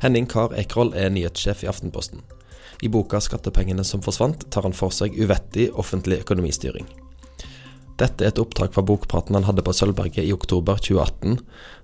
Henning 0.00 0.24
Kar 0.24 0.54
Ekroll 0.56 0.94
er 0.96 1.10
nyhetssjef 1.12 1.60
i 1.64 1.68
Aftenposten. 1.68 2.22
I 2.80 2.88
boka 2.88 3.20
'Skattepengene 3.20 3.84
som 3.84 4.00
forsvant' 4.00 4.46
tar 4.50 4.64
han 4.64 4.72
for 4.72 4.88
seg 4.88 5.12
uvettig 5.12 5.68
offentlig 5.76 6.22
økonomistyring. 6.24 6.86
Dette 8.00 8.24
er 8.24 8.32
et 8.32 8.40
opptak 8.40 8.72
fra 8.72 8.80
bokpraten 8.80 9.36
han 9.36 9.44
hadde 9.44 9.60
på 9.60 9.74
Sølvberget 9.76 10.24
i 10.24 10.32
oktober 10.32 10.80
2018, 10.80 11.36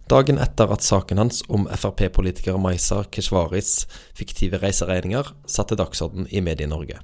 dagen 0.09 0.39
etter 0.41 0.73
at 0.73 0.81
saken 0.81 1.19
hans 1.21 1.43
om 1.53 1.67
Frp-politiker 1.69 2.57
Maisa 2.57 3.03
Keshvaris 3.05 3.85
fiktive 4.17 4.63
reiseregninger 4.63 5.35
satte 5.45 5.77
dagsorden 5.77 6.25
i 6.33 6.41
Medie-Norge. 6.41 7.03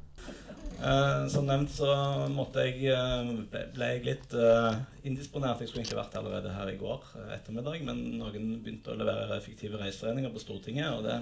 Uh, 0.83 1.29
som 1.31 1.45
nevnt 1.47 1.71
så 1.71 1.87
måtte 2.35 2.65
jeg, 2.67 2.91
uh, 2.91 3.29
ble 3.71 3.89
jeg 3.93 4.01
litt 4.03 4.33
uh, 4.35 4.75
indisponert. 5.07 5.61
Jeg 5.63 5.71
skulle 5.71 5.85
egentlig 5.85 6.01
vært 6.01 6.17
allerede 6.19 6.55
her 6.57 6.73
i 6.73 6.79
går 6.81 7.05
ettermiddag, 7.37 7.85
men 7.87 8.01
noen 8.19 8.49
begynte 8.65 8.91
å 8.91 8.99
levere 8.99 9.39
fiktive 9.45 9.79
reiseregninger 9.79 10.35
på 10.35 10.43
Stortinget. 10.43 10.91
Og 10.97 11.07
det 11.07 11.21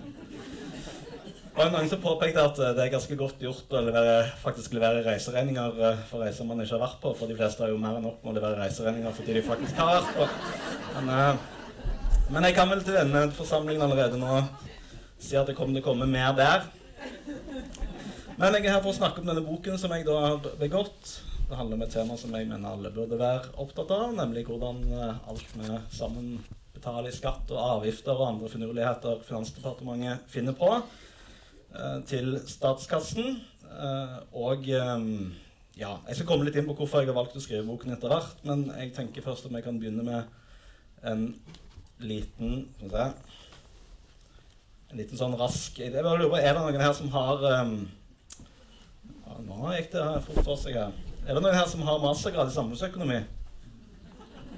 var 1.59 1.75
noen 1.75 1.93
som 1.93 2.01
påpekte 2.01 2.47
at 2.47 2.63
det 2.79 2.87
er 2.87 2.95
ganske 2.95 3.21
godt 3.21 3.45
gjort 3.45 3.77
å 3.77 3.85
levere, 3.85 4.17
faktisk 4.41 4.79
levere 4.79 5.05
reiseregninger 5.05 5.77
for 6.09 6.25
reiser 6.25 6.49
man 6.49 6.65
ikke 6.65 6.79
har 6.79 6.87
vært 6.87 7.05
på. 7.05 7.15
For 7.21 7.29
de 7.29 7.37
fleste 7.37 7.67
har 7.67 7.75
jo 7.75 7.85
mer 7.85 8.01
enn 8.01 8.09
nok 8.09 8.25
med 8.25 8.33
å 8.33 8.39
levere 8.41 8.65
reiseregninger 8.65 9.17
fordi 9.21 9.37
de 9.37 9.47
faktisk 9.51 9.85
har 9.85 9.93
vært 9.99 10.17
på. 10.17 10.31
Men, 10.97 11.47
men 12.33 12.49
jeg 12.49 12.57
kan 12.57 12.73
vel 12.73 12.87
til 12.87 12.97
denne 12.97 13.29
forsamlingen 13.37 13.85
allerede 13.91 14.25
nå 14.25 14.41
si 15.21 15.37
at 15.37 15.53
det 15.53 15.59
kommer 15.59 15.77
til 15.77 15.85
å 15.85 15.91
komme 15.93 16.09
mer 16.09 16.33
der. 16.39 16.71
Men 18.41 18.55
jeg 18.57 18.71
er 18.71 18.73
her 18.73 18.81
for 18.81 18.95
å 18.95 18.97
snakke 18.97 19.21
om 19.21 19.27
denne 19.29 19.43
boken 19.45 19.75
som 19.77 19.93
jeg 19.93 20.07
da 20.07 20.15
har 20.17 20.39
begått. 20.57 21.11
Det 21.45 21.57
handler 21.59 21.77
om 21.77 21.83
et 21.85 21.91
tema 21.93 22.15
som 22.17 22.33
jeg 22.33 22.47
mener 22.49 22.71
alle 22.71 22.89
burde 22.95 23.19
være 23.21 23.51
opptatt 23.61 23.91
av, 23.93 24.15
nemlig 24.17 24.47
hvordan 24.47 24.79
eh, 24.97 25.19
alt 25.29 25.51
vi 25.59 25.81
sammen 25.93 26.39
betaler 26.73 27.11
i 27.11 27.19
skatt 27.19 27.53
og 27.53 27.61
avgifter 27.61 28.15
og 28.15 28.31
andre 28.31 28.49
finurligheter 28.49 29.21
Finansdepartementet 29.29 30.25
finner 30.33 30.57
på, 30.57 30.71
eh, 30.73 31.99
til 32.09 32.41
statskassen. 32.49 33.45
Eh, 33.69 34.17
og 34.33 34.65
ja, 34.73 35.93
jeg 36.09 36.17
skal 36.17 36.29
komme 36.33 36.49
litt 36.49 36.57
inn 36.57 36.73
på 36.73 36.81
hvorfor 36.81 37.05
jeg 37.05 37.13
har 37.13 37.21
valgt 37.21 37.37
å 37.37 37.45
skrive 37.45 37.69
boken 37.69 37.93
etter 37.93 38.09
hvert, 38.09 38.41
men 38.49 38.73
jeg 38.73 38.97
tenker 38.97 39.29
først 39.29 39.45
om 39.51 39.61
jeg 39.61 39.69
kan 39.69 39.85
begynne 39.85 40.09
med 40.09 41.05
en 41.13 41.29
liten 42.01 42.73
En 42.89 44.97
liten 44.97 45.21
sånn 45.21 45.37
rask. 45.37 45.77
Jeg 45.77 45.93
bare 45.93 46.17
lurer 46.17 46.33
på, 46.33 46.41
Er 46.41 46.57
det 46.57 46.65
noen 46.65 46.87
her 46.89 46.97
som 46.97 47.13
har 47.13 47.45
nå 49.47 49.75
gikk 49.77 49.93
det 49.95 50.07
fort 50.27 50.45
for 50.45 50.61
seg 50.61 50.79
her. 50.79 50.97
Er 51.27 51.37
det 51.37 51.43
noen 51.45 51.57
her 51.57 51.69
som 51.71 51.83
har 51.87 52.03
mastergrad 52.03 52.51
i 52.51 52.55
samfunnsøkonomi? 52.57 53.21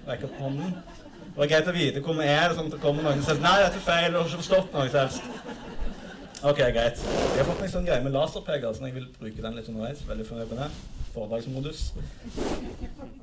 Rekk 0.06 0.26
opp 0.28 0.38
hånden. 0.42 0.76
Det 1.32 1.40
var 1.40 1.50
greit 1.50 1.68
å 1.70 1.74
vite 1.76 2.00
hvor 2.04 2.16
vi 2.18 2.28
er. 2.28 2.54
sånn 2.54 2.68
at 2.68 2.74
det 2.76 2.80
kommer 2.82 3.06
noen 3.06 3.22
som 3.24 3.38
Nei, 3.42 3.58
dette 3.62 3.80
er 3.80 3.86
feil. 3.86 4.08
Du 4.12 4.18
har 4.18 4.26
ikke 4.28 4.42
forstått 4.42 4.74
noe 4.74 4.88
selvst. 4.92 5.28
Ok, 6.42 6.58
greit. 6.74 6.98
Jeg 6.98 7.38
har 7.38 7.46
fått 7.46 7.60
meg 7.62 7.70
sånn 7.70 7.86
greie 7.86 8.02
med 8.04 8.16
laserpeker, 8.16 8.74
så 8.74 8.88
jeg 8.88 8.96
vil 8.96 9.06
bruke 9.18 9.44
den 9.44 9.58
litt 9.58 9.68
underveis. 9.70 10.02
Veldig 10.08 10.26
fornøyd 10.26 10.54
med. 10.58 10.80
Foredragsmodus. 11.12 11.82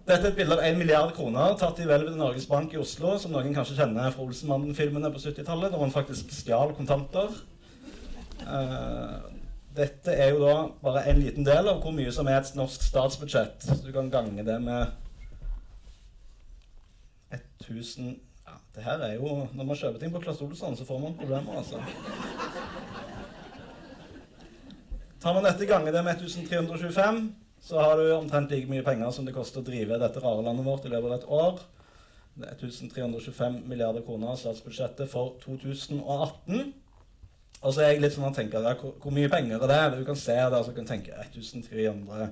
Dette 0.05 0.20
er 0.20 0.27
et 0.30 0.38
bilde 0.38 0.55
av 0.55 0.61
1 0.64 0.77
milliard 0.80 1.11
kroner 1.17 1.55
tatt 1.59 1.81
i 1.81 1.88
hvelvet 1.89 2.14
til 2.14 2.22
Norges 2.22 2.45
Bank 2.50 2.73
i 2.73 2.80
Oslo, 2.80 3.16
som 3.20 3.33
noen 3.33 3.53
kanskje 3.55 3.80
kjenner 3.81 4.14
fra 4.14 4.25
Olsenmannen-filmene 4.27 5.11
på 5.14 5.22
70-tallet, 5.23 5.73
da 5.73 5.81
man 5.81 5.94
faktisk 5.94 6.30
stjal 6.38 6.73
kontanter. 6.77 7.33
Uh, 8.45 9.38
dette 9.75 10.13
er 10.13 10.33
jo 10.33 10.41
da 10.41 10.55
bare 10.81 11.05
en 11.09 11.19
liten 11.21 11.45
del 11.45 11.69
av 11.69 11.83
hvor 11.83 11.93
mye 11.95 12.11
som 12.13 12.27
er 12.27 12.39
et 12.39 12.55
norsk 12.57 12.83
statsbudsjett. 12.87 13.67
Så 13.67 13.79
du 13.85 13.91
kan 13.95 14.09
gange 14.13 14.45
det 14.45 14.57
med 14.63 14.95
1000 17.69 18.17
Ja, 18.49 18.55
det 18.75 18.83
her 18.83 19.01
er 19.05 19.13
jo 19.13 19.47
Når 19.53 19.63
man 19.65 19.77
kjøper 19.77 19.99
ting 19.99 20.13
på 20.13 20.21
Claes 20.23 20.41
Olsson, 20.41 20.77
så 20.77 20.85
får 20.85 20.99
man 20.99 21.17
problemer, 21.17 21.59
altså. 21.59 21.77
Tar 25.21 25.35
man 25.35 25.43
dette 25.43 25.67
ganger 25.67 25.91
det 25.91 26.03
med 26.03 26.15
1325, 26.15 27.35
så 27.61 27.79
har 27.79 27.97
du 27.99 28.13
omtrent 28.15 28.52
like 28.52 28.71
mye 28.71 28.83
penger 28.83 29.11
som 29.11 29.25
det 29.27 29.35
koster 29.35 29.59
å 29.59 29.67
drive 29.67 29.99
dette 29.99 30.21
rare 30.23 30.45
landet 30.45 30.65
vårt 30.65 30.87
i 30.87 30.91
løpet 30.93 31.11
av 31.11 31.17
et 31.17 31.27
år. 31.27 31.59
Det 32.39 32.47
er 32.47 32.55
1325 32.55 33.58
milliarder 33.67 34.05
kroner 34.08 34.31
av 34.31 34.39
statsbudsjettet 34.39 35.11
for 35.11 35.35
2018. 35.43 36.71
Og 37.59 37.73
så 37.75 37.83
er 37.83 37.93
jeg 37.93 38.03
litt 38.03 38.15
sånn 38.15 38.30
at 38.30 38.37
tenker, 38.39 38.64
hvor, 38.80 38.93
hvor, 39.03 39.14
mye 39.15 39.30
penger 39.31 39.59
er 39.65 39.71
det? 39.71 39.99
Du 39.99 40.05
kan 40.08 40.20
se 40.20 40.36
det, 40.36 40.55
altså, 40.55 40.71
du 40.71 40.80
kan 40.80 40.87
tenke 40.87 41.11
1300 41.11 42.30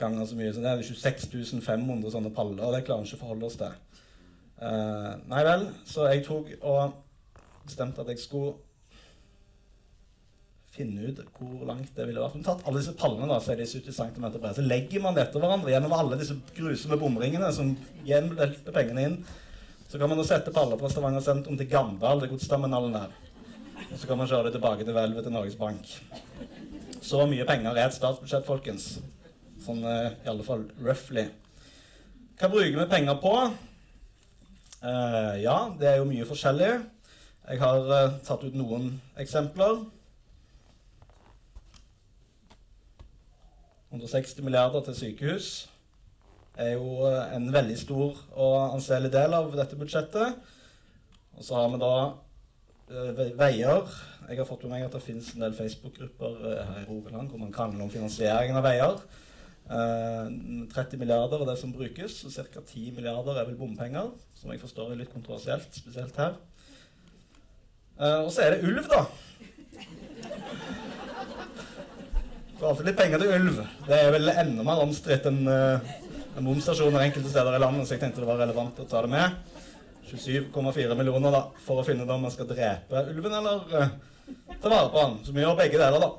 ganger 0.00 0.26
så 0.28 0.36
mye. 0.36 0.52
Så 0.52 0.64
det 0.64 0.72
er 0.72 0.82
26.500 0.84 2.12
sånne 2.12 2.32
paller, 2.36 2.66
og 2.66 2.74
det 2.76 2.84
klarer 2.88 3.06
vi 3.06 3.10
ikke 3.10 3.20
å 3.20 3.24
forholde 3.24 3.48
oss 3.48 3.60
til. 3.60 3.78
Uh, 4.60 5.14
nei 5.30 5.44
vel, 5.46 5.70
så 5.88 6.10
jeg 6.10 6.26
tok 6.26 6.50
og 6.58 6.98
bestemte 7.64 8.02
at 8.02 8.10
jeg 8.12 8.20
skulle 8.20 8.58
finne 10.70 11.08
ut 11.08 11.22
hvor 11.38 11.64
langt 11.68 11.96
det 11.96 12.06
ville 12.06 12.20
vært. 12.22 12.36
Men 12.36 12.46
tatt 12.46 12.66
alle 12.68 12.82
disse 12.82 12.94
pallene, 12.98 13.28
da, 13.30 13.40
så 13.42 13.54
er 13.54 13.62
de 13.62 13.68
70 13.68 13.96
cm 13.96 14.26
brede. 14.36 14.54
Så 14.58 14.66
legger 14.66 15.02
man 15.04 15.16
det 15.16 15.24
etter 15.26 15.42
hverandre 15.42 15.72
gjennom 15.72 15.96
alle 15.96 16.20
disse 16.20 16.36
grusomme 16.56 17.00
bomringene 17.00 17.48
som 17.56 17.72
hjelper 18.06 18.76
pengene 18.76 19.06
inn. 19.08 19.16
Så 19.90 19.98
kan 19.98 20.12
man 20.12 20.20
da 20.20 20.28
sette 20.28 20.52
paller 20.54 20.78
fra 20.78 20.92
Stavanger 20.92 21.24
sentrum 21.24 21.56
til 21.58 21.68
Gandal, 21.72 22.22
det 22.22 22.30
godsterminalen 22.30 22.94
der. 22.94 23.19
Og 23.88 23.98
så 23.98 24.06
kan 24.06 24.18
man 24.18 24.28
kjøre 24.28 24.48
det 24.48 24.52
tilbake 24.56 24.84
til 24.84 24.94
hvelvet 24.94 25.24
til 25.24 25.32
Norges 25.32 25.56
Bank. 25.56 25.88
Så 27.00 27.24
mye 27.26 27.46
penger 27.48 27.72
er 27.72 27.88
et 27.88 27.96
statsbudsjett, 27.96 28.44
folkens. 28.46 28.98
Sånn 29.64 29.80
uh, 29.84 30.12
i 30.12 30.28
alle 30.30 30.44
fall 30.44 30.66
roughly. 30.84 31.26
Hva 32.40 32.50
bruker 32.52 32.76
vi 32.76 32.88
penger 32.90 33.16
på? 33.22 33.32
Uh, 34.80 35.34
ja, 35.40 35.56
det 35.80 35.88
er 35.90 35.98
jo 36.00 36.08
mye 36.10 36.28
forskjellig. 36.28 36.70
Jeg 37.48 37.62
har 37.64 37.88
uh, 37.88 38.20
tatt 38.26 38.44
ut 38.44 38.56
noen 38.58 38.92
eksempler. 39.20 39.82
160 43.90 44.44
milliarder 44.46 44.84
til 44.86 44.98
sykehus 45.00 45.52
er 46.60 46.76
jo 46.76 47.08
en 47.08 47.48
veldig 47.50 47.74
stor 47.80 48.18
og 48.36 48.56
anselig 48.76 49.10
del 49.10 49.34
av 49.34 49.48
dette 49.56 49.78
budsjettet. 49.80 50.36
Og 51.34 51.46
så 51.46 51.56
har 51.56 51.72
vi 51.72 51.80
da 51.80 51.94
Eh, 52.04 52.29
veier. 52.90 53.90
Jeg 54.28 54.38
har 54.38 54.46
fått 54.46 54.64
med 54.66 54.74
meg 54.74 54.84
at 54.86 54.94
det 54.94 55.02
finnes 55.04 55.32
en 55.34 55.44
del 55.44 55.54
Facebook-grupper 55.54 56.46
eh, 56.50 56.62
her 56.66 56.82
i 56.82 56.88
Rogaland 56.88 57.30
hvor 57.30 57.40
man 57.40 57.52
krangler 57.54 57.84
om 57.84 57.90
finansieringen 57.90 58.58
av 58.58 58.66
veier. 58.66 59.00
30 59.70 60.70
eh, 60.80 60.98
milliarder 60.98 61.42
er 61.42 61.50
det 61.52 61.58
som 61.60 61.72
brukes, 61.74 62.24
og 62.26 62.34
ca. 62.34 62.62
10 62.62 62.96
milliarder 62.96 63.38
er 63.38 63.46
vel 63.48 63.58
bompenger. 63.58 64.10
Som 64.38 64.50
jeg 64.50 64.62
forstår 64.62 64.92
er 64.92 65.02
litt 65.02 65.12
kontroversielt, 65.14 65.70
spesielt 65.74 66.18
her. 66.18 66.38
Og 68.00 68.30
så 68.32 68.46
er 68.46 68.54
det 68.54 68.64
ulv, 68.64 68.86
da. 68.88 69.02
Det 72.54 72.62
er 72.62 72.68
alltid 72.70 72.86
litt 72.88 72.96
penger 72.96 73.20
til 73.20 73.34
ulv. 73.34 73.58
Det 73.84 73.98
er 73.98 74.14
vel 74.14 74.32
enda 74.32 74.64
mer 74.64 74.80
omstridt 74.86 75.28
enn 75.28 75.42
en 75.50 76.46
bomstasjoner 76.46 77.04
enkelte 77.04 77.28
steder 77.28 77.58
i 77.58 77.60
landet, 77.60 77.84
så 77.84 77.96
jeg 77.96 78.04
tenkte 78.06 78.22
det 78.22 78.30
var 78.30 78.40
relevant 78.40 78.80
å 78.80 78.88
ta 78.88 79.04
det 79.04 79.12
med. 79.12 79.59
27,4 80.18 80.96
millioner 80.98 81.34
da, 81.34 81.42
for 81.62 81.80
å 81.80 81.86
finne 81.86 82.06
ut 82.06 82.10
om 82.10 82.24
man 82.26 82.34
skal 82.34 82.48
drepe 82.50 83.04
ulven 83.12 83.36
eller 83.38 83.74
uh, 83.74 83.92
ta 84.60 84.72
vare 84.72 84.90
på 84.90 85.04
den. 85.04 85.18
Så 85.26 85.36
vi 85.36 85.44
gjør 85.44 85.58
begge 85.58 85.78
deler, 85.80 86.02
da. 86.02 86.10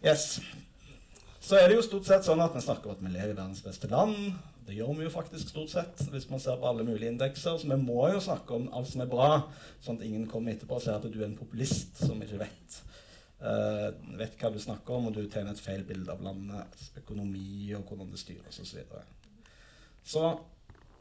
Yes. 0.00 0.40
Så 1.40 1.58
er 1.58 1.68
det 1.68 1.76
jo 1.76 1.84
stort 1.84 2.06
sett 2.08 2.24
sånn 2.24 2.40
at 2.40 2.54
vi 2.56 2.62
snakker 2.64 2.88
om 2.88 2.96
at 2.96 3.02
vi 3.04 3.12
lever 3.12 3.34
i 3.34 3.36
verdens 3.36 3.60
beste 3.64 3.90
land. 3.90 4.16
Det 4.66 4.76
gjør 4.76 4.92
vi 4.98 5.06
jo 5.08 5.12
faktisk 5.12 5.48
stort 5.50 5.72
sett 5.72 6.04
hvis 6.12 6.28
man 6.30 6.40
ser 6.42 6.60
på 6.60 6.68
alle 6.68 6.84
mulige 6.86 7.10
indekser. 7.10 7.56
Så 7.58 7.68
vi 7.68 7.78
må 7.80 8.04
jo 8.12 8.20
snakke 8.22 8.54
om 8.54 8.68
alt 8.76 8.88
som 8.92 9.02
er 9.02 9.10
bra, 9.10 9.30
sånn 9.82 9.98
at 9.98 10.06
ingen 10.06 10.28
kommer 10.30 10.54
etterpå 10.54 10.78
og 10.78 10.84
ser 10.84 11.00
at 11.00 11.08
du 11.08 11.18
er 11.18 11.26
en 11.26 11.38
populist 11.38 11.98
som 12.04 12.22
ikke 12.22 12.38
vet. 12.44 12.78
Uh, 13.40 13.88
vet 14.20 14.36
hva 14.36 14.52
du 14.52 14.60
snakker 14.60 14.94
om, 14.94 15.08
og 15.08 15.16
du 15.16 15.24
tegner 15.24 15.56
et 15.56 15.64
feil 15.64 15.82
bilde 15.88 16.12
av 16.12 16.22
landets 16.22 16.90
økonomi 17.00 17.72
og 17.76 17.88
hvordan 17.88 18.12
det 18.12 18.20
styres 18.20 18.60
osv. 18.60 18.68
Så, 18.68 18.78
videre. 18.78 19.04
så 20.04 20.24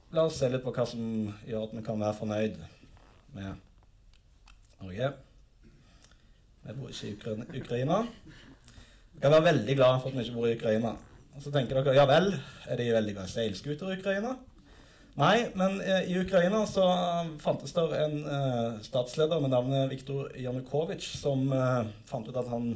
La 0.09 0.23
oss 0.25 0.39
se 0.41 0.47
litt 0.49 0.63
på 0.65 0.71
hva 0.73 0.87
som 0.89 1.01
gjør 1.45 1.67
at 1.67 1.73
vi 1.77 1.81
kan 1.85 1.99
være 2.01 2.17
fornøyd 2.17 2.55
med 3.35 3.49
Norge. 4.81 5.09
Vi 6.63 6.73
bor 6.79 6.89
ikke 6.89 7.11
i 7.53 7.61
Ukraina. 7.61 7.99
Vi 9.13 9.21
kan 9.21 9.35
være 9.35 9.45
veldig 9.51 9.75
glad 9.77 9.99
for 10.01 10.09
at 10.09 10.17
vi 10.17 10.23
ikke 10.25 10.37
bor 10.39 10.47
i 10.49 10.55
Ukraina. 10.55 10.95
Og 11.35 11.43
så 11.43 11.53
tenker 11.53 11.77
dere 11.77 11.93
ja 11.93 12.07
vel, 12.09 12.31
er 12.65 12.81
de 12.81 12.87
veldig 12.95 13.13
glad 13.19 13.29
i 13.29 13.33
seilskuter 13.35 13.91
i 13.93 13.99
Ukraina? 13.99 14.33
Nei, 15.19 15.35
men 15.59 15.77
eh, 15.83 16.09
i 16.09 16.17
Ukraina 16.17 16.63
så 16.65 16.87
fantes 17.43 17.75
det 17.77 17.85
en 17.99 18.17
eh, 18.23 18.81
statsleder 18.85 19.41
med 19.43 19.53
navnet 19.53 19.91
Viktor 19.93 20.33
Janukovitsj 20.33 21.19
som 21.19 21.51
eh, 21.53 21.93
fant 22.09 22.25
ut 22.25 22.41
at 22.41 22.49
han 22.49 22.71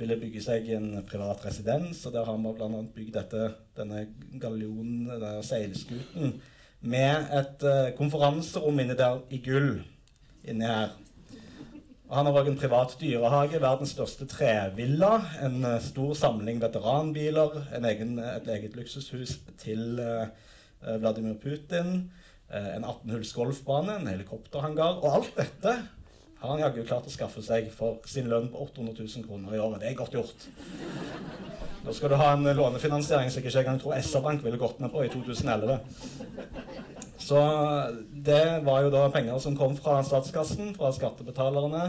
ville 0.00 0.16
bygge 0.18 0.42
seg 0.42 0.72
en 0.78 0.88
privat 1.04 1.44
residens. 1.44 2.00
Og 2.06 2.16
der 2.16 2.24
har 2.24 2.40
vi 2.40 2.56
bl.a. 2.56 2.82
bygd 2.96 3.14
dette, 3.20 3.52
denne 3.76 4.06
galjonen, 4.40 5.10
denne 5.12 5.36
seilskuten, 5.44 6.38
med 6.84 7.32
et 7.40 7.64
uh, 7.64 7.88
konferanserom 7.96 8.78
inni 8.82 8.96
der 8.98 9.22
i 9.32 9.40
gull 9.44 9.78
inni 10.44 10.68
her. 10.68 10.92
Og 12.04 12.18
han 12.18 12.28
har 12.28 12.36
òg 12.36 12.50
en 12.50 12.58
privat 12.60 12.92
dyrehage, 13.00 13.60
verdens 13.62 13.94
største 13.96 14.28
trevilla, 14.28 15.14
en 15.42 15.62
uh, 15.64 15.78
stor 15.82 16.12
samling 16.20 16.60
veteranbiler, 16.62 17.62
egen, 17.80 18.18
et 18.20 18.50
eget 18.58 18.76
luksushus 18.76 19.38
til 19.58 19.96
uh, 19.98 20.28
Vladimir 21.00 21.40
Putin. 21.40 22.04
eh, 22.54 22.76
en 22.76 22.84
18-hulls 22.84 23.32
golfbane, 23.34 23.98
en 23.98 24.10
helikopterhangar. 24.10 25.00
Og 25.02 25.18
alt 25.18 25.36
dette 25.38 25.74
har 26.44 26.52
han 26.52 26.60
jaggu 26.60 26.82
klart 26.84 27.06
å 27.08 27.12
skaffe 27.12 27.42
seg 27.44 27.70
for 27.72 28.04
sin 28.10 28.28
lønn 28.28 28.50
på 28.52 28.66
800 28.66 28.98
000 29.00 29.24
kroner 29.24 29.56
i 29.56 29.60
året. 29.64 29.80
Det 29.80 29.88
er 29.90 29.96
godt 29.96 30.16
gjort. 30.16 30.48
Da 31.84 31.92
skal 31.92 32.12
du 32.12 32.16
ha 32.20 32.30
en 32.32 32.44
lånefinansiering 32.44 33.30
som 33.32 33.40
jeg 33.40 33.50
ikke 33.50 33.62
engang 33.62 33.80
tror 33.80 33.96
SR-Bank 33.96 34.44
ville 34.44 34.60
gått 34.60 34.78
med 34.80 34.92
på 34.92 35.06
i 35.06 35.10
2011. 35.12 35.78
Så 37.24 37.40
det 38.28 38.44
var 38.66 38.84
jo 38.84 38.92
da 38.92 39.06
penger 39.12 39.40
som 39.40 39.56
kom 39.56 39.76
fra 39.76 39.98
statskassen, 40.04 40.74
fra 40.76 40.90
skattebetalerne, 40.92 41.84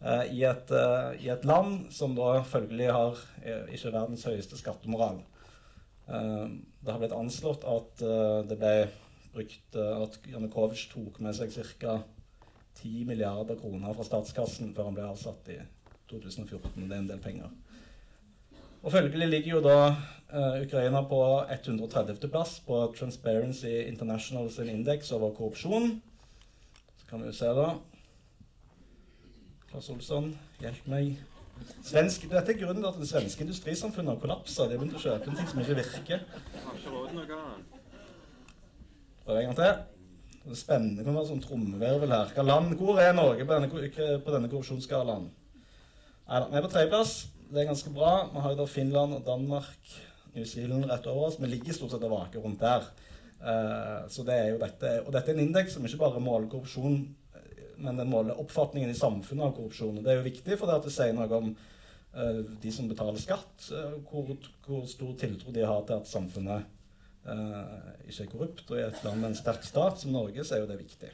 eh, 0.00 0.24
i, 0.36 0.44
et, 0.44 0.72
eh, 0.72 1.24
i, 1.24 1.28
et, 1.32 1.44
land 1.48 1.88
som 1.92 2.16
da 2.16 2.42
følgelig 2.44 2.92
har 2.92 3.20
eh, 3.44 3.72
ikke 3.76 3.94
verdens 3.96 4.26
høyeste 4.28 4.60
skattemoral. 4.60 5.22
Det 6.10 6.90
har 6.90 6.98
blitt 6.98 7.14
anslått 7.14 7.62
at 7.70 8.00
det 8.50 8.56
ble 8.58 8.72
brukt 9.30 9.76
at 9.78 10.16
Janukovitsj 10.26 10.88
tok 10.90 11.20
med 11.22 11.36
seg 11.38 11.54
ca. 11.78 12.00
10 12.82 13.04
milliarder 13.08 13.58
kroner 13.60 13.92
fra 13.96 14.06
statskassen 14.06 14.74
før 14.76 14.90
han 14.90 14.96
ble 14.96 15.08
avsatt 15.08 15.50
i 15.52 15.58
2014. 16.10 16.88
Det 16.88 16.96
er 16.96 17.02
en 17.02 17.10
del 17.10 17.22
penger. 17.22 17.50
Og 18.80 18.92
Følgelig 18.92 19.28
ligger 19.28 19.50
jo 19.58 19.60
da 19.64 19.78
uh, 20.32 20.62
Ukraina 20.62 21.02
på 21.04 21.20
130.-plass 21.52 22.60
på 22.66 22.80
Transparency 22.98 23.74
International 23.86 24.50
sin 24.52 24.68
indeks 24.72 25.12
over 25.12 25.34
korrupsjon. 25.36 26.02
Så 26.96 27.06
kan 27.10 27.20
vi 27.20 27.28
jo 27.28 27.36
se, 27.36 27.46
da. 27.46 27.68
Claes 29.70 29.90
Olsson, 29.92 30.32
hjelp 30.60 30.88
meg. 30.90 31.12
Svensk, 31.84 32.24
dette 32.30 32.54
er 32.54 32.58
grunnen 32.58 32.80
til 32.80 32.88
at 32.88 32.98
det 33.02 33.08
svenske 33.10 33.44
industrisamfunnet 33.44 34.14
har 34.14 34.20
kollapsa. 34.22 34.64
De 34.64 34.74
har 34.74 34.80
begynt 34.80 34.96
å 34.96 35.04
kjøpe 35.04 35.36
ting 35.36 35.52
som 35.52 35.60
ikke 35.60 35.76
virker. 35.82 36.24
Prøv 39.26 39.36
en 39.36 39.50
gang 39.50 39.58
til. 39.60 39.89
Det 40.40 40.54
er 40.54 40.56
spennende. 40.56 41.04
med 41.04 41.26
sånn 41.28 41.42
trommevirvel 41.44 42.14
her. 42.14 42.30
Hva 42.34 42.44
land, 42.46 42.72
Hvor 42.78 42.98
er 43.00 43.12
Norge 43.12 43.44
på 43.44 43.52
denne, 43.52 43.68
på 44.24 44.32
denne 44.32 44.48
korrupsjonsskalaen? 44.48 45.28
vi 46.30 46.56
er 46.56 46.62
på 46.64 46.70
tredjeplass. 46.70 47.28
Det 47.50 47.60
er 47.60 47.68
ganske 47.68 47.90
bra. 47.90 48.30
Vi 48.32 48.40
har 48.40 48.52
jo 48.52 48.60
da 48.62 48.66
Finland 48.66 49.14
og 49.14 49.24
Danmark, 49.26 49.94
New 50.34 50.44
Zealand 50.44 50.86
rett 50.86 51.06
over 51.06 51.26
oss. 51.26 51.40
Vi 51.40 51.46
ligger 51.46 51.74
stort 51.74 51.90
sett 51.90 52.06
og 52.06 52.14
vaker 52.14 52.40
rundt 52.40 52.60
der. 52.60 52.86
Uh, 53.40 54.08
så 54.08 54.22
det 54.24 54.36
er 54.36 54.48
jo 54.52 54.60
dette. 54.60 54.94
Og 55.06 55.12
dette 55.12 55.32
er 55.32 55.36
en 55.36 55.48
indeks 55.48 55.74
som 55.74 55.84
ikke 55.84 56.00
bare 56.04 56.22
måler 56.22 56.48
korrupsjon, 56.48 57.00
men 57.80 57.96
den 57.96 58.10
måler 58.12 58.38
oppfatningen 58.40 58.90
i 58.92 58.96
samfunnet 58.96 59.46
av 59.46 59.54
korrupsjon. 59.56 59.98
Og 59.98 60.04
det 60.04 60.12
er 60.12 60.20
jo 60.20 60.28
viktig, 60.28 60.58
for 60.58 60.70
det, 60.70 60.78
at 60.80 60.88
det 60.88 60.94
sier 60.94 61.16
noe 61.16 61.30
om 61.36 61.50
uh, 61.52 62.42
de 62.62 62.72
som 62.72 62.88
betaler 62.88 63.20
skatt, 63.20 63.70
uh, 63.72 63.96
hvor, 64.10 64.30
hvor, 64.66 64.84
stor 64.88 65.16
tiltro 65.20 65.52
de 65.56 65.66
har 65.66 65.82
til 65.88 66.00
at 66.00 66.10
samfunnet 66.10 66.68
ikke 67.24 68.24
er 68.24 68.30
korrupt. 68.30 68.64
Og 68.70 68.78
i 68.78 68.84
et 68.86 69.02
land 69.04 69.20
med 69.20 69.32
en 69.32 69.38
sterk 69.38 69.66
stat 69.66 70.00
som 70.00 70.14
Norge, 70.14 70.44
så 70.44 70.56
er 70.56 70.64
jo 70.64 70.70
det 70.70 70.78
viktig. 70.80 71.10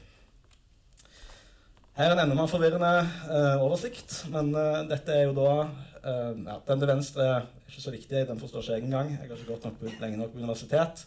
Her 1.97 2.11
er 2.11 2.13
en 2.13 2.21
enda 2.27 2.35
mer 2.37 2.49
forvirrende 2.51 2.91
uh, 3.25 3.63
oversikt, 3.65 4.19
men 4.29 4.51
uh, 4.53 4.83
dette 4.85 5.15
er 5.15 5.23
jo 5.25 5.37
da 5.37 5.51
ja, 6.07 6.53
Den 6.63 6.79
til 6.79 6.87
venstre 6.87 7.23
er 7.25 7.47
ikke 7.67 7.81
så 7.83 7.91
viktig, 7.91 8.19
den 8.29 8.37
forstår 8.39 8.61
ikke 8.61 8.75
jeg 8.77 8.83
engang. 8.85 9.09
Jeg 9.11 9.17
har 9.17 9.25
ikke 9.25 9.49
gått 9.49 9.65
nok 9.65 9.79
på, 9.81 9.89
lenge 9.99 10.19
nok 10.21 10.29
på 10.31 10.39
universitet. 10.39 11.01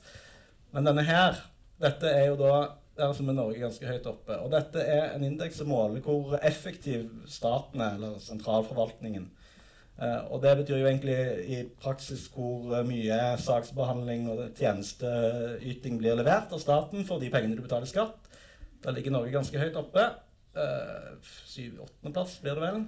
Men 0.75 0.85
denne 0.91 1.05
her, 1.07 1.39
dette 1.81 2.11
er 2.11 2.27
jo 2.29 2.35
da 2.37 2.55
der 2.99 3.15
som 3.17 3.31
er 3.31 3.37
Norge 3.39 3.63
ganske 3.63 3.87
høyt 3.87 4.09
oppe. 4.11 4.37
Og 4.43 4.51
dette 4.53 4.83
er 4.83 5.15
en 5.15 5.25
indeks 5.25 5.61
som 5.61 5.71
måler 5.73 6.03
hvor 6.05 6.37
effektiv 6.43 7.07
staten 7.31 7.81
er, 7.81 7.97
eller 7.97 8.19
sentralforvaltningen. 8.21 9.31
Uh, 10.01 10.33
og 10.33 10.41
det 10.41 10.55
betyr 10.63 10.79
jo 10.81 10.89
egentlig 10.89 11.17
i 11.53 11.59
praksis 11.83 12.23
hvor 12.33 12.73
mye 12.89 13.19
saksbehandling 13.43 14.31
og 14.33 14.47
tjenesteyting 14.57 15.99
blir 16.01 16.17
levert 16.17 16.55
av 16.57 16.63
staten 16.63 17.05
for 17.05 17.21
de 17.21 17.29
pengene 17.33 17.59
du 17.59 17.61
betaler 17.67 17.91
skatt. 17.91 18.31
Der 18.81 18.97
ligger 18.97 19.13
Norge 19.13 19.35
ganske 19.35 19.61
høyt 19.61 19.77
oppe. 19.77 20.07
Uh, 20.57 21.21
Syv-åttendeplass 21.53 22.39
blir 22.41 22.57
det 22.57 22.65
vel. 22.65 22.81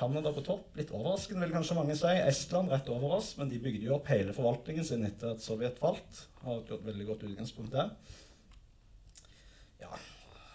Canada 0.00 0.32
på 0.32 0.44
topp. 0.46 0.70
Litt 0.78 0.92
overraskende, 0.94 1.44
vil 1.44 1.58
kanskje 1.58 1.76
mange 1.76 1.98
si. 1.98 2.14
Estland 2.22 2.70
rett 2.72 2.88
over 2.92 3.18
oss, 3.18 3.34
men 3.40 3.50
de 3.50 3.58
bygde 3.60 3.88
jo 3.88 3.98
opp 3.98 4.08
hele 4.12 4.32
forvaltningen 4.36 4.86
sin 4.86 5.04
etter 5.08 5.34
at 5.34 5.44
Sovjet 5.44 5.82
falt. 5.82 6.24
Har 6.44 6.62
et 6.62 6.86
veldig 6.86 7.08
godt 7.10 7.26
utgangspunkt 7.28 7.74
der. 7.74 7.90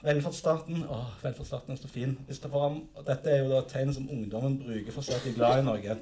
Velferdsstaten 0.05 0.83
å, 0.85 0.99
velferdsstaten 1.23 1.73
er 1.73 1.79
så 1.81 1.87
fin. 1.89 2.11
Dette 2.29 3.31
er 3.31 3.39
jo 3.39 3.47
da 3.49 3.61
et 3.63 3.71
tegn 3.71 3.93
som 3.95 4.09
ungdommen 4.13 4.59
bruker 4.59 4.93
for 4.93 5.01
å 5.01 5.05
si 5.07 5.15
at 5.15 5.23
de 5.25 5.31
er 5.31 5.37
glad 5.39 5.61
i 5.61 5.65
Norge. 5.65 5.95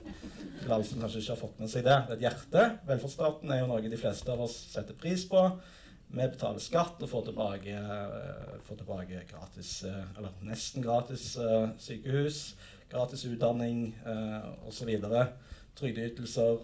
Til 0.60 0.74
alle 0.76 0.88
som 0.88 1.00
kanskje 1.00 1.22
ikke 1.22 1.32
har 1.32 1.40
fått 1.40 1.62
med 1.64 1.72
seg 1.72 1.86
det. 1.86 1.96
Det 2.10 2.16
er 2.16 2.18
et 2.18 2.26
hjerte. 2.26 2.66
Velferdsstaten 2.90 3.54
er 3.54 3.62
jo 3.62 3.70
noe 3.70 3.94
de 3.94 4.00
fleste 4.02 4.34
av 4.34 4.44
oss 4.44 4.58
setter 4.74 4.98
pris 5.00 5.24
på. 5.30 5.44
Vi 6.14 6.20
betaler 6.20 6.62
skatt 6.62 7.00
og 7.00 7.10
får 7.10 7.24
tilbake, 7.30 7.78
uh, 7.80 8.58
får 8.68 8.82
tilbake 8.82 9.22
gratis, 9.30 9.72
uh, 9.88 10.04
eller 10.20 10.36
nesten 10.46 10.84
gratis 10.84 11.30
uh, 11.40 11.72
sykehus, 11.82 12.42
gratis 12.92 13.24
utdanning 13.30 13.88
uh, 14.04 14.52
osv. 14.68 14.92
Trygdeytelser. 15.80 16.60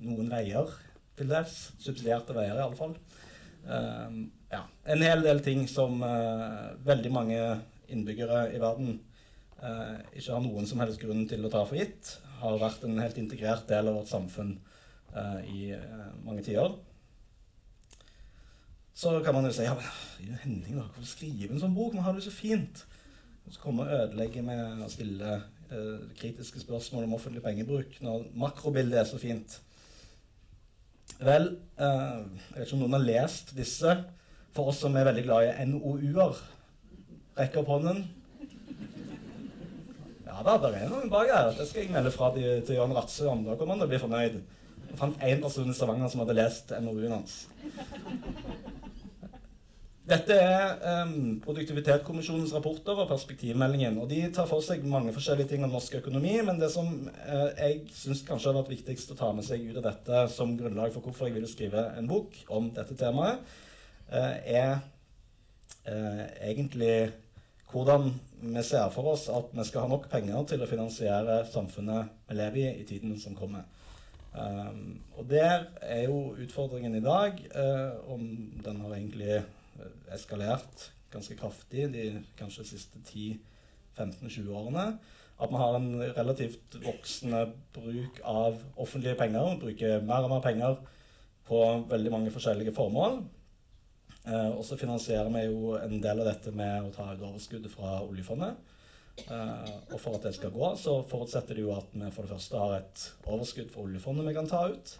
noen 0.00 0.30
veier 0.32 0.70
til 1.18 1.28
dels. 1.28 1.58
Subsidierte 1.82 2.38
veier, 2.38 2.54
i 2.54 2.64
alle 2.64 2.78
fall. 2.78 2.94
Uh, 3.64 4.26
ja, 4.50 4.64
en 4.84 5.04
hel 5.04 5.22
del 5.24 5.42
ting 5.44 5.66
som 5.70 6.00
uh, 6.02 6.72
veldig 6.86 7.12
mange 7.12 7.38
innbyggere 7.92 8.46
i 8.54 8.60
verden 8.62 8.96
uh, 9.60 9.98
ikke 10.14 10.32
har 10.32 10.44
noen 10.44 10.68
som 10.68 10.80
helst 10.82 11.00
grunn 11.02 11.26
til 11.30 11.44
å 11.44 11.52
ta 11.52 11.62
for 11.68 11.78
gitt, 11.78 12.16
har 12.40 12.60
vært 12.60 12.86
en 12.88 13.00
helt 13.02 13.18
integrert 13.20 13.68
del 13.68 13.90
av 13.90 14.00
vårt 14.00 14.12
samfunn 14.12 14.58
i 15.50 15.72
mange 16.22 16.44
tiår. 16.46 16.70
Så 18.94 19.16
kan 19.26 19.34
man 19.34 19.48
jo 19.48 19.50
si 19.52 19.64
ja, 19.66 19.74
men 19.74 20.38
Henning, 20.38 20.76
da, 20.78 20.84
hvorfor 20.86 21.08
skrive 21.10 21.50
en 21.50 21.58
sånn 21.60 21.74
bok? 21.74 21.96
Man 21.96 22.06
har 22.06 22.14
det 22.14 22.22
så 22.22 22.30
fint. 22.30 22.84
Og 23.42 23.56
så 23.56 23.60
komme 23.64 23.82
og 23.82 23.90
ødelegge 23.96 24.44
med 24.46 24.84
å 24.86 24.88
stille 24.92 25.40
kritiske 26.20 26.62
spørsmål 26.62 27.08
om 27.08 27.16
offentlig 27.18 27.42
pengebruk 27.42 27.98
når 28.06 28.30
makrobildet 28.38 29.02
er 29.02 29.10
så 29.10 29.18
fint. 29.18 29.58
Vel, 31.20 31.50
eh, 31.76 31.84
jeg 31.84 32.56
vet 32.56 32.64
ikke 32.64 32.76
om 32.78 32.82
noen 32.84 32.96
har 32.96 33.04
lest 33.04 33.52
disse. 33.56 33.92
For 34.56 34.70
oss 34.72 34.80
som 34.82 34.96
er 34.96 35.04
veldig 35.10 35.24
glad 35.26 35.50
i 35.50 35.66
NOU-er. 35.68 36.40
Rekker 37.38 37.60
opp 37.60 37.74
hånden. 37.74 38.00
Ja 40.26 40.40
da, 40.46 40.56
det 40.62 40.70
er 40.78 40.88
noen 40.88 41.12
bak 41.12 41.28
her. 41.28 41.52
Det 41.58 41.68
skal 41.68 41.84
jeg 41.84 41.92
melde 41.92 42.12
fra 42.14 42.30
til, 42.34 42.62
til 42.64 42.80
Jørn 42.80 42.96
Ratse 42.96 43.28
om. 43.28 43.44
Da 43.44 43.58
kommer 43.60 43.76
han 43.76 43.82
til 43.82 43.90
å 43.90 43.92
bli 43.92 44.00
fornøyd. 44.00 44.40
Jeg 44.90 44.98
fant 44.98 45.24
én 45.26 45.42
person 45.44 45.68
i 45.70 45.76
Stavanger 45.76 46.10
som 46.10 46.24
hadde 46.24 46.38
lest 46.38 46.72
NOU-en 46.80 47.18
hans. 47.18 47.36
Dette 50.10 50.34
er 50.34 51.04
um, 51.04 51.36
Produktivitetskommisjonens 51.44 52.50
rapporter 52.56 52.98
og 52.98 53.06
perspektivmeldingen. 53.12 53.98
og 54.02 54.08
De 54.10 54.24
tar 54.34 54.48
for 54.50 54.64
seg 54.64 54.82
mange 54.82 55.12
forskjellige 55.14 55.52
ting 55.52 55.62
om 55.62 55.70
norsk 55.70 56.00
økonomi, 56.00 56.32
men 56.42 56.58
det 56.58 56.72
som 56.72 56.88
uh, 57.06 57.50
jeg 57.54 57.84
syns 57.94 58.24
kanskje 58.26 58.50
har 58.50 58.56
vært 58.58 58.72
viktigst 58.72 59.12
å 59.14 59.18
ta 59.20 59.28
med 59.36 59.46
seg 59.46 59.68
ut 59.68 59.78
av 59.78 59.86
dette 59.86 60.24
som 60.34 60.56
grunnlag 60.58 60.90
for 60.96 61.06
hvorfor 61.06 61.28
jeg 61.28 61.36
ville 61.36 61.50
skrive 61.50 61.84
en 61.94 62.08
bok 62.10 62.34
om 62.50 62.72
dette 62.74 62.96
temaet, 62.98 63.44
uh, 64.10 64.34
er 64.42 64.80
uh, 65.86 66.24
egentlig 66.42 67.12
hvordan 67.70 68.10
vi 68.40 68.66
ser 68.66 68.90
for 68.90 69.12
oss 69.12 69.28
at 69.30 69.54
vi 69.54 69.68
skal 69.68 69.86
ha 69.86 69.92
nok 69.92 70.10
penger 70.10 70.42
til 70.50 70.66
å 70.66 70.70
finansiere 70.72 71.44
samfunnet 71.52 72.26
vi 72.26 72.40
lever 72.40 72.64
i 72.64 72.82
i 72.82 72.88
tiden 72.88 73.14
som 73.20 73.38
kommer. 73.38 73.62
Um, 74.34 74.98
og 75.14 75.30
der 75.30 75.68
er 75.86 76.08
jo 76.08 76.34
utfordringen 76.34 76.98
i 76.98 77.06
dag, 77.06 77.38
om 78.10 78.26
den 78.64 78.82
har 78.82 78.98
egentlig 78.98 79.38
eskalert 80.14 80.90
ganske 81.10 81.36
kraftig 81.38 81.88
de 81.92 82.04
kanskje 82.38 82.66
siste 82.68 83.00
10-15-20 83.08 84.52
årene. 84.54 84.86
At 85.40 85.50
vi 85.50 85.58
har 85.58 85.76
en 85.76 85.90
relativt 86.16 86.76
voksende 86.84 87.46
bruk 87.74 88.20
av 88.24 88.60
offentlige 88.76 89.16
penger. 89.18 89.54
Vi 89.54 89.60
bruker 89.64 90.04
mer 90.06 90.26
og 90.26 90.34
mer 90.34 90.42
penger 90.44 90.80
på 91.48 91.60
veldig 91.90 92.12
mange 92.12 92.32
forskjellige 92.34 92.74
formål. 92.76 93.22
Eh, 94.28 94.50
og 94.52 94.64
så 94.64 94.76
finansierer 94.76 95.30
vi 95.32 95.46
jo 95.48 95.76
en 95.80 95.96
del 96.02 96.20
av 96.20 96.28
dette 96.28 96.52
med 96.52 96.84
å 96.84 96.92
ta 96.94 97.08
ut 97.14 97.24
overskuddet 97.24 97.72
fra 97.72 98.02
oljefondet. 98.04 98.58
Eh, 99.24 99.70
og 99.90 99.96
for 99.98 100.16
at 100.16 100.28
det 100.28 100.34
skal 100.36 100.52
gå, 100.54 100.74
så 100.76 101.00
forutsetter 101.08 101.56
det 101.56 101.64
jo 101.64 101.72
at 101.74 101.88
vi 101.94 102.10
for 102.12 102.26
det 102.26 102.34
første 102.36 102.60
har 102.60 102.76
et 102.76 103.06
overskudd 103.24 103.72
fra 103.72 103.86
oljefondet 103.88 104.28
vi 104.28 104.36
kan 104.36 104.50
ta 104.50 104.66
ut. 104.68 104.98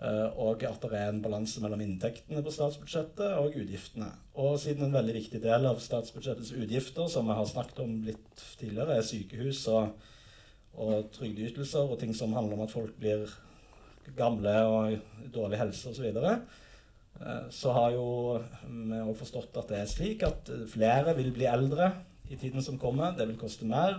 Eh, 0.00 0.28
og 0.40 0.62
at 0.64 0.80
det 0.80 0.96
er 0.96 1.10
en 1.10 1.20
balanse 1.20 1.60
mellom 1.60 1.82
inntektene 1.84 2.40
på 2.44 2.52
statsbudsjettet 2.54 3.34
og 3.36 3.56
utgiftene. 3.60 4.08
Og 4.40 4.54
siden 4.62 4.86
en 4.86 4.94
veldig 4.96 5.16
viktig 5.18 5.42
del 5.44 5.66
av 5.68 5.82
statsbudsjettets 5.84 6.54
utgifter, 6.56 7.10
som 7.12 7.28
vi 7.28 7.36
har 7.36 7.48
snakket 7.48 7.82
om 7.84 7.98
litt 8.06 8.44
tidligere, 8.56 8.96
er 8.96 9.04
sykehus 9.04 9.66
og, 9.68 9.90
og 10.80 11.10
trygdeytelser 11.16 11.92
og 11.92 12.00
ting 12.00 12.14
som 12.16 12.32
handler 12.36 12.56
om 12.56 12.64
at 12.64 12.72
folk 12.72 12.96
blir 13.00 13.28
gamle 14.16 14.54
og 14.66 15.26
dårlig 15.34 15.60
helse 15.60 15.90
osv., 15.90 16.00
så, 16.00 16.06
videre, 16.06 16.32
så 17.52 17.74
har 17.76 17.90
jo 17.92 18.06
vi 18.64 19.02
òg 19.02 19.12
forstått 19.18 19.58
at 19.60 19.68
det 19.68 19.82
er 19.82 19.90
slik 19.90 20.22
at 20.24 20.48
flere 20.72 21.12
vil 21.18 21.28
bli 21.36 21.44
eldre 21.50 21.90
i 22.32 22.38
tiden 22.40 22.64
som 22.64 22.78
kommer. 22.80 23.12
Det 23.12 23.26
vil 23.28 23.38
koste 23.38 23.68
mer, 23.68 23.98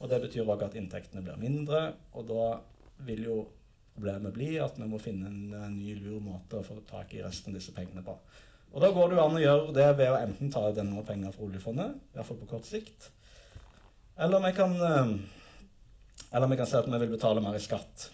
og 0.00 0.08
det 0.08 0.22
betyr 0.24 0.48
òg 0.48 0.64
at 0.64 0.78
inntektene 0.80 1.20
blir 1.26 1.36
mindre. 1.42 1.90
Og 2.16 2.24
da 2.30 2.46
vil 3.04 3.28
jo 3.28 3.36
Problemet 3.94 4.34
bli 4.34 4.56
at 4.58 4.78
vi 4.80 4.88
må 4.90 4.98
finne 5.02 5.30
en, 5.30 5.42
en 5.54 5.76
ny, 5.78 5.94
lur 6.02 6.22
måte 6.22 6.58
å 6.58 6.66
få 6.66 6.80
tak 6.88 7.14
i 7.14 7.22
resten 7.22 7.52
av 7.52 7.60
disse 7.60 7.74
pengene 7.76 8.02
på. 8.06 8.16
Og 8.74 8.82
da 8.82 8.90
går 8.90 9.10
det 9.10 9.18
jo 9.18 9.22
an 9.22 9.38
å 9.38 9.42
gjøre 9.42 9.74
det 9.76 9.86
ved 10.00 10.10
å 10.10 10.18
enten 10.18 10.50
ta 10.50 10.64
ut 10.66 10.80
enda 10.82 11.04
penger 11.06 11.34
fra 11.34 11.46
oljefondet, 11.46 11.94
i 11.94 12.16
hvert 12.16 12.26
fall 12.26 12.40
på 12.40 12.50
kort 12.50 12.66
sikt, 12.66 13.06
eller 14.18 14.42
vi 14.42 14.50
kan, 14.56 14.74
eh, 14.88 15.14
eller 16.34 16.50
vi 16.50 16.58
kan 16.58 16.66
si 16.70 16.76
at 16.78 16.90
vi 16.90 16.98
vil 16.98 17.14
betale 17.14 17.42
mer 17.42 17.54
i 17.54 17.62
skatt. 17.62 18.08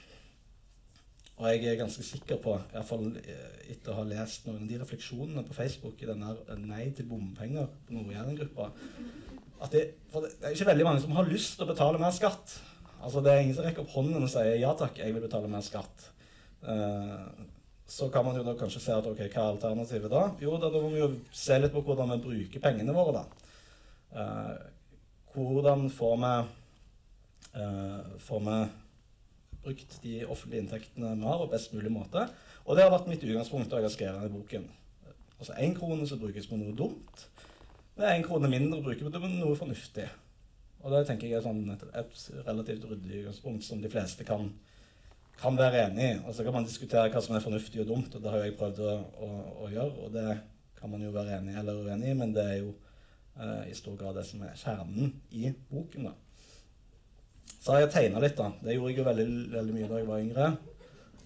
Og 1.40 1.46
jeg 1.48 1.64
er 1.64 1.80
ganske 1.80 2.04
sikker 2.04 2.36
på, 2.44 2.58
i 2.60 2.76
hvert 2.76 2.88
fall 2.88 3.06
eh, 3.16 3.60
etter 3.72 3.94
å 3.94 4.02
ha 4.02 4.04
lest 4.04 4.44
noen 4.44 4.66
av 4.66 4.68
de 4.68 4.80
refleksjonene 4.82 5.44
på 5.48 5.56
Facebook 5.56 6.02
i 6.02 6.08
denne 6.08 6.34
Nei 6.60 6.90
til 6.96 7.08
bompenger 7.08 7.68
på 7.86 7.96
Nord-Jæren-gruppa, 7.96 8.68
at 9.64 9.72
det, 9.72 9.86
det 10.12 10.28
er 10.44 10.52
ikke 10.52 10.68
veldig 10.70 10.86
mange 10.88 11.00
som 11.04 11.16
har 11.16 11.28
lyst 11.28 11.56
til 11.56 11.64
å 11.64 11.72
betale 11.72 12.00
mer 12.00 12.12
skatt. 12.16 12.58
Altså 13.00 13.22
Det 13.24 13.32
er 13.32 13.44
ingen 13.44 13.56
som 13.56 13.64
rekker 13.64 13.84
opp 13.84 13.94
hånden 13.94 14.24
og 14.26 14.30
sier 14.30 14.58
ja 14.60 14.74
takk, 14.76 14.98
jeg 15.00 15.14
vil 15.14 15.24
betale 15.24 15.48
mer 15.50 15.64
skatt. 15.64 16.10
Uh, 16.60 17.30
så 17.90 18.10
kan 18.12 18.24
man 18.26 18.36
jo 18.38 18.44
da 18.46 18.54
kanskje 18.58 18.82
se 18.84 18.92
at 18.94 19.06
ok, 19.08 19.22
hva 19.24 19.46
er 19.46 19.54
alternativet 19.54 20.12
da? 20.12 20.26
Jo, 20.42 20.58
da, 20.62 20.68
må 20.74 20.92
vi 20.92 21.00
jo 21.00 21.08
se 21.34 21.56
litt 21.58 21.72
på 21.74 21.82
hvordan 21.86 22.12
vi 22.12 22.20
bruker 22.26 22.62
pengene 22.62 22.94
våre, 22.94 23.22
da. 23.22 23.24
Uh, 24.14 24.52
hvordan 25.34 25.88
får 25.94 26.14
vi, 26.22 26.34
uh, 27.56 28.12
får 28.28 28.44
vi 28.46 28.60
brukt 29.64 29.98
de 30.04 30.14
offentlige 30.26 30.66
inntektene 30.66 31.16
vi 31.16 31.26
har, 31.26 31.40
på 31.40 31.50
best 31.54 31.74
mulig 31.74 31.92
måte? 31.94 32.28
Og 32.66 32.76
det 32.76 32.84
har 32.84 32.92
vært 32.92 33.10
mitt 33.10 33.24
utgangspunkt 33.24 33.72
da 33.72 33.80
jeg 33.80 33.88
har 33.88 33.96
skrevet 33.96 34.20
denne 34.20 34.36
boken. 34.36 34.68
Altså 35.40 35.56
én 35.56 35.74
krone 35.74 36.06
som 36.06 36.20
brukes 36.20 36.46
på 36.46 36.58
noe 36.60 36.76
dumt, 36.76 37.28
det 37.96 38.06
er 38.06 38.18
én 38.18 38.24
krone 38.24 38.48
mindre 38.52 38.78
å 38.78 38.84
bruke 38.84 39.08
på 39.08 39.28
noe 39.32 39.56
fornuftig. 39.58 40.06
Og 40.80 40.92
det 40.94 41.04
tenker 41.08 41.28
jeg 41.28 41.40
er 41.40 41.44
sånn 41.44 41.64
et, 41.74 41.82
et, 42.00 42.20
relativt 42.46 42.86
ryddig 42.88 43.22
utgangspunkt 43.22 43.66
som 43.66 43.82
de 43.82 43.90
fleste 43.92 44.24
kan, 44.28 44.46
kan 45.40 45.58
være 45.58 45.84
enig 45.88 46.06
i. 46.06 46.14
Og 46.24 46.36
så 46.36 46.46
kan 46.46 46.56
man 46.56 46.68
diskutere 46.68 47.10
hva 47.12 47.22
som 47.24 47.36
er 47.36 47.44
fornuftig 47.44 47.82
og 47.82 47.90
dumt, 47.90 48.14
og 48.16 48.24
det 48.24 48.32
har 48.32 48.46
jeg 48.46 48.56
prøvd 48.60 48.80
å, 48.86 48.94
å, 48.96 49.28
å 49.66 49.68
gjøre. 49.72 50.06
Og 50.06 50.14
det 50.16 50.38
kan 50.80 50.92
man 50.92 51.04
jo 51.04 51.12
være 51.12 51.36
enig 51.36 51.58
eller 51.60 51.84
uenig 51.84 52.14
i, 52.14 52.16
men 52.16 52.32
det 52.36 52.46
er 52.46 52.58
jo 52.62 52.72
eh, 53.36 53.68
i 53.68 53.76
stor 53.76 53.98
grad 54.00 54.16
det 54.16 54.24
som 54.28 54.40
er 54.46 54.56
kjernen 54.56 55.12
i 55.36 55.52
boken. 55.68 56.08
da. 56.08 56.16
Så 57.60 57.74
har 57.74 57.84
jeg 57.84 57.92
tegna 57.92 58.22
litt, 58.24 58.38
da. 58.38 58.48
Det 58.64 58.72
gjorde 58.72 58.94
jeg 58.94 59.02
jo 59.02 59.08
veldig, 59.10 59.28
veldig 59.52 59.76
mye 59.76 59.88
da 59.90 60.00
jeg 60.00 60.08
var 60.08 60.24
yngre. 60.24 60.50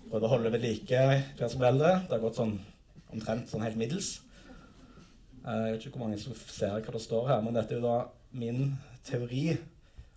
Prøvde 0.08 0.26
å 0.26 0.32
holde 0.34 0.50
ved 0.50 0.66
like 0.66 1.04
hver 1.38 1.50
som 1.50 1.62
ble 1.62 1.70
eldre. 1.70 1.92
Det 2.08 2.16
har 2.16 2.24
gått 2.24 2.40
sånn 2.40 2.56
omtrent 3.14 3.52
sånn 3.52 3.62
helt 3.62 3.78
middels. 3.78 4.16
Eh, 5.44 5.60
jeg 5.68 5.76
vet 5.76 5.86
ikke 5.86 5.94
hvor 5.94 6.08
mange 6.08 6.18
som 6.18 6.34
ser 6.42 6.74
hva 6.74 6.96
det 6.96 7.04
står 7.04 7.30
her, 7.30 7.46
men 7.46 7.54
dette 7.54 7.76
er 7.76 7.78
jo 7.78 7.86
da 7.86 8.00
min 8.34 8.74
teori 9.04 9.54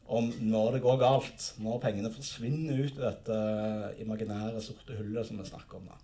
om 0.07 0.29
når 0.39 0.77
det 0.77 0.83
går 0.85 0.99
galt, 1.01 1.47
når 1.59 1.81
pengene 1.83 2.11
forsvinner 2.13 2.79
ut 2.79 2.95
i 2.95 3.03
dette 3.03 3.39
imaginære 4.03 4.61
sorte 4.63 4.95
hullet 4.95 5.27
som 5.27 5.39
vi 5.39 5.47
snakker 5.49 5.81
om. 5.81 5.89
da. 5.91 5.97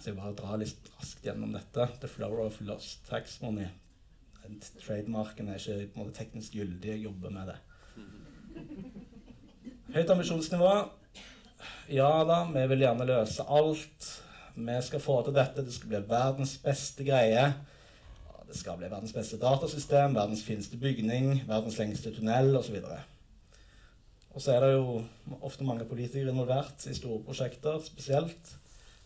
Så 0.00 0.10
jeg 0.10 0.16
bare 0.16 0.36
drar 0.36 0.60
litt 0.60 0.90
raskt 0.96 1.24
gjennom 1.24 1.52
dette. 1.56 1.86
The 2.00 2.08
flower 2.08 2.46
of 2.46 2.60
lost 2.64 3.02
tax 3.08 3.40
money. 3.42 3.68
Trademarken 4.80 5.50
er 5.52 5.60
ikke 5.60 5.98
måte 5.98 6.16
teknisk 6.16 6.56
gyldig. 6.56 6.94
Jeg 6.94 7.04
jobber 7.04 7.34
med 7.34 7.52
det. 7.52 7.58
Høyt 9.94 10.12
ambisjonsnivå. 10.12 10.72
Ja 11.92 12.10
da, 12.24 12.44
vi 12.48 12.62
vil 12.72 12.84
gjerne 12.86 13.08
løse 13.08 13.44
alt. 13.44 14.08
Vi 14.56 14.78
skal 14.86 15.04
få 15.04 15.20
til 15.26 15.36
dette. 15.36 15.64
Det 15.64 15.74
skal 15.74 15.92
bli 15.92 16.02
verdens 16.08 16.56
beste 16.64 17.04
greie. 17.04 17.44
Det 18.50 18.58
skal 18.58 18.80
bli 18.80 18.88
verdens 18.90 19.14
beste 19.14 19.38
datasystem, 19.38 20.16
verdens 20.16 20.42
fineste 20.42 20.78
bygning, 20.80 21.44
verdens 21.46 21.76
lengste 21.78 22.10
tunnel 22.10 22.56
osv. 22.58 22.80
Og 24.34 24.42
så 24.42 24.56
er 24.56 24.64
det 24.64 24.72
jo 24.72 24.96
ofte 25.46 25.66
mange 25.66 25.86
politikere 25.86 26.34
involvert 26.34 26.82
i 26.90 26.96
store 26.96 27.22
prosjekter 27.22 27.78
spesielt. 27.86 28.50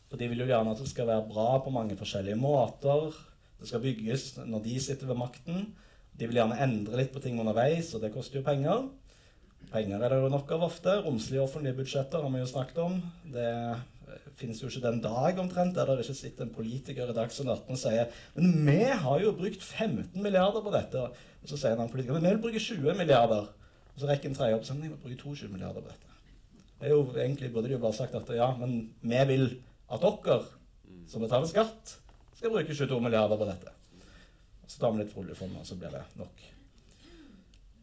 For 0.08 0.16
de 0.16 0.30
vil 0.30 0.40
jo 0.40 0.48
gjerne 0.48 0.72
at 0.72 0.80
det 0.80 0.88
skal 0.88 1.10
være 1.10 1.28
bra 1.28 1.58
på 1.60 1.72
mange 1.74 1.96
forskjellige 2.00 2.40
måter. 2.40 3.12
Det 3.60 3.68
skal 3.68 3.84
bygges 3.84 4.30
når 4.48 4.64
de 4.64 4.80
sitter 4.80 5.12
ved 5.12 5.20
makten. 5.20 5.66
De 6.16 6.28
vil 6.28 6.40
gjerne 6.40 6.60
endre 6.64 7.02
litt 7.02 7.12
på 7.12 7.20
ting 7.20 7.36
underveis, 7.40 7.92
og 7.92 8.00
det 8.00 8.14
koster 8.14 8.40
jo 8.40 8.46
penger. 8.48 8.88
Penger 9.72 10.00
er 10.00 10.12
det 10.12 10.22
jo 10.22 10.32
nok 10.32 10.56
av 10.56 10.68
ofte. 10.70 11.00
Romslige 11.04 11.44
offentlige 11.44 11.82
budsjetter 11.82 12.24
har 12.24 12.32
vi 12.32 12.40
jo 12.40 12.48
snakket 12.48 12.80
om. 12.84 13.00
Det 13.34 13.50
finnes 14.40 14.62
jo 14.62 14.70
ikke 14.70 14.84
den 14.84 15.02
dag 15.04 15.38
omtrent 15.42 15.76
der 15.76 15.90
det 15.90 16.04
ikke 16.04 16.16
sitter 16.18 16.46
en 16.46 16.54
politiker 16.54 17.10
i 17.10 17.16
Dagsnytt 17.16 17.50
18 17.52 17.76
og 17.76 17.80
sier 17.80 18.24
men 18.36 18.66
vi 18.66 18.80
har 19.04 19.20
jo 19.22 19.34
brukt 19.36 19.62
15 19.62 20.22
milliarder 20.22 20.64
på 20.64 20.72
dette. 20.74 21.04
Og 21.44 21.50
så 21.50 21.58
sier 21.58 21.74
en 21.74 21.84
annen 21.84 21.92
politiker 21.92 22.18
men 22.18 22.26
vi 22.26 22.34
vil 22.34 22.42
bruke 22.46 22.64
20 22.66 22.98
milliarder. 22.98 23.52
Og 23.94 24.02
så 24.02 24.10
rekker 24.10 24.30
en 24.30 24.36
tredje 24.38 24.58
opp 24.58 24.66
vi 24.70 24.88
vil 24.88 24.98
bruke 24.98 25.20
22 25.22 25.52
milliarder 25.52 25.84
på 25.84 25.92
dette. 25.92 26.10
Det 26.80 26.90
er 26.90 26.94
jo 26.96 27.04
Egentlig 27.14 27.52
burde 27.52 27.68
de 27.68 27.76
jo 27.76 27.84
bare 27.84 27.96
sagt 27.96 28.14
at 28.18 28.34
ja, 28.34 28.50
men 28.58 28.90
vi 29.00 29.20
vil 29.30 29.46
at 29.92 30.02
dere 30.02 30.40
som 31.08 31.22
betaler 31.22 31.48
skatt, 31.48 31.98
skal 32.36 32.52
bruke 32.52 32.74
22 32.74 33.00
milliarder 33.00 33.38
på 33.38 33.48
dette. 33.48 33.72
Og 34.64 34.72
så 34.72 34.80
tar 34.80 34.94
vi 34.94 35.02
litt 35.02 35.12
fra 35.12 35.22
oljefondet, 35.22 35.60
og 35.60 35.68
så 35.68 35.76
blir 35.78 35.92
det 35.92 36.02
nok. 36.18 36.44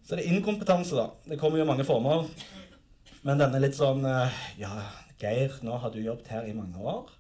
Så 0.06 0.18
det 0.18 0.26
er 0.26 0.34
inkompetanse, 0.36 0.98
da. 0.98 1.08
Det 1.30 1.38
kommer 1.40 1.62
jo 1.62 1.68
mange 1.70 1.86
former. 1.88 2.26
Men 3.22 3.42
denne 3.42 3.62
litt 3.62 3.78
sånn 3.78 4.02
eh, 4.10 4.40
Ja, 4.60 4.74
Geir, 5.22 5.54
nå 5.62 5.76
har 5.78 5.92
du 5.94 6.00
jobbet 6.02 6.32
her 6.34 6.48
i 6.50 6.56
mange 6.58 6.82
år, 6.82 7.12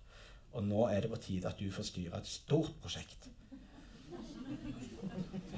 og 0.58 0.64
nå 0.66 0.88
er 0.90 1.04
det 1.04 1.12
på 1.12 1.20
tide 1.22 1.50
at 1.52 1.60
du 1.60 1.68
får 1.74 1.86
styre 1.92 2.18
et 2.18 2.30
stort 2.30 2.74
prosjekt. 2.82 3.28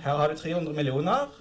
Her 0.03 0.19
har 0.19 0.27
du 0.27 0.35
300 0.35 0.75
millioner. 0.75 1.31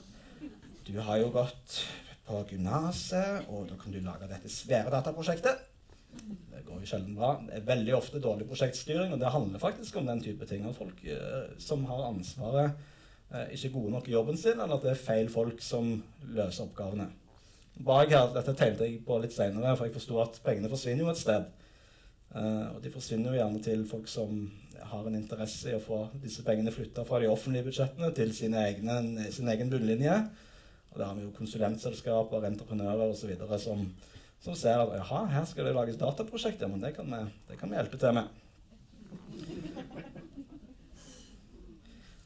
Du 0.87 0.95
har 1.03 1.19
jo 1.19 1.33
gått 1.35 1.81
på 2.29 2.45
gymnaset, 2.53 3.49
og 3.51 3.67
da 3.71 3.79
kan 3.81 3.95
du 3.95 3.99
lage 4.05 4.31
dette 4.31 4.51
svære 4.51 4.93
dataprosjektet. 4.95 5.65
Det 6.53 6.63
går 6.69 6.85
jo 6.85 6.91
sjelden 6.93 7.17
bra. 7.19 7.33
Det 7.49 7.57
er 7.59 7.67
veldig 7.67 7.97
ofte 7.99 8.23
dårlig 8.23 8.47
prosjektstyring, 8.47 9.11
og 9.15 9.19
det 9.21 9.33
handler 9.35 9.63
faktisk 9.63 9.99
om 9.99 10.07
den 10.07 10.23
type 10.23 10.47
ting. 10.47 10.69
At 10.69 10.79
folk 10.79 11.03
eh, 11.03 11.51
som 11.59 11.83
har 11.91 12.07
ansvaret, 12.13 12.79
eh, 13.33 13.57
ikke 13.57 13.73
gode 13.75 13.97
nok 13.97 14.09
i 14.09 14.15
jobben 14.15 14.39
sin, 14.39 14.61
eller 14.61 14.79
at 14.79 14.87
det 14.87 14.95
er 14.95 15.03
feil 15.03 15.33
folk 15.33 15.65
som 15.65 15.97
løser 16.31 16.69
oppgavene 16.69 17.11
bak 17.81 18.13
her, 18.13 18.31
Dette 18.35 18.55
telte 18.59 18.89
jeg 18.89 19.01
på 19.07 19.19
litt 19.23 19.35
seinere, 19.35 19.77
for 19.77 19.89
jeg 19.89 19.97
forsto 19.97 20.21
at 20.23 20.41
pengene 20.45 20.71
forsvinner 20.73 21.07
jo 21.07 21.13
et 21.13 21.21
sted. 21.21 21.49
Uh, 22.33 22.77
og 22.77 22.79
de 22.85 22.93
forsvinner 22.93 23.33
jo 23.33 23.39
gjerne 23.41 23.61
til 23.65 23.83
folk 23.89 24.09
som 24.09 24.47
har 24.93 25.09
en 25.09 25.17
interesse 25.17 25.71
i 25.71 25.77
å 25.77 25.83
få 25.83 25.99
disse 26.23 26.45
pengene 26.45 26.73
flytta 26.73 27.05
fra 27.09 27.21
de 27.23 27.29
offentlige 27.31 27.69
budsjettene 27.69 28.09
til 28.17 28.33
sin 28.37 28.57
egen 28.57 29.73
bunnlinje. 29.73 30.17
Og 30.93 30.99
det 31.01 31.07
har 31.07 31.17
vi 31.17 31.25
jo 31.25 31.35
konsulentselskaper, 31.37 32.45
entreprenører 32.49 33.13
osv. 33.13 33.33
Som, 33.63 33.87
som 34.45 34.57
ser 34.59 34.83
at 34.83 34.93
jaha, 34.99 35.25
her 35.33 35.47
skal 35.49 35.69
det 35.69 35.77
lages 35.77 36.01
dataprosjekter, 36.01 36.69
men 36.69 36.83
det 36.85 36.93
kan, 36.97 37.09
vi, 37.09 37.23
det 37.49 37.61
kan 37.61 37.73
vi 37.73 37.79
hjelpe 37.79 38.01
til 38.01 38.19
med. 38.19 38.27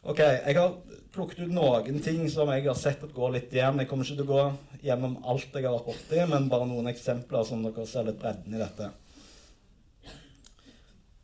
Ok, 0.07 0.19
Jeg 0.19 0.55
har 0.55 0.75
plukket 1.16 1.46
ut 1.46 1.54
noen 1.56 1.99
ting 2.04 2.26
som 2.32 2.50
jeg 2.52 2.66
har 2.66 2.76
sett 2.78 3.02
at 3.04 3.14
går 3.16 3.35
litt 3.35 3.54
igjen. 3.54 3.80
Jeg 3.80 3.88
kommer 3.90 4.06
ikke 4.06 4.20
til 4.20 4.28
å 4.28 4.35
gå 4.35 4.85
gjennom 4.85 5.16
alt 5.25 5.56
jeg 5.56 5.64
har 5.64 5.75
vært 5.75 5.88
borti, 5.88 6.20
men 6.30 6.49
bare 6.52 6.68
noen 6.68 6.92
eksempler 6.92 7.46
som 7.49 7.64
dere 7.64 7.87
ser 7.88 8.06
litt 8.08 8.20
bredden 8.20 8.54
i 8.54 8.61
dette. 8.61 8.90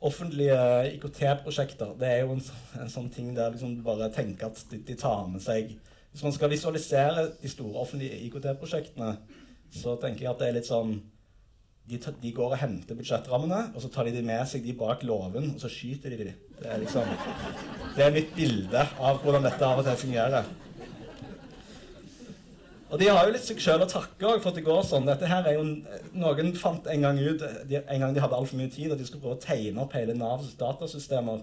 Offentlige 0.03 0.59
IKT-prosjekter 0.97 1.95
det 2.01 2.09
er 2.11 2.25
jo 2.25 2.35
en, 2.35 2.43
en, 2.81 2.91
sånn 2.91 3.11
ting 3.15 3.31
der 3.37 3.53
liksom 3.55 3.77
du 3.77 3.85
bare 3.87 4.11
tenker 4.15 4.49
at 4.49 4.65
de, 4.73 4.81
de, 4.83 4.97
tar 4.99 5.29
med 5.31 5.45
seg 5.45 5.77
Hvis 6.11 6.25
man 6.27 6.35
skal 6.35 6.51
visualisere 6.51 7.29
de 7.39 7.51
store 7.53 7.85
offentlige 7.85 8.19
IKT-prosjektene, 8.27 9.13
så 9.73 9.95
tenker 10.03 10.27
jeg 10.27 10.33
at 10.33 10.43
det 10.43 10.49
er 10.49 10.57
litt 10.59 10.69
sånn 10.69 10.97
de, 11.89 11.99
de, 11.99 12.33
går 12.35 12.57
og 12.57 12.61
henter 12.61 12.99
budsjettrammene, 12.99 13.69
og 13.75 13.83
så 13.83 13.91
tar 13.93 14.07
de 14.07 14.17
de 14.17 14.25
med 14.27 14.43
seg 14.49 14.67
de 14.67 14.75
bak 14.79 15.07
låven, 15.07 15.55
og 15.55 15.63
så 15.63 15.71
skyter 15.73 16.15
de 16.15 16.29
de. 16.29 16.35
Det 16.63 16.71
er 16.71 16.83
liksom 16.83 17.15
Det 17.97 18.05
er 18.05 18.15
mitt 18.15 18.35
bilde 18.35 18.83
av 18.99 19.23
hvordan 19.23 19.45
dette 19.45 19.67
av 19.69 19.81
og 19.81 19.89
til 19.89 19.99
fungerer. 20.07 20.51
Og 22.93 23.01
de 23.01 23.09
har 23.09 23.25
jo 23.25 23.33
litt 23.33 23.45
seg 23.45 23.61
sjøl 23.61 23.85
å 23.85 23.89
takke 23.89 24.35
for 24.37 24.51
at 24.51 24.57
det 24.59 24.65
går 24.67 24.83
sånn. 24.85 25.09
Dette 25.09 25.29
her 25.29 25.47
er 25.49 25.57
jo, 25.57 25.65
Noen 26.17 26.53
fant 26.61 26.89
en 26.93 27.05
gang 27.07 27.21
ut 27.21 27.41
de, 27.69 27.81
en 27.81 28.05
gang 28.05 28.13
de 28.13 28.21
hadde 28.21 28.37
altfor 28.37 28.61
mye 28.61 28.73
tid, 28.73 28.93
at 28.93 29.01
de 29.01 29.07
skulle 29.09 29.25
prøve 29.25 29.39
å 29.39 29.45
tegne 29.45 29.81
opp 29.85 29.97
hele 29.97 30.17
Navs 30.17 30.53
datasystemer 30.61 31.41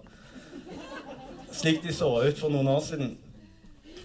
slik 1.52 1.82
de 1.84 1.94
så 1.94 2.10
ut 2.24 2.40
for 2.40 2.54
noen 2.54 2.70
år 2.72 2.84
siden. 2.86 3.16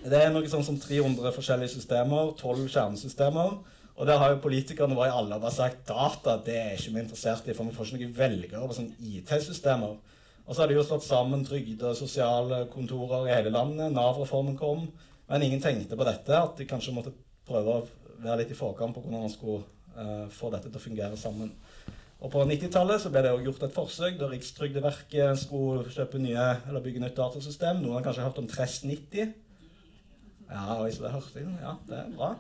Det 0.05 0.19
er 0.21 0.33
noe 0.33 0.49
sånn 0.51 0.65
som 0.67 0.79
300 0.81 1.33
forskjellige 1.37 1.75
systemer, 1.77 2.33
12 2.41 2.67
kjernesystemer. 2.73 3.55
Og 3.95 4.09
der 4.09 4.19
har 4.19 4.33
jo 4.33 4.43
politikerne 4.43 4.97
i 4.99 5.13
alle 5.13 5.39
bare 5.39 5.55
sagt 5.55 5.85
data 5.89 6.35
det 6.45 6.57
er 6.59 6.73
ikke 6.75 6.97
vi 6.97 7.03
interessert 7.05 7.47
i, 7.49 7.55
for 7.55 7.69
vi 7.69 7.77
får 7.77 7.93
ikke 7.93 8.01
noen 8.01 8.17
velgere 8.19 8.69
på 8.69 8.77
sånne 8.79 9.13
IT-systemer. 9.21 9.95
Og 10.45 10.53
så 10.53 10.63
har 10.63 10.69
de 10.69 10.77
jo 10.77 10.85
slått 10.85 11.07
sammen 11.07 11.45
trygde- 11.47 11.89
og 11.89 11.97
sosiale 11.97 12.65
kontorer 12.73 13.29
i 13.29 13.35
hele 13.35 13.53
landet. 13.53 13.93
Nav-reformen 13.93 14.59
kom. 14.61 14.89
Men 15.29 15.43
ingen 15.43 15.63
tenkte 15.63 15.97
på 15.97 16.05
dette, 16.05 16.37
at 16.37 16.59
de 16.59 16.67
kanskje 16.69 16.93
måtte 16.93 17.15
prøve 17.49 17.79
å 17.79 17.85
være 18.21 18.43
litt 18.43 18.53
i 18.53 18.59
forkant 18.59 18.95
på 18.95 19.01
hvordan 19.05 19.25
man 19.25 19.33
skulle 19.33 19.65
uh, 19.97 20.27
få 20.33 20.51
dette 20.53 20.69
til 20.69 20.81
å 20.81 20.85
fungere 20.85 21.17
sammen. 21.21 21.53
Og 22.25 22.31
På 22.33 22.45
90-tallet 22.49 23.07
ble 23.13 23.23
det 23.25 23.33
gjort 23.47 23.65
et 23.67 23.75
forsøk 23.75 24.19
da 24.21 24.29
Rikstrygdeverket 24.31 25.41
skulle 25.41 25.89
kjøpe 25.93 26.21
nye, 26.21 26.45
eller 26.69 26.85
bygge 26.85 27.03
nytt 27.03 27.17
datasystem. 27.17 27.81
Noen 27.81 27.99
har 27.99 28.07
kanskje 28.07 28.25
hørt 28.25 28.41
om 28.41 28.49
Trest 28.49 28.85
90? 28.89 29.33
Ja, 30.45 30.77
hvis 30.83 31.01
det 31.01 31.13
hørte 31.13 31.41
inn. 31.41 31.57
Ja, 31.61 31.75
det 31.89 31.99
er 32.03 32.13
bra. 32.17 32.35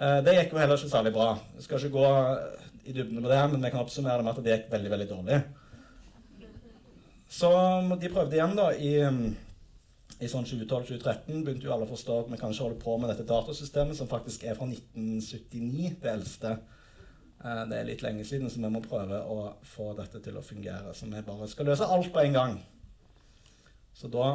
Uh, 0.00 0.18
det 0.26 0.34
gikk 0.34 0.56
jo 0.56 0.62
heller 0.62 0.82
ikke 0.82 0.94
særlig 0.96 1.14
bra. 1.14 1.30
Jeg 1.54 1.66
skal 1.68 1.78
ikke 1.78 1.94
gå 1.94 2.12
i 2.90 2.94
dybden 2.96 3.22
på 3.22 3.30
det, 3.30 3.40
men 3.54 3.62
vi 3.62 3.70
kan 3.70 3.82
oppsummere 3.84 4.18
det 4.18 4.26
med 4.26 4.34
at 4.34 4.44
det 4.44 4.56
gikk 4.56 4.70
veldig 4.74 4.94
veldig 4.96 5.10
dårlig. 5.14 5.42
Så 7.30 7.50
de 8.00 8.10
prøvde 8.10 8.34
igjen 8.34 8.56
da 8.58 8.66
i, 8.74 8.90
i 10.18 10.28
sånn 10.30 10.48
2012-2013. 10.48 11.44
Begynte 11.46 11.68
jo 11.68 11.74
alle 11.76 11.86
å 11.86 11.92
forstå 11.92 12.16
at 12.24 12.32
vi 12.32 12.40
kanskje 12.40 12.66
holder 12.66 12.82
på 12.82 12.96
med 12.98 13.12
dette 13.12 13.28
datasystemet, 13.28 13.98
som 13.98 14.10
faktisk 14.10 14.44
er 14.48 14.58
fra 14.58 14.66
1979, 14.66 15.94
det 16.02 16.10
eldste. 16.10 16.56
Eh, 17.44 17.62
det 17.70 17.78
er 17.78 17.88
litt 17.88 18.02
lenge 18.04 18.26
siden, 18.26 18.50
så 18.50 18.58
vi 18.58 18.72
må 18.74 18.82
prøve 18.82 19.22
å 19.22 19.38
få 19.76 19.92
dette 20.00 20.20
til 20.26 20.40
å 20.40 20.44
fungere. 20.44 20.94
Så 20.96 21.06
vi 21.06 21.22
bare 21.30 21.48
skal 21.52 21.70
løse 21.70 21.86
alt 21.86 22.10
på 22.12 22.24
en 22.24 22.36
gang. 22.40 22.58
Så 23.94 24.10
da 24.10 24.32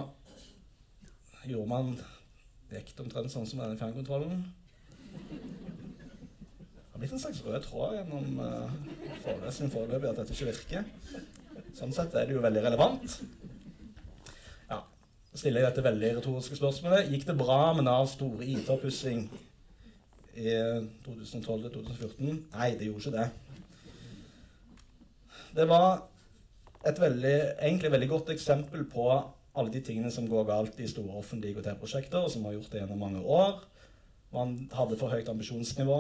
gjorde 1.46 1.70
man 1.70 1.96
det 2.72 2.86
omtrent 3.04 3.32
sånn 3.34 3.46
som 3.46 3.60
denne 3.62 3.78
fjernkontrollen. 3.78 4.42
Det 5.20 6.96
har 6.96 7.02
blitt 7.04 7.14
en 7.14 7.22
slags 7.22 7.44
rød 7.44 7.64
tråd 7.68 7.98
gjennom 7.98 8.40
uh, 8.40 8.72
forelesningen 9.26 9.74
foreløpig 9.74 10.10
at 10.10 10.22
dette 10.22 10.36
ikke 10.36 10.48
virker. 10.54 10.88
Sånn 11.76 11.92
sett 11.92 12.14
er 12.16 12.28
det 12.28 12.38
jo 12.38 12.44
veldig 12.44 12.62
relevant. 12.64 13.18
Ja, 14.70 14.80
Så 15.32 15.42
stiller 15.42 15.62
jeg 15.62 15.74
dette 15.74 15.84
veldig 15.84 16.12
retoriske 16.20 16.56
spørsmålet. 16.56 17.10
Gikk 17.12 17.26
det 17.28 17.36
bra 17.40 17.74
med 17.76 17.84
Navs 17.88 18.14
store 18.16 18.48
IT-oppussing 18.48 19.26
i 20.40 20.54
2012-2014? 21.04 22.46
Nei, 22.54 22.70
det 22.80 22.88
gjorde 22.88 23.04
ikke 23.04 23.18
det. 23.18 23.28
Det 25.56 25.66
var 25.68 26.06
et 26.88 27.02
veldig, 27.02 27.36
egentlig 27.60 27.92
veldig 27.92 28.10
godt 28.10 28.32
eksempel 28.32 28.86
på 28.92 29.10
alle 29.56 29.72
de 29.72 29.82
tingene 29.84 30.12
som 30.12 30.28
går 30.28 30.48
galt 30.48 30.80
i 30.80 30.88
store 30.88 31.18
offentlige 31.20 31.56
IKT-prosjekter, 31.56 32.24
og 32.24 32.32
som 32.32 32.46
har 32.48 32.56
gjort 32.56 32.72
det 32.72 32.82
gjennom 32.82 33.04
mange 33.04 33.24
år. 33.24 33.64
Man 34.36 34.56
hadde 34.72 35.00
for 35.00 35.12
høyt 35.12 35.32
ambisjonsnivå, 35.32 36.00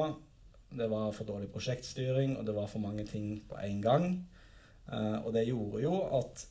det 0.75 0.87
var 0.91 1.11
for 1.15 1.27
dårlig 1.27 1.51
prosjektstyring, 1.51 2.37
og 2.39 2.47
det 2.47 2.55
var 2.55 2.67
for 2.67 2.83
mange 2.83 3.05
ting 3.07 3.43
på 3.49 3.59
én 3.63 3.81
gang. 3.83 4.25
Uh, 4.85 5.25
og 5.25 5.33
det 5.33 5.47
gjorde 5.47 5.81
jo 5.83 5.95
at 6.19 6.45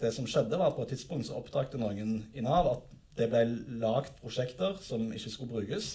det 0.00 0.12
som 0.14 0.28
skjedde, 0.28 0.58
var 0.58 0.70
at 0.70 0.78
på 0.78 0.86
et 0.86 0.94
tidspunkt 0.94 1.28
så 1.28 1.36
oppdaget 1.40 1.80
noen 1.80 2.20
i 2.34 2.44
Nav 2.44 2.68
at 2.70 2.86
det 3.18 3.28
ble 3.28 3.42
lagd 3.82 4.16
prosjekter 4.22 4.78
som 4.82 5.10
ikke 5.12 5.32
skulle 5.32 5.52
brukes, 5.58 5.90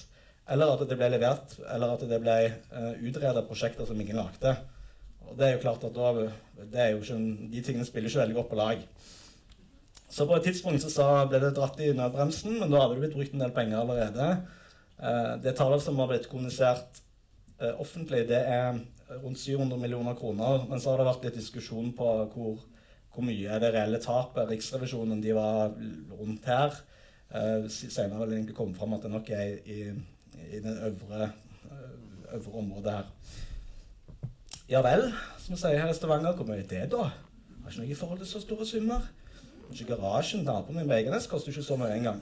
eller 0.51 0.75
at 0.75 0.83
det 0.85 0.97
ble 0.99 1.09
levert, 1.15 1.57
eller 1.73 1.95
at 1.95 2.03
det 2.05 2.21
ble 2.21 2.37
eh, 2.45 3.45
prosjekter 3.47 3.87
som 3.87 4.01
ingen 4.01 4.19
lagde. 4.19 4.51
Og 5.25 5.37
det 5.39 5.47
er 5.47 5.53
jo 5.55 5.63
klart 5.63 5.83
at 5.87 5.95
da, 5.95 6.11
ikke, 6.93 7.17
De 7.49 7.61
tingene 7.65 7.85
spiller 7.87 8.09
ikke 8.09 8.19
veldig 8.19 8.35
godt 8.35 8.49
på 8.51 8.59
lag. 8.59 8.83
Så 10.09 10.27
på 10.27 10.35
et 10.35 10.45
tidspunkt 10.45 10.85
så 10.85 11.07
ble 11.27 11.39
det 11.41 11.55
dratt 11.55 11.79
i 11.81 11.89
nødbremsen, 11.97 12.59
men 12.59 12.69
da 12.69 12.83
hadde 12.83 12.93
det 12.93 13.01
blitt 13.01 13.17
brukt 13.17 13.33
en 13.33 13.41
del 13.41 13.55
penger 13.55 13.81
allerede. 13.81 14.27
Eh, 15.01 15.33
det 15.41 15.55
tallet 15.57 15.81
som 15.81 15.97
har 15.99 16.11
blitt 16.11 16.29
kommunisert 16.29 17.01
eh, 17.59 17.73
offentlig, 17.81 18.27
det 18.29 18.43
er 18.45 18.77
rundt 19.09 19.39
700 19.39 19.77
millioner 19.79 20.15
kroner. 20.17 20.65
Men 20.69 20.81
så 20.81 20.91
har 20.91 21.01
det 21.01 21.09
vært 21.09 21.27
litt 21.27 21.39
diskusjon 21.39 21.91
på 21.97 22.11
hvor, 22.33 22.59
hvor 23.13 23.25
mye 23.25 23.49
er 23.51 23.63
det 23.63 23.73
reelle 23.75 24.01
tapet. 24.03 24.49
Riksrevisjonen 24.49 25.23
de 25.23 25.35
var 25.37 25.73
rundt 26.19 26.47
her. 26.49 26.77
Eh, 27.35 27.67
senere 27.69 28.21
vil 28.21 28.31
det 28.31 28.39
egentlig 28.39 28.57
komme 28.57 28.77
fram 28.77 28.95
at 28.97 29.05
det 29.05 29.11
nok 29.13 29.29
er 29.35 29.57
i, 29.65 29.81
i 30.45 30.61
det 30.63 30.77
øvre, 30.89 31.29
eh, 31.69 32.33
øvre 32.37 32.57
området 32.61 32.97
her. 32.99 33.11
Ja 34.69 34.81
vel, 34.81 35.11
som 35.37 35.53
vi 35.53 35.61
sier 35.61 35.81
her 35.81 35.91
i 35.91 35.97
Stavanger. 35.97 36.33
Hvor 36.33 36.47
mye 36.49 36.63
er 36.63 36.69
det, 36.69 36.87
da? 36.93 37.09
Har 37.65 37.71
ikke 37.71 37.81
noe 37.81 37.91
i 37.91 37.97
forhold 37.97 38.21
til 38.21 38.29
så 38.29 38.41
store 38.41 38.65
summer. 38.65 39.05
Kanskje 39.65 39.87
garasjen 39.89 40.45
naboen 40.45 40.77
min 40.77 40.89
på 40.89 40.97
Egenes 40.97 41.27
koster 41.29 41.53
ikke 41.53 41.65
så 41.65 41.77
mye 41.81 41.93
engang. 41.97 42.21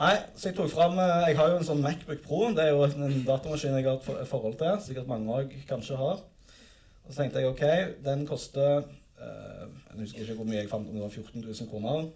Nei, 0.00 0.14
så 0.32 0.48
jeg 0.48 0.56
tok 0.56 0.70
fram 0.72 0.94
eh, 0.96 1.26
Jeg 1.28 1.36
har 1.36 1.50
jo 1.52 1.58
en 1.58 1.66
sånn 1.66 1.82
Macbook 1.84 2.22
Pro. 2.24 2.46
Det 2.56 2.64
er 2.64 2.70
jo 2.72 2.86
en 2.86 3.18
datamaskin 3.26 3.74
jeg 3.76 3.84
har 3.84 3.98
et 4.00 4.30
forhold 4.30 4.56
til. 4.60 4.78
Sikkert 4.80 5.10
mange 5.10 5.34
òg 5.42 5.52
kanskje 5.68 5.98
har. 6.00 6.22
Og 7.04 7.10
så 7.10 7.18
tenkte 7.18 7.42
jeg 7.42 7.50
OK, 7.50 7.64
den 8.06 8.24
koster 8.28 8.80
eh, 8.80 9.66
Jeg 9.90 9.98
husker 9.98 10.24
ikke 10.24 10.38
hvor 10.38 10.48
mye 10.48 10.62
jeg 10.62 10.70
fant, 10.70 10.88
om 10.88 10.96
det 10.96 11.04
var 11.04 11.12
14 11.12 11.44
000 11.44 11.68
kroner. 11.68 12.08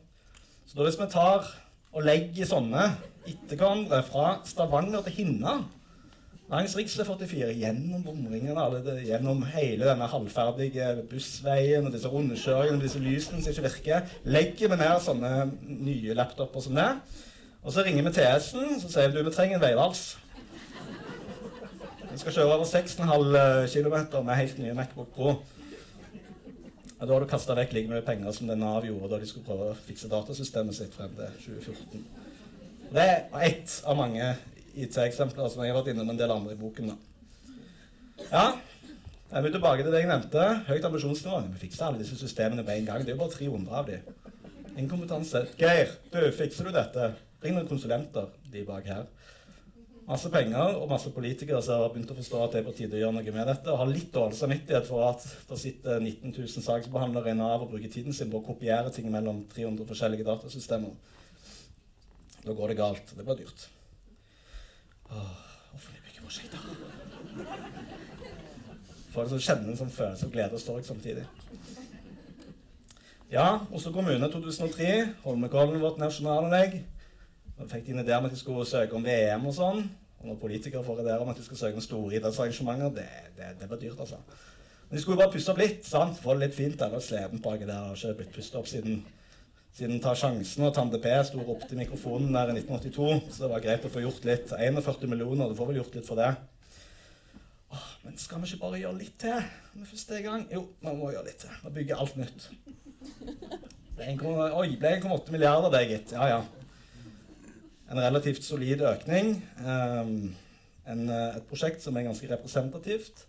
Så 0.64 0.78
da 0.78 0.86
hvis 0.86 0.96
vi 0.96 1.10
tar 1.12 1.50
og 1.94 2.06
legger 2.08 2.48
sånne 2.48 2.86
etter 3.28 3.60
hverandre 3.60 4.00
fra 4.06 4.38
Stavanger 4.48 5.04
til 5.04 5.18
Hinna 5.20 5.58
Langs 6.52 6.74
rv. 6.76 6.88
44, 7.08 7.52
gjennom 7.56 8.02
bomringene, 8.04 8.80
gjennom 9.06 9.44
hele 9.54 9.86
denne 9.88 10.08
halvferdige 10.12 10.90
bussveien 11.08 11.88
og 11.88 11.94
disse 11.94 12.10
rundkjøringene 12.12 12.76
og 12.76 12.84
disse 12.84 13.00
lysene 13.00 13.40
som 13.40 13.52
ikke 13.52 13.68
virker. 13.68 14.10
Legger 14.28 14.72
vi 14.72 14.80
ned 14.80 14.98
sånne 15.04 15.30
nye 15.64 16.16
laptoper 16.16 16.64
som 16.64 16.76
det. 16.76 16.90
Og 17.64 17.72
så 17.72 17.82
ringer 17.84 18.04
vi 18.04 18.12
TS-en 18.12 18.76
så 18.80 18.90
sier 18.92 19.08
vi 19.08 19.16
du, 19.16 19.24
vi 19.24 19.32
trenger 19.32 19.56
en 19.56 19.62
veivals. 19.64 20.02
Vi 22.10 22.20
skal 22.20 22.34
kjøre 22.36 22.58
over 22.58 22.68
6,5 22.68 23.72
km 23.72 23.96
med 24.26 24.36
helt 24.36 24.58
nye 24.60 24.74
Macbook 24.76 25.14
Pro. 25.16 25.30
Og 26.98 27.08
da 27.08 27.08
har 27.10 27.24
du 27.24 27.28
kasta 27.28 27.56
vekk 27.56 27.72
like 27.74 27.90
mye 27.90 28.04
penger 28.04 28.36
som 28.36 28.50
det 28.50 28.58
Nav 28.60 28.84
gjorde 28.86 29.10
da 29.10 29.18
de 29.20 29.26
skulle 29.28 29.48
prøve 29.48 29.72
å 29.72 29.78
fikse 29.88 30.12
datasystemet 30.12 30.76
sitt 30.76 30.94
frem 30.94 31.16
til 31.16 31.40
2014. 31.48 32.04
Det 32.94 33.08
er 33.08 33.48
ett 33.48 33.74
av 33.88 33.98
mange 33.98 34.28
IT-eksempler 34.76 35.50
som 35.50 35.64
jeg 35.64 35.72
har 35.72 35.80
vært 35.80 35.90
innom 35.94 36.12
en 36.12 36.20
del 36.20 36.36
andre 36.36 36.54
i 36.54 36.60
boken. 36.60 36.92
da. 36.92 38.22
Ja, 38.28 38.46
jeg 39.32 39.42
vil 39.42 39.56
tilbake 39.56 39.82
til 39.82 39.90
det 39.90 40.04
jeg 40.04 40.12
nevnte. 40.12 40.46
Høyt 40.68 40.84
ambisjonsnivå. 40.86 41.40
Vi 41.56 41.66
fikser 41.66 41.88
alle 41.88 42.04
disse 42.04 42.20
systemene 42.20 42.62
på 42.62 42.76
en 42.76 42.86
gang. 42.92 43.02
Det 43.02 43.14
er 43.14 43.16
jo 43.16 43.24
bare 43.24 43.34
300 43.40 43.78
av 43.80 43.88
dem. 43.88 44.34
Inkompetanse. 44.78 45.46
Geir, 45.58 45.96
du, 46.12 46.20
fikser 46.36 46.68
du 46.68 46.76
dette? 46.76 47.14
Ring 47.44 47.58
noen 47.58 47.68
konsulenter, 47.68 48.30
de 48.50 48.64
bak 48.64 48.86
her. 48.88 49.06
Masse 50.04 50.28
penger 50.28 50.76
og 50.76 50.90
masse 50.90 51.08
politikere 51.12 51.62
som 51.64 51.80
har 51.80 51.92
begynt 51.92 52.10
å 52.12 52.16
forstå 52.16 52.40
at 52.44 52.52
det 52.52 52.60
er 52.60 52.66
på 52.66 52.74
tide 52.76 52.96
å 52.98 53.00
gjøre 53.00 53.16
noe 53.16 53.34
med 53.36 53.46
dette. 53.48 53.70
Og 53.72 53.80
har 53.80 53.88
litt 53.88 54.10
dårlig 54.12 54.36
samvittighet 54.36 54.88
for 54.88 55.04
at 55.06 55.24
det 55.48 55.58
sitter 55.60 56.00
19 56.00 56.34
000 56.34 56.64
saksbehandlere 56.66 57.32
i 57.32 57.38
Nav 57.38 57.64
og 57.64 57.70
bruker 57.72 57.92
tiden 57.92 58.16
sin 58.16 58.32
på 58.32 58.40
å 58.42 58.44
kopiere 58.44 58.92
ting 58.92 59.08
mellom 59.12 59.42
300 59.54 59.88
forskjellige 59.88 60.26
datasystemer. 60.28 60.92
Da 62.44 62.52
går 62.52 62.72
det 62.72 62.78
galt. 62.82 63.14
Det 63.16 63.24
blir 63.24 63.40
dyrt. 63.40 63.66
Offentlige 65.08 66.04
byggeprosjekter. 66.08 66.60
Får 69.14 69.30
det 69.30 69.42
kjenne 69.46 69.72
en 69.72 69.80
sånn 69.80 69.94
følelse 69.94 70.28
av 70.28 70.34
glede 70.36 70.58
og 70.58 70.64
sorg 70.64 70.84
samtidig. 70.84 71.24
Ja, 73.32 73.46
Oslo 73.72 73.92
kommune 73.94 74.28
2003. 74.32 74.90
Holmenkollen 75.24 75.80
vårt 75.80 75.96
nasjonalanlegg. 76.02 76.82
Da 77.58 77.68
fikk 77.70 77.86
de 77.86 77.94
en 77.94 78.02
idé 78.02 78.16
om 78.16 78.26
at 78.26 78.34
de 78.34 78.38
skulle 78.40 78.66
søke 78.66 78.96
om 78.98 79.04
VM 79.06 79.46
og 79.46 79.54
sånn. 79.54 79.84
Og 80.20 80.30
når 80.30 80.40
politikere 80.40 80.84
får 80.86 81.02
ideer 81.04 81.22
om 81.22 81.30
at 81.30 81.38
de 81.38 81.44
skal 81.46 81.60
søke 81.60 81.78
om 81.78 81.84
store 81.84 82.16
idrettsarrangementer, 82.18 82.94
det, 82.96 83.08
det, 83.36 83.50
det 83.60 83.68
var 83.70 83.80
dyrt, 83.82 84.00
altså. 84.00 84.18
Men 84.88 84.96
de 84.96 85.02
skulle 85.02 85.20
bare 85.20 85.32
pusse 85.32 85.52
opp 85.52 85.60
litt. 85.60 85.84
sant? 85.86 86.18
Få 86.22 86.34
det 86.34 86.48
litt 86.48 86.56
fint. 86.56 86.78
Det 86.80 86.90
var 86.92 87.04
sleden 87.04 87.42
baki 87.44 87.68
der. 87.68 87.90
Har 87.90 87.98
ikke 87.98 88.18
blitt 88.22 88.34
pustet 88.36 88.58
opp 88.60 88.70
siden 88.70 89.04
siden 89.74 89.98
Ta 89.98 90.12
sjansen 90.14 90.62
og 90.68 90.74
Tande 90.76 91.00
P 91.02 91.10
sto 91.26 91.40
og 91.42 91.48
ropte 91.50 91.74
i 91.74 91.78
mikrofonen 91.80 92.30
der 92.34 92.52
i 92.52 92.60
1982. 92.60 93.08
Så 93.34 93.42
det 93.42 93.50
var 93.50 93.62
greit 93.64 93.86
å 93.86 93.90
få 93.90 94.04
gjort 94.04 94.26
litt. 94.28 94.52
41 94.54 95.08
millioner, 95.10 95.50
du 95.50 95.58
får 95.58 95.70
vel 95.72 95.80
gjort 95.80 95.96
litt 95.98 96.06
for 96.06 96.20
det. 96.20 96.30
Åh, 97.74 97.88
men 98.04 98.18
skal 98.22 98.42
vi 98.42 98.52
ikke 98.52 98.62
bare 98.62 98.82
gjøre 98.84 99.00
litt 99.00 99.16
til 99.18 99.48
med 99.74 99.88
første 99.90 100.20
gang? 100.22 100.44
Jo, 100.54 100.68
vi 100.78 100.94
må 100.94 101.10
gjøre 101.10 101.26
litt 101.26 101.42
til. 101.42 101.56
Vi 101.64 101.72
bygger 101.80 102.04
alt 102.04 102.20
nytt. 102.20 102.46
Oi, 103.98 104.68
ble 104.78 104.92
1,8 105.00 105.34
milliarder, 105.34 105.74
det, 105.74 105.82
gitt. 105.90 106.14
Ja, 106.14 106.28
ja. 106.36 106.63
En 107.90 108.00
relativt 108.00 108.44
solid 108.44 108.80
økning. 108.88 109.36
Um, 109.60 110.34
en, 110.88 111.08
eh, 111.08 111.36
et 111.36 111.46
prosjekt 111.48 111.82
som 111.84 111.96
er 111.96 112.06
ganske 112.06 112.28
representativt. 112.30 113.24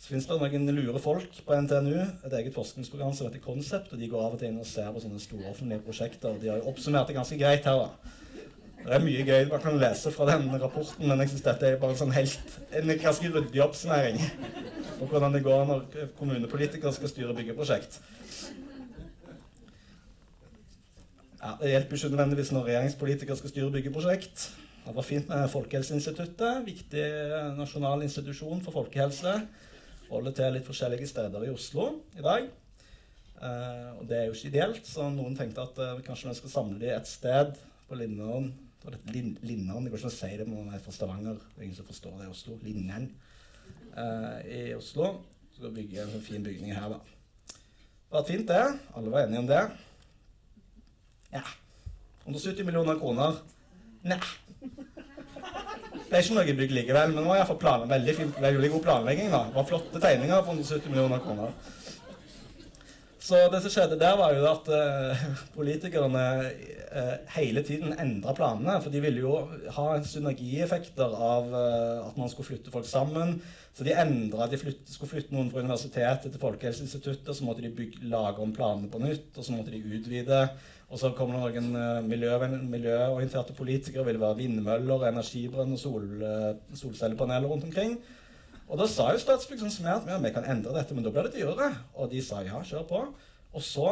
Så 0.00 0.10
finnes 0.10 0.26
det 0.26 0.36
noen 0.36 0.74
lure 0.76 1.00
folk 1.00 1.38
på 1.46 1.56
NTNU, 1.64 1.96
et 2.26 2.36
eget 2.40 2.56
forskningsprogram 2.56 3.14
som 3.14 3.28
heter 3.28 3.40
Concept. 3.44 3.92
og 3.92 4.00
De 4.00 4.08
går 4.08 4.24
av 4.24 4.34
og 4.34 4.38
til 4.40 4.50
inn 4.50 4.60
og 4.60 4.66
ser 4.66 4.90
på 4.92 5.00
sånne 5.00 5.20
store 5.22 5.50
offentlige 5.52 5.84
prosjekter. 5.86 6.36
De 6.40 6.50
har 6.50 6.60
jo 6.60 6.68
oppsummert 6.72 7.08
det 7.08 7.16
ganske 7.16 7.38
greit 7.38 7.64
her. 7.64 7.84
da. 7.84 8.10
Det 8.84 8.92
er 8.92 9.04
mye 9.04 9.24
gøy 9.24 9.46
man 9.48 9.62
kan 9.62 9.78
lese 9.80 10.10
fra 10.12 10.26
den 10.28 10.50
rapporten, 10.60 11.08
men 11.08 11.20
jeg 11.22 11.30
synes 11.30 11.44
dette 11.46 11.66
er 11.66 11.78
bare 11.80 11.94
en 11.94 12.00
sånn 12.02 12.12
helt, 12.12 12.58
en 12.76 12.90
ganske 13.00 13.30
ryddig 13.32 13.62
oppsummering 13.64 14.18
på 14.98 15.06
hvordan 15.08 15.32
det 15.32 15.40
går 15.46 15.64
når 15.70 15.86
kommunepolitikere 16.18 16.92
skal 16.92 17.08
styre 17.08 17.36
byggeprosjekt. 17.38 17.96
Ja, 21.44 21.56
Det 21.60 21.70
hjelper 21.74 21.98
ikke 21.98 22.08
nødvendigvis 22.08 22.52
når 22.56 22.64
regjeringspolitikere 22.70 23.36
skal 23.36 23.50
styre 23.52 23.72
byggeprosjekt. 23.74 24.46
Det 24.86 24.94
var 24.96 25.04
fint 25.04 25.28
med 25.28 25.48
Folkehelseinstituttet, 25.52 26.64
viktig 26.64 27.04
nasjonal 27.58 28.02
institusjon 28.06 28.62
for 28.64 28.72
folkehelse 28.72 29.34
holder 30.08 30.34
til 30.36 30.56
litt 30.56 30.66
forskjellige 30.68 31.08
steder 31.10 31.44
i 31.44 31.52
Oslo 31.52 31.86
i 32.16 32.24
dag. 32.24 32.48
Eh, 33.44 33.90
og 33.98 34.04
det 34.08 34.18
er 34.18 34.26
jo 34.28 34.36
ikke 34.36 34.50
ideelt, 34.52 34.88
så 34.88 35.10
noen 35.12 35.36
tenkte 35.36 35.64
at 35.64 35.80
eh, 35.84 36.02
kanskje 36.06 36.30
vi 36.30 36.36
skal 36.40 36.52
samle 36.52 36.80
de 36.80 36.92
et 36.94 37.08
sted 37.12 37.52
på 37.88 37.98
Linneren. 37.98 38.52
Lin 39.12 39.34
Linneren, 39.40 39.84
Det 39.84 39.92
går 39.92 40.00
ikke 40.00 40.10
an 40.10 40.12
å 40.12 40.16
si 40.16 40.32
det, 40.36 40.48
men 40.48 40.66
man 40.66 40.76
er 40.76 40.82
fra 40.84 40.92
Stavanger. 40.92 41.40
Det 41.52 41.60
er 41.60 41.66
ingen 41.68 41.78
som 41.78 41.88
forstår 41.88 42.18
det 42.20 42.28
i 42.28 42.32
Oslo. 42.32 42.58
Linneren 42.64 43.10
eh, 43.96 44.38
i 44.44 44.62
Oslo. 44.76 45.12
Så 45.50 45.60
skal 45.60 45.72
vi 45.72 45.82
bygge 45.82 46.04
en 46.04 46.24
fin 46.24 46.44
bygning 46.44 46.72
her, 46.76 46.96
da. 46.96 47.00
Det 47.52 48.16
var 48.16 48.28
fint, 48.28 48.48
det. 48.48 48.64
Alle 48.96 49.12
var 49.12 49.24
enige 49.24 49.44
om 49.44 49.48
det. 49.48 49.62
Ja. 51.34 51.44
170 52.24 52.64
millioner 52.64 52.98
kroner. 53.00 53.42
Nei. 54.04 54.20
Det 56.04 56.18
er 56.20 56.22
ikke 56.22 56.36
noe 56.36 56.56
bygg 56.58 56.74
likevel, 56.76 57.12
men 57.12 57.24
det 57.24 57.30
var 57.30 57.40
iallfall 57.40 57.58
plan, 57.60 57.86
veldig, 57.90 58.14
veldig 58.40 58.70
god 58.76 58.84
planlegging. 58.84 59.32
da. 59.32 59.46
Det 59.48 59.58
var 59.58 59.66
flotte 59.68 60.02
tegninger 60.02 60.44
for 60.44 60.54
170 60.54 60.92
millioner 60.92 61.22
kroner. 61.24 61.56
Så 63.24 63.38
det 63.48 63.62
som 63.64 63.72
skjedde 63.72 63.96
der, 63.96 64.18
var 64.20 64.34
jo 64.36 64.44
at 64.50 64.66
eh, 64.76 65.22
politikerne 65.54 66.24
eh, 66.44 67.14
hele 67.38 67.62
tiden 67.64 67.94
endra 67.96 68.34
planene. 68.36 68.74
For 68.84 68.92
de 68.92 69.00
ville 69.00 69.22
jo 69.22 69.38
ha 69.72 69.86
synergieffekter 70.04 71.14
av 71.30 71.48
eh, 71.48 72.02
at 72.04 72.18
man 72.20 72.28
skulle 72.28 72.50
flytte 72.50 72.74
folk 72.74 72.84
sammen. 72.88 73.38
Så 73.72 73.86
de 73.86 73.96
endra. 73.96 74.50
De 74.52 74.60
flytte, 74.60 74.92
skulle 74.92 75.14
flytte 75.14 75.32
noen 75.32 75.48
fra 75.50 75.64
universitetet 75.64 76.28
til 76.34 76.42
Folkehelseinstituttet. 76.42 77.32
Så 77.32 77.48
måtte 77.48 77.64
de 77.64 77.72
bygge, 77.72 78.04
lage 78.12 78.44
om 78.44 78.52
planene 78.52 78.92
på 78.92 79.00
nytt, 79.00 79.32
og 79.38 79.48
så 79.48 79.56
måtte 79.56 79.72
de 79.72 79.80
utvide. 79.80 80.44
Og 80.94 81.00
så 81.00 81.10
kom 81.18 81.32
det 81.34 81.40
noen 81.42 81.72
miljø, 82.06 82.36
miljøorienterte 82.70 83.54
politikere. 83.58 84.04
ville 84.06 84.20
være 84.22 84.36
vindmøller, 84.38 85.08
energibrønn 85.08 85.74
og 85.74 85.80
sol, 85.80 86.04
uh, 86.22 86.52
solcellepaneler 86.78 87.50
rundt 87.50 87.66
omkring. 87.66 87.96
Og 88.68 88.78
da 88.78 88.86
sa 88.86 89.08
jo 89.10 89.18
Statsbygg 89.18 89.58
sånn 89.64 89.74
som 89.74 89.88
at 89.90 90.06
vi 90.06 90.30
kan 90.30 90.46
endre 90.46 90.76
dette, 90.76 90.94
men 90.94 91.02
da 91.02 91.10
blir 91.10 91.26
det 91.26 91.40
dyrere. 91.40 91.72
Og 91.98 92.12
de 92.14 92.22
sa 92.22 92.44
ja, 92.46 92.62
kjør 92.62 92.86
på. 92.86 93.02
Og 93.54 93.62
så 93.62 93.88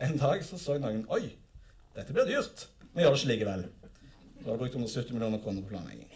en 0.00 0.16
dag 0.16 0.40
så 0.46 0.56
så 0.56 0.78
noen 0.80 1.04
Oi, 1.12 1.34
dette 1.94 2.16
blir 2.16 2.24
dyrt. 2.32 2.64
Vi 2.94 3.04
gjør 3.04 3.12
det 3.12 3.20
ikke 3.20 3.32
likevel. 3.34 3.68
Da 4.40 4.48
har 4.48 4.56
du 4.56 4.64
brukt 4.64 4.80
170 4.80 5.12
millioner 5.12 5.44
kroner 5.44 5.62
på 5.62 5.74
planlegging. 5.74 6.08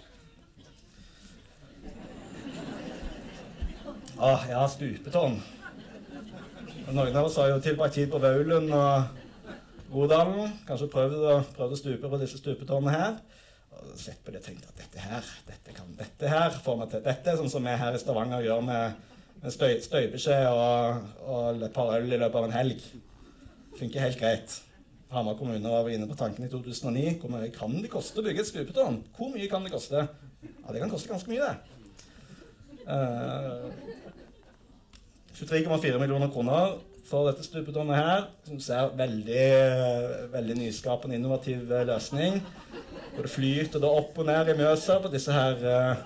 Ah, 4.17 4.49
ja, 4.49 4.65
stupetårn. 4.71 5.43
Noen 6.93 7.17
av 7.17 7.27
oss 7.27 7.37
har 7.37 7.53
jo 7.53 7.61
tilbrakt 7.61 8.01
tid 8.01 8.09
på 8.13 8.21
Vaulen 8.23 8.73
og 8.73 9.22
Rodalen. 9.93 10.57
Kanskje 10.69 10.91
prøvd 10.93 11.23
å, 11.29 11.37
prøvd 11.57 11.77
å 11.77 11.79
stupe 11.79 12.11
på 12.11 12.21
disse 12.23 12.41
stupetårnene 12.41 12.97
her 12.97 13.23
og 13.73 13.95
sett 13.99 14.21
på 14.25 14.33
det 14.33 14.43
og 14.43 14.47
tenkt 14.47 14.67
at 14.69 14.77
dette 14.79 15.01
her 15.01 15.29
dette 15.47 15.73
kan, 15.75 15.95
dette 15.99 16.29
her 16.29 16.59
får 16.65 16.77
meg 16.79 16.91
til. 16.93 17.05
Dette 17.07 17.37
sånn 17.39 17.51
som 17.53 17.65
vi 17.67 17.79
her 17.81 17.97
i 17.97 18.01
Stavanger 18.01 18.45
gjør 18.45 18.61
med, 18.67 18.99
med 19.43 19.55
støy, 19.55 19.79
støybeskjed 19.85 20.49
og, 20.51 21.09
og 21.25 21.65
et 21.67 21.75
par 21.75 21.95
øl 21.97 22.13
i 22.13 22.21
løpet 22.21 22.39
av 22.41 22.49
en 22.49 22.55
helg. 22.57 22.85
Funker 23.79 24.05
helt 24.07 24.21
greit. 24.21 24.59
Hamar 25.13 25.37
kommune 25.37 25.69
var 25.69 25.89
inne 25.93 26.09
på 26.09 26.17
tanken 26.17 26.47
i 26.47 26.53
2009. 26.53 27.19
Hvor 27.21 27.33
mye 27.33 27.51
kan 27.53 27.75
det 27.81 27.91
koste 27.93 28.21
å 28.21 28.27
bygge 28.27 28.45
et 28.45 28.49
stupetårn? 28.49 29.03
Hvor 29.17 29.33
mye 29.35 29.49
kan 29.51 29.67
det 29.67 29.75
koste? 29.75 30.07
Ja, 30.43 30.73
det 30.73 30.81
kan 30.81 30.93
koste 30.93 31.13
ganske 31.13 31.33
mye, 31.33 31.51
det. 31.51 31.57
Uh, 32.83 33.69
eh, 33.69 33.69
23,4 35.39 36.01
millioner 36.01 36.33
kroner 36.33 36.81
for 37.13 37.29
dette 37.29 37.45
stupetårnet 37.45 37.99
her, 37.99 38.25
som 38.49 38.61
ser 38.63 38.95
veldig, 38.97 39.49
veldig 40.33 40.57
nyskapende, 40.63 41.19
innovativ 41.19 41.69
løsning. 41.69 42.41
Hvor 43.13 43.27
det 43.27 43.35
flyter 43.35 43.83
da 43.83 43.91
opp 43.93 44.17
og 44.17 44.29
ned 44.29 44.49
i 44.49 44.57
Mjøsa 44.57 44.97
på 45.05 45.11
disse 45.13 45.35
her 45.35 45.59
uh, 45.61 46.05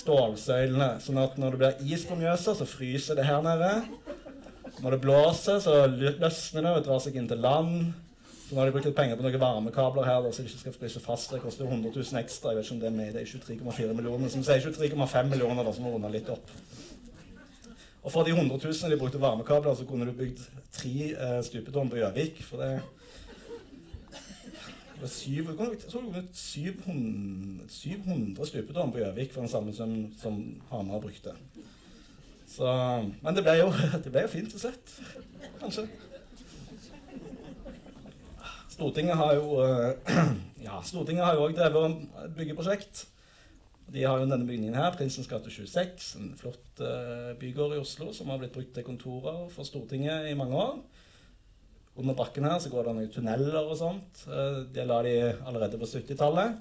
stålsøylene. 0.00 0.94
Sånn 1.04 1.20
at 1.20 1.36
når 1.40 1.56
det 1.56 1.60
blir 1.60 1.92
is 1.92 2.06
på 2.08 2.16
Mjøsa, 2.16 2.56
så 2.56 2.68
fryser 2.68 3.18
det 3.18 3.28
her 3.28 3.44
nede. 3.44 3.74
Når 4.80 4.96
det 4.96 5.02
blåser, 5.02 5.60
så 5.60 5.82
løsner 5.92 6.64
det 6.64 6.72
og 6.78 6.86
drar 6.86 7.02
seg 7.04 7.20
inn 7.20 7.28
til 7.28 7.44
land. 7.44 7.90
Så 8.24 8.56
nå 8.56 8.62
har 8.62 8.70
de 8.70 8.74
brukt 8.74 8.88
litt 8.88 8.96
penger 8.96 9.18
på 9.18 9.26
noen 9.26 9.42
varmekabler 9.42 10.08
her, 10.08 10.24
så 10.32 10.42
de 10.42 10.48
ikke 10.48 10.64
skal 10.64 10.78
fryse 10.78 11.04
fast. 11.04 11.34
Det 11.34 11.42
koster 11.44 11.68
100 11.68 11.92
000 11.92 12.22
ekstra. 12.22 12.54
Jeg 12.54 12.62
vet 12.62 12.70
ikke 12.70 12.78
om 12.78 12.80
det 12.80 12.88
er 12.88 12.96
med 12.96 13.12
det 13.14 13.26
er 13.26 13.34
23,4 13.36 13.98
millioner. 13.98 14.32
Som 14.32 14.46
sier 14.46 14.64
23,5 14.64 15.34
millioner, 15.34 15.66
da, 15.66 15.74
som 15.76 15.84
må 15.84 15.92
runde 15.92 16.10
litt 16.16 16.32
opp. 16.32 16.54
Og 18.02 18.12
for 18.12 18.24
de 18.24 18.30
100 18.32 18.58
000 18.64 18.92
de 18.92 18.98
brukte 18.98 19.20
varmekabler, 19.20 19.74
så 19.74 19.84
kunne 19.84 20.06
du 20.08 20.12
bygd 20.16 20.40
tre 20.72 21.12
eh, 21.12 21.44
stupetårn 21.44 21.90
på 21.90 22.00
Gjøvik. 22.00 22.42
For 22.44 22.62
det 22.62 22.80
det 25.00 25.08
var 25.08 25.12
700, 26.34 27.66
700 27.68 28.46
stupetårn 28.46 28.92
på 28.92 28.98
Gjøvik 28.98 29.32
for 29.32 29.40
den 29.40 29.48
samme 29.48 29.72
som, 29.72 30.12
som 30.20 30.60
Hamar 30.68 31.00
brukte. 31.00 31.32
Så, 32.50 32.66
men 33.22 33.36
det 33.36 33.44
ble, 33.46 33.54
jo, 33.62 33.70
det 34.04 34.12
ble 34.12 34.26
jo 34.26 34.28
fint 34.28 34.50
til 34.52 34.60
slutt, 34.60 34.92
kanskje. 35.62 35.86
Stortinget 38.68 39.16
har 39.16 39.34
jo 39.38 39.62
eh, 39.64 40.12
ja, 40.66 40.82
Stortinget 40.84 41.24
har 41.24 41.38
jo 41.38 41.46
òg 41.48 41.56
drevet 41.56 41.96
byggeprosjekt. 42.36 43.06
De 43.90 44.04
har 44.06 44.20
jo 44.20 44.26
denne 44.28 44.46
bygningen 44.46 44.76
her, 44.78 44.92
Prinsens 44.94 45.26
gate 45.30 45.50
26, 45.50 46.10
en 46.20 46.30
flott 46.38 46.82
uh, 46.84 47.32
bygård 47.40 47.74
i 47.74 47.80
Oslo 47.82 48.12
som 48.14 48.28
har 48.30 48.38
blitt 48.38 48.54
brukt 48.54 48.70
til 48.76 48.86
kontorer 48.86 49.48
for 49.50 49.66
Stortinget 49.66 50.28
i 50.30 50.36
mange 50.38 50.54
år. 50.58 50.76
Under 51.98 52.14
bakken 52.14 52.46
her 52.46 52.60
så 52.62 52.70
går 52.70 52.86
det 52.86 52.94
noen 52.96 53.10
tunneler 53.10 53.58
og 53.64 53.74
sånt. 53.80 54.22
Uh, 54.30 54.62
det 54.70 54.86
la 54.86 55.00
de 55.06 55.14
allerede 55.34 55.80
på 55.80 55.88
70-tallet. 55.90 56.60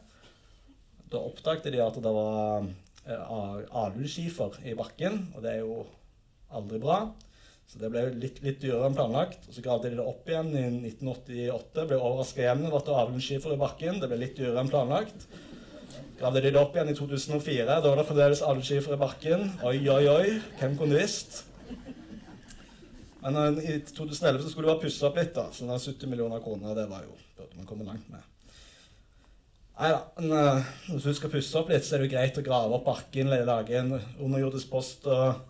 Da 1.09 1.21
oppdaget 1.21 1.69
de 1.69 1.83
at 1.85 1.99
det 2.01 2.13
var 2.15 2.65
uh, 2.65 3.83
aluskifer 3.83 4.57
i 4.65 4.73
bakken, 4.77 5.27
og 5.35 5.45
det 5.45 5.53
er 5.53 5.61
jo 5.61 5.83
aldri 6.49 6.81
bra. 6.81 7.03
Så 7.69 7.77
det 7.77 7.91
ble 7.93 8.07
litt, 8.15 8.41
litt 8.41 8.57
dyrere 8.63 8.89
enn 8.89 8.97
planlagt. 8.97 9.45
Og 9.45 9.53
så 9.53 9.61
gravde 9.61 9.91
de 9.91 9.99
det 9.99 10.07
opp 10.09 10.25
igjen 10.25 10.49
i 10.57 10.65
1988. 10.95 11.85
Ble 11.91 12.01
overraska 12.01 12.41
igjen 12.41 12.65
over 12.65 12.79
at 12.79 12.89
det 12.89 12.95
var 12.95 13.05
alunskifer 13.05 13.53
i 13.53 13.61
bakken. 13.61 14.01
Det 14.01 14.09
ble 14.09 14.17
litt 14.23 14.35
dyrere 14.39 14.63
enn 14.63 14.73
planlagt 14.73 15.29
gravde 16.19 16.41
de 16.43 16.51
det 16.51 16.59
opp 16.59 16.75
igjen 16.75 16.91
i 16.91 16.95
2004. 16.97 17.67
Da 17.67 17.79
var 17.85 17.99
det 17.99 18.07
fremdeles 18.07 18.41
algeskifer 18.43 18.95
i 18.95 18.99
bakken. 18.99 19.45
Oi, 19.67 19.77
oi, 19.87 20.03
oi. 20.11 20.33
Hvem 20.59 20.75
kunne 20.79 20.99
visst? 20.99 21.43
Men 23.23 23.37
uh, 23.39 23.59
i 23.63 23.79
2011 23.87 24.43
så 24.43 24.51
skulle 24.51 24.67
det 24.67 24.73
være 24.73 24.83
pussa 24.85 25.07
opp 25.09 25.19
litt, 25.19 25.31
da. 25.35 25.47
Så 25.55 25.67
den 25.67 25.79
70 25.79 26.11
millioner 26.11 26.43
kroner, 26.43 26.75
det 26.75 26.89
var 26.91 27.05
jo 27.07 27.15
burde 27.39 27.55
man 27.55 27.67
komme 27.69 27.87
langt 27.87 28.07
med. 28.11 28.25
Nei 29.79 29.91
da. 29.95 30.01
Men 30.19 30.33
uh, 30.35 30.71
hvis 30.89 31.07
du 31.07 31.13
skal 31.15 31.31
pusse 31.31 31.59
opp 31.59 31.71
litt, 31.71 31.87
så 31.87 31.95
er 31.95 32.03
det 32.03 32.09
jo 32.09 32.15
greit 32.17 32.39
å 32.39 32.45
grave 32.45 32.75
opp 32.75 32.87
bakken, 32.87 33.31
lage 33.47 33.79
en 33.79 33.95
underjordisk 33.99 34.71
post 34.71 35.07
og 35.07 35.45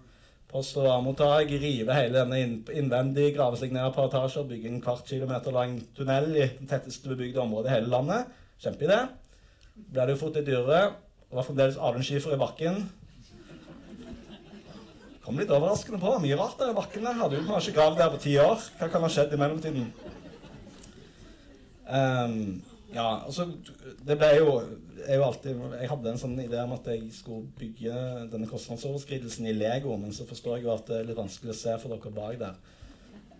post- 0.49 0.77
og 0.81 0.85
varemottak, 0.85 1.49
rive 1.61 1.93
hele 1.93 2.23
denne 2.23 2.39
innvendig, 2.73 3.31
grave 3.35 3.57
seg 3.57 3.73
ned 3.73 3.89
par 3.93 4.09
etasjer, 4.09 4.47
bygge 4.49 4.69
en 4.69 4.81
kvart 4.81 5.09
kilometer 5.09 5.53
lang 5.53 5.75
tunnel 5.97 6.29
i 6.33 6.45
det 6.45 6.69
tetteste 6.69 7.09
bebygde 7.09 7.41
området 7.41 7.69
i 7.69 7.75
hele 7.77 7.91
landet. 7.93 8.37
Kjempeidé 8.59 9.03
ble 9.89 10.05
det 10.05 10.15
jo 10.15 10.21
fort 10.23 10.39
litt 10.39 10.47
dyrere. 10.49 10.95
Det 11.29 11.37
var 11.37 11.45
fremdeles 11.45 11.77
alunskifer 11.77 12.33
i 12.33 12.41
bakken. 12.41 12.79
Kom 15.25 15.37
litt 15.37 15.51
overraskende 15.53 15.99
på. 16.01 16.15
Mye 16.23 16.37
rart 16.39 16.57
der 16.57 16.71
i 16.71 16.77
bakken. 16.77 17.05
der. 17.05 17.19
Hadde 17.19 17.37
jo 17.37 17.45
kanskje 17.45 17.75
gravd 17.75 17.99
der 18.01 18.09
på 18.09 18.23
ti 18.23 18.33
år. 18.41 18.63
Hva 18.79 18.89
kan 18.89 19.05
ha 19.05 19.11
skjedd 19.13 19.35
i 19.35 19.37
mellomtiden? 19.37 19.91
Um, 21.89 22.39
ja, 22.93 23.25
altså 23.25 23.45
Det 24.05 24.17
ble 24.17 24.27
jo, 24.37 24.51
jeg, 24.97 25.15
jo 25.17 25.23
alltid, 25.25 25.61
jeg 25.79 25.89
hadde 25.89 26.11
en 26.11 26.19
sånn 26.21 26.35
idé 26.41 26.59
om 26.61 26.73
at 26.75 26.89
jeg 26.89 27.07
skulle 27.13 27.47
bygge 27.57 27.93
denne 28.29 28.49
kostnadsoverskridelsen 28.49 29.49
i 29.49 29.55
Lego, 29.57 29.95
men 30.01 30.13
så 30.13 30.25
forstår 30.29 30.57
jeg 30.57 30.65
jo 30.67 30.73
at 30.73 30.89
det 30.89 30.99
er 30.99 31.09
litt 31.09 31.21
vanskelig 31.21 31.53
å 31.53 31.59
se 31.61 31.77
for 31.81 31.93
dere 31.93 32.13
bak 32.13 32.37
der. 32.41 32.57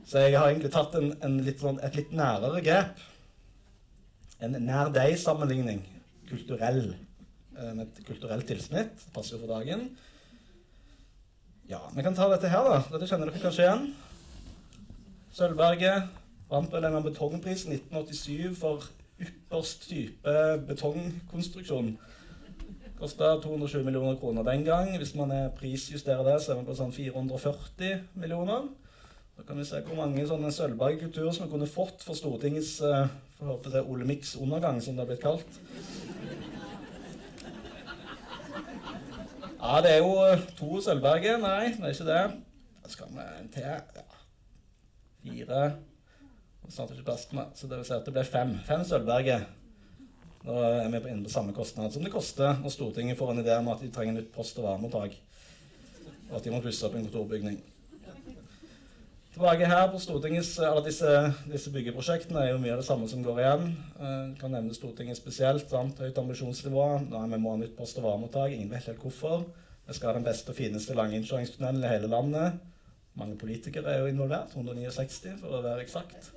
Så 0.09 0.25
jeg 0.25 0.37
har 0.37 0.49
egentlig 0.49 0.73
tatt 0.73 0.93
en, 0.97 1.11
en 1.25 1.37
litt, 1.45 1.61
sånn, 1.61 1.81
et 1.85 1.97
litt 1.97 2.13
nærere 2.13 2.61
grep. 2.65 3.01
En 4.45 4.57
nær 4.65 4.93
deg-sammenligning 4.93 5.81
kulturell, 6.29 6.93
eh, 7.57 7.73
med 7.73 7.87
et 7.87 8.05
kulturelt 8.07 8.47
tilsnitt. 8.47 9.07
Passer 9.13 9.37
jo 9.37 9.45
for 9.45 9.53
dagen. 9.53 9.89
Ja, 11.69 11.79
vi 11.95 12.01
kan 12.05 12.15
ta 12.15 12.29
dette 12.31 12.49
her, 12.49 12.63
da. 12.65 12.79
Dette 12.93 13.09
kjenner 13.09 13.29
dere 13.29 13.41
kanskje 13.43 13.65
igjen. 13.65 13.89
Sølvberget 15.37 16.09
vant 16.49 16.71
vel 16.73 16.87
en 16.87 17.03
betongpris 17.05 17.67
i 17.67 17.75
1987 17.75 18.55
for 18.57 18.87
ypperst 19.21 19.85
type 19.89 20.33
betongkonstruksjon. 20.67 21.91
Kosta 22.99 23.35
220 23.43 23.85
millioner 23.85 24.17
kroner 24.19 24.43
den 24.43 24.65
gang. 24.65 24.89
Hvis 24.97 25.13
man 25.15 25.31
er 25.31 25.53
prisjusterer 25.55 26.25
det, 26.25 26.41
så 26.41 26.51
er 26.51 26.59
man 26.59 26.67
på 26.67 26.75
sånn 26.75 26.91
440 26.95 28.01
millioner. 28.19 28.65
Da 29.37 29.45
kan 29.47 29.59
vi 29.61 29.67
se 29.67 29.79
hvor 29.85 29.95
mange 30.01 30.25
sånne 30.27 30.51
sølvbergkulturer 30.51 31.31
som 31.31 31.45
vi 31.45 31.53
kunne 31.53 31.69
fått 31.69 32.03
for 32.03 32.17
Stortingets 32.17 32.79
for 33.39 33.53
håpe 33.53 33.71
det 33.71 33.79
er 33.79 33.87
Ole 33.87 34.05
Mix 34.07 34.35
undergang, 34.35 34.81
som 34.83 34.97
det 34.97 35.05
har 35.05 35.09
blitt 35.13 35.23
kalt. 35.23 35.59
Ja, 39.59 39.79
det 39.83 39.93
er 39.93 40.01
jo 40.03 40.11
eh, 40.25 40.41
to 40.59 40.81
Sølvberget. 40.83 41.39
Nei, 41.39 41.71
det 41.75 41.87
er 41.87 41.93
ikke 41.95 42.07
det. 42.07 42.23
Da 42.83 42.91
skal 42.91 43.13
vi 43.15 43.27
en 43.39 43.53
til. 43.53 43.69
Ja. 43.69 44.07
Fire 45.23 45.61
Snart 46.69 46.91
ikke 46.93 47.07
plass 47.07 47.25
med. 47.33 47.55
Så 47.57 47.67
det 47.67 47.79
vil 47.79 47.87
si 47.87 47.95
at 47.95 48.05
det 48.05 48.13
blir 48.13 48.27
fem. 48.27 48.51
Fem 48.67 48.83
Sølvberget. 48.85 49.47
Da 50.43 50.59
er 50.83 50.91
vi 50.91 50.99
inne 51.09 51.25
på 51.25 51.31
samme 51.33 51.55
kostnad 51.55 51.91
som 51.91 52.05
det 52.05 52.11
koster 52.13 52.59
når 52.61 52.71
Stortinget 52.71 53.17
får 53.19 53.33
en 53.33 53.41
idé 53.41 53.55
om 53.59 53.71
at 53.73 53.81
de 53.83 53.89
trenger 53.91 54.19
nytt 54.19 54.29
post- 54.35 54.59
og 54.61 54.67
varemottak, 54.69 55.15
Og 56.29 56.37
at 56.37 56.43
de 56.45 56.51
må 56.53 56.61
pusse 56.61 56.85
opp 56.85 56.95
en 56.95 57.07
kontorbygning. 57.07 57.57
Tilbake 59.39 59.67
her 59.71 59.85
på 59.87 59.99
Stortingets, 60.03 60.57
alle 60.59 60.81
disse, 60.83 61.09
disse, 61.47 61.71
byggeprosjektene 61.71 62.41
er 62.41 62.49
jo 62.49 62.57
mye 62.59 62.73
av 62.73 62.81
det 62.81 62.87
samme 62.89 63.05
som 63.07 63.21
går 63.23 63.37
igjen. 63.39 63.61
Jeg 63.95 64.33
kan 64.41 64.51
nevne 64.51 64.73
Stortinget 64.75 65.15
spesielt. 65.15 65.63
Sant? 65.71 66.01
Høyt 66.03 66.17
ambisjonsnivå. 66.19 66.87
Nei, 67.05 67.21
vi 67.31 67.39
må 67.39 67.53
ha 67.53 67.61
nytt 67.61 67.77
post- 67.77 68.01
og 68.01 68.03
varemottak. 68.03 68.51
Ingen 68.51 68.67
vet 68.67 68.89
helt 68.91 68.99
hvorfor. 68.99 69.45
Vi 69.87 69.95
skal 69.95 70.09
ha 70.09 70.17
den 70.17 70.25
beste 70.27 70.51
og 70.51 70.57
fineste 70.57 70.97
langinnkjøringstunnelen 70.99 71.87
i 71.87 71.93
hele 71.93 72.11
landet. 72.11 72.59
Mange 73.15 73.39
politikere 73.39 73.93
er 73.93 74.03
jo 74.03 74.11
involvert. 74.11 74.51
169 74.59 75.37
for 75.39 75.55
å 75.55 75.63
være 75.63 75.85
eksakt. 75.85 76.33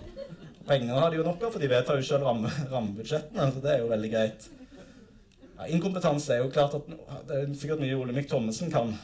Pengene 0.71 1.03
har 1.03 1.11
de 1.11 1.19
jo 1.19 1.27
nok 1.27 1.43
av, 1.43 1.57
for 1.57 1.59
de 1.59 1.75
vedtar 1.75 1.99
jo 1.99 2.07
selv 2.07 2.31
ramme, 2.31 2.55
rammebudsjettene. 2.71 3.49
Så 3.51 3.65
det 3.67 3.73
er 3.73 3.83
jo 3.83 3.91
veldig 3.91 4.13
greit. 4.15 4.47
Ja, 5.57 5.67
inkompetanse 5.67 6.37
er 6.37 6.45
jo 6.45 6.55
klart 6.55 6.79
at 6.79 6.95
det 7.27 7.41
er 7.41 7.51
sikkert 7.59 7.83
mye 7.83 7.99
Olemic 7.99 8.31
Thommessen 8.31 8.71
kan. 8.71 8.95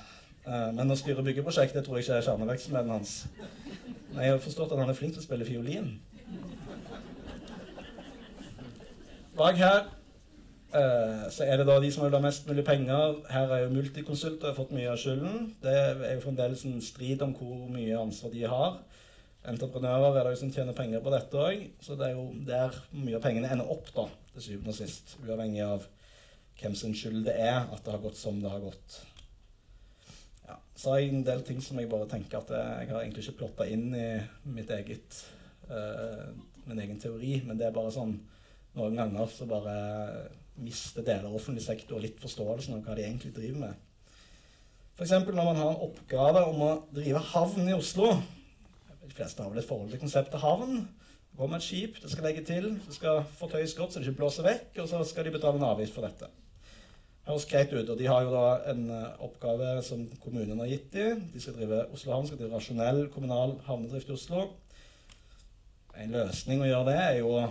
Eh, 0.47 0.69
men 0.79 0.87
å 0.87 0.97
styre 0.97 1.27
byggeprosjekt 1.27 1.75
det 1.75 1.83
tror 1.83 1.99
jeg 1.99 2.07
ikke 2.07 2.21
er 2.23 2.29
kjernevirksomheten 2.31 2.95
hans. 2.95 3.17
Nei, 4.15 4.25
jeg 4.25 4.35
har 4.35 4.43
forstått 4.43 4.73
at 4.73 4.81
han 4.81 4.91
er 4.91 4.97
flink 4.97 5.15
til 5.15 5.23
å 5.23 5.27
spille 5.27 5.47
fiolin. 5.47 5.91
Bak 9.39 9.59
her 9.61 9.81
eh, 10.75 11.27
så 11.31 11.47
er 11.47 11.61
det 11.61 11.67
da 11.69 11.77
de 11.83 11.91
som 11.95 12.07
vil 12.07 12.17
ha 12.17 12.23
mest 12.25 12.49
mulig 12.49 12.65
penger. 12.67 13.21
Her 13.31 13.53
er 13.55 13.65
jo 13.65 13.75
multikonsulter 13.77 14.57
fått 14.57 14.73
mye 14.75 14.89
av 14.91 14.99
skylden. 14.99 15.53
Det 15.63 15.75
er 15.75 16.17
jo 16.17 16.25
fremdeles 16.25 16.65
en 16.67 16.81
strid 16.83 17.23
om 17.27 17.37
hvor 17.39 17.69
mye 17.71 18.01
ansvar 18.01 18.33
de 18.35 18.49
har. 18.51 18.81
Entreprenører 19.49 20.17
er 20.17 20.27
det 20.27 20.33
jo 20.35 20.41
som 20.43 20.51
tjener 20.53 20.77
penger 20.77 21.05
på 21.05 21.13
dette 21.15 21.39
òg, 21.41 21.69
så 21.85 21.95
det 21.97 22.09
er 22.09 22.17
jo 22.19 22.27
der 22.49 22.75
mye 22.97 23.17
av 23.21 23.23
pengene 23.25 23.53
ender 23.55 23.71
opp, 23.71 23.87
da, 23.95 24.09
til 24.35 24.45
syvende 24.45 24.75
og 24.75 24.81
sist. 24.81 25.15
Uavhengig 25.23 25.63
av 25.65 25.87
hvem 26.59 26.75
sin 26.77 26.97
skyld 26.99 27.23
det 27.29 27.37
er 27.39 27.63
at 27.63 27.85
det 27.85 27.95
har 27.95 28.03
gått 28.03 28.19
som 28.19 28.43
det 28.43 28.51
har 28.51 28.65
gått. 28.65 28.99
Så 30.79 30.93
har 30.93 31.01
jeg 31.03 31.11
en 31.11 31.27
del 31.27 31.43
ting 31.47 31.59
som 31.65 31.79
jeg 31.81 31.91
bare 31.91 32.07
tenker 32.11 32.39
at 32.39 32.53
jeg 32.55 32.91
har 32.93 33.03
egentlig 33.03 33.25
ikke 33.25 33.41
plotta 33.41 33.67
inn 33.67 33.89
i 33.99 34.09
mitt 34.55 34.71
eget 34.71 35.23
uh, 35.73 36.29
min 36.69 36.83
egen 36.85 37.01
teori, 37.03 37.41
men 37.47 37.59
det 37.59 37.67
er 37.67 37.75
bare 37.75 37.91
sånn 37.95 38.15
noen 38.79 38.99
ganger 39.01 39.31
så 39.33 39.49
bare 39.49 39.75
mister 40.63 41.03
deler 41.03 41.27
av 41.27 41.37
offentlig 41.39 41.65
sektor 41.65 42.03
litt 42.03 42.21
forståelsen 42.23 42.77
av 42.77 42.85
hva 42.87 42.95
de 42.95 43.07
egentlig 43.07 43.33
driver 43.35 43.65
med. 43.65 43.85
F.eks. 44.99 45.15
når 45.15 45.35
man 45.37 45.59
har 45.59 45.73
en 45.73 45.85
oppgave 45.89 46.45
om 46.51 46.63
å 46.67 46.71
drive 46.95 47.23
havn 47.33 47.71
i 47.71 47.75
Oslo. 47.77 48.13
De 49.03 49.15
fleste 49.15 49.43
har 49.43 49.53
vel 49.53 49.63
et 49.63 49.69
forhold 49.69 49.93
til 49.95 50.03
konseptet 50.03 50.43
havn. 50.43 50.83
Gå 51.39 51.47
med 51.47 51.61
et 51.61 51.67
skip, 51.69 52.01
det 52.03 52.11
skal 52.11 52.27
legge 52.27 52.43
til, 52.47 52.73
det 52.83 52.97
skal 52.97 53.23
fortøyes 53.39 53.77
godt 53.79 53.95
så 53.95 54.03
det 54.03 54.09
ikke 54.09 54.25
blåser 54.25 54.47
vekk, 54.47 54.81
og 54.83 54.91
så 54.91 55.05
skal 55.07 55.29
de 55.29 55.35
betale 55.37 55.61
en 55.61 55.69
avgift 55.71 55.95
for 55.95 56.07
dette. 56.07 56.31
Høres 57.29 57.45
greit 57.45 57.73
ut, 57.77 57.91
og 57.93 57.99
De 58.01 58.07
har 58.09 58.23
jo 58.25 58.31
da 58.33 58.45
en 58.71 58.87
uh, 58.89 59.25
oppgave 59.27 59.83
som 59.85 60.07
kommunen 60.23 60.63
har 60.63 60.71
gitt 60.71 60.87
dem. 60.95 61.27
De 61.29 61.43
skal 61.45 61.59
drive 61.59 61.83
Oslo 61.93 62.15
havn 62.15 62.25
skal 62.31 62.39
drive 62.41 62.57
rasjonell 62.57 63.03
kommunal 63.13 63.53
havnedrift 63.67 64.09
i 64.09 64.15
Oslo. 64.15 64.47
En 65.93 66.17
løsning 66.17 66.65
å 66.65 66.71
gjøre 66.71 66.87
det 66.89 66.97
er 67.03 67.19
jo 67.19 67.35
å 67.37 67.43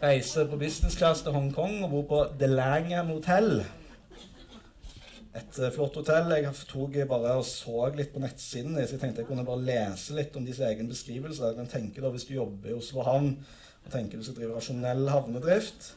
reise 0.00 0.46
på 0.48 0.56
business 0.56 0.96
class 0.96 1.20
til 1.26 1.36
Hongkong 1.36 1.82
og 1.84 1.92
bo 1.92 2.02
på 2.14 2.22
The 2.40 2.48
Langham 2.48 3.12
Hotel. 3.12 3.60
Et 5.36 5.60
uh, 5.60 5.68
flott 5.76 6.00
hotell. 6.00 6.32
Jeg 6.32 6.56
tok 6.72 6.96
bare 7.12 7.36
og 7.42 7.44
så 7.44 7.90
litt 7.92 8.16
på 8.16 8.24
nettsiden 8.24 8.80
så 8.80 8.96
jeg 8.96 9.04
tenkte 9.04 9.26
jeg 9.26 9.34
kunne 9.34 9.44
bare 9.44 9.68
lese 9.68 10.16
litt 10.16 10.32
om 10.32 10.48
deres 10.48 10.64
egen 10.72 10.88
beskrivelse. 10.88 11.52
Jeg 11.52 11.60
kan 11.60 11.92
da, 11.92 12.16
Hvis 12.16 12.30
du 12.30 12.38
jobber 12.40 12.72
i 12.72 12.80
Oslo 12.80 13.04
havn 13.04 13.34
og 13.84 13.92
tenker 13.92 14.16
du 14.16 14.24
skal 14.24 14.40
drive 14.40 14.56
rasjonell 14.56 15.10
havnedrift, 15.12 15.92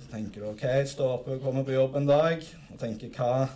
så 0.00 0.12
tenker 0.14 0.42
du 0.42 0.50
ok, 0.50 0.64
stå 0.88 1.08
opp 1.16 1.28
og 1.30 1.42
komme 1.44 1.64
på 1.66 1.74
jobb 1.76 1.98
en 2.00 2.08
dag 2.08 2.44
og 2.72 2.78
tenker 2.80 3.12
hva 3.16 3.48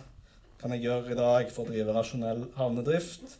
kan 0.61 0.73
jeg 0.75 0.85
gjøre 0.85 1.13
i 1.13 1.17
dag 1.19 1.49
for 1.53 1.65
å 1.65 1.73
drive 1.73 1.93
rasjonell 1.95 2.45
havnedrift? 2.57 3.37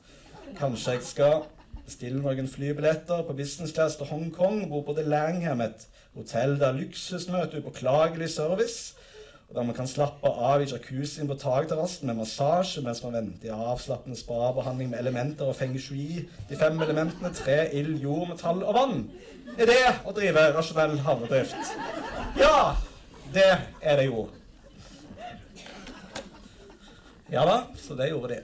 Kanskje 0.59 0.97
jeg 0.97 1.05
skal 1.07 1.45
bestille 1.85 2.21
noen 2.21 2.49
flybilletter 2.49 3.23
på 3.25 3.35
business 3.37 3.73
class 3.75 3.97
til 3.97 4.09
Hongkong, 4.09 4.65
bo 4.69 4.81
på 4.85 4.95
The 4.97 5.05
Langham, 5.05 5.61
et 5.61 5.87
hotell 6.15 6.57
der 6.61 6.77
luksus 6.77 7.27
møter 7.29 7.61
upåklagelig 7.61 8.29
service, 8.33 8.95
og 9.49 9.55
der 9.57 9.67
man 9.67 9.77
kan 9.77 9.87
slappe 9.87 10.29
av 10.29 10.63
i 10.63 10.69
jacuzzien 10.71 11.29
på 11.29 11.37
takterrassen 11.37 12.09
med 12.09 12.17
massasje 12.17 12.81
mens 12.81 13.03
man 13.05 13.19
venter 13.19 13.51
i 13.51 13.53
avslappende 13.53 14.17
spabehandling 14.17 14.89
med 14.89 15.03
elementer 15.03 15.51
og 15.51 15.57
feng 15.59 15.75
shui. 15.77 16.25
De 16.49 16.57
fem 16.57 16.81
elementene 16.81 17.29
tre, 17.37 17.59
ild, 17.77 17.99
jord, 18.01 18.31
metall 18.31 18.63
og 18.65 18.73
vann. 18.79 19.05
Er 19.53 19.69
det 19.69 19.83
å 20.01 20.15
drive 20.17 20.49
rasjonell 20.55 20.97
havnedrift? 21.05 21.75
Ja, 22.41 22.73
det 23.33 23.47
er 23.81 23.97
det 24.01 24.05
jo. 24.09 24.27
Ja 27.31 27.45
da, 27.47 27.57
så 27.81 27.97
det 27.97 28.11
gjorde 28.11 28.35
de. 28.35 28.41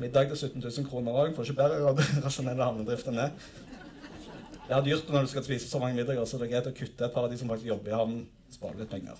Middag 0.00 0.28
til 0.28 0.36
17 0.36 0.60
000 0.60 0.88
kroner 0.90 1.16
òg. 1.24 1.34
Får 1.36 1.48
ikke 1.48 1.62
bedre 1.62 1.94
rasjonell 2.24 2.60
havnedrift 2.60 3.08
enn 3.08 3.20
det. 3.20 3.30
Det 4.68 4.76
er 4.76 4.84
dyrt 4.86 5.08
når 5.10 5.26
du 5.26 5.32
skal 5.32 5.44
spise 5.44 5.66
så 5.66 5.80
mange 5.82 5.96
middager, 5.98 6.24
så 6.28 6.38
det 6.38 6.46
er 6.46 6.52
greit 6.54 6.68
å 6.70 6.76
kutte 6.76 7.06
et 7.06 7.14
par 7.14 7.26
av 7.26 7.32
de 7.32 7.38
som 7.40 7.48
faktisk 7.50 7.72
jobber 7.72 7.90
i 7.90 7.96
havnen. 7.96 8.26
Spare 8.54 8.78
litt 8.78 8.92
penger. 8.92 9.18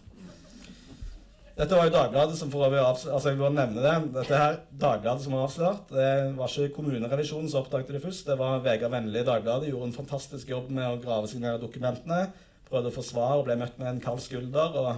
Dette 1.61 1.77
var 1.77 1.89
jo 1.89 1.93
Dagbladet 1.93 2.39
som 2.39 2.49
for 2.53 2.65
øvrig 2.65 2.79
altså 2.81 3.19
jeg 3.29 3.37
vil 3.37 3.43
bare 3.43 3.57
nevne 3.57 3.83
det. 3.85 3.95
Dette 4.15 4.39
her 4.39 4.55
Dagbladet 4.81 5.25
som 5.25 5.35
har 5.37 5.49
avslørt. 5.49 5.91
Det 5.91 6.13
var 6.39 6.55
ikke 6.55 6.77
kommunerevisjonen 6.77 7.51
som 7.51 7.65
oppdaget 7.65 7.91
det 7.97 8.05
først. 8.05 8.29
Det 8.31 8.37
var 8.41 8.63
Vegard 8.65 8.95
Vennli 8.95 9.21
i 9.21 9.27
Dagbladet. 9.27 9.69
Gjorde 9.69 9.91
en 9.91 9.99
fantastisk 9.99 10.55
jobb 10.55 10.71
med 10.73 10.87
å 10.87 11.01
grave 11.03 11.29
seg 11.29 11.43
ned 11.43 11.61
dokumentene. 11.61 12.31
Prøvde 12.71 12.93
å 12.93 12.95
forsvare 12.95 13.41
og 13.41 13.49
ble 13.49 13.59
møtt 13.59 13.79
med 13.81 13.91
en 13.91 14.03
kald 14.03 14.23
skulder 14.23 14.77
og 14.79 14.91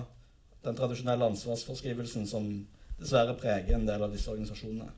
den 0.62 0.76
tradisjonelle 0.78 1.30
ansvarsforskrivelsen 1.32 2.26
som 2.28 2.48
dessverre 2.98 3.34
preger 3.38 3.78
en 3.78 3.88
del 3.88 4.04
av 4.04 4.12
disse 4.12 4.30
organisasjonene. 4.30 4.90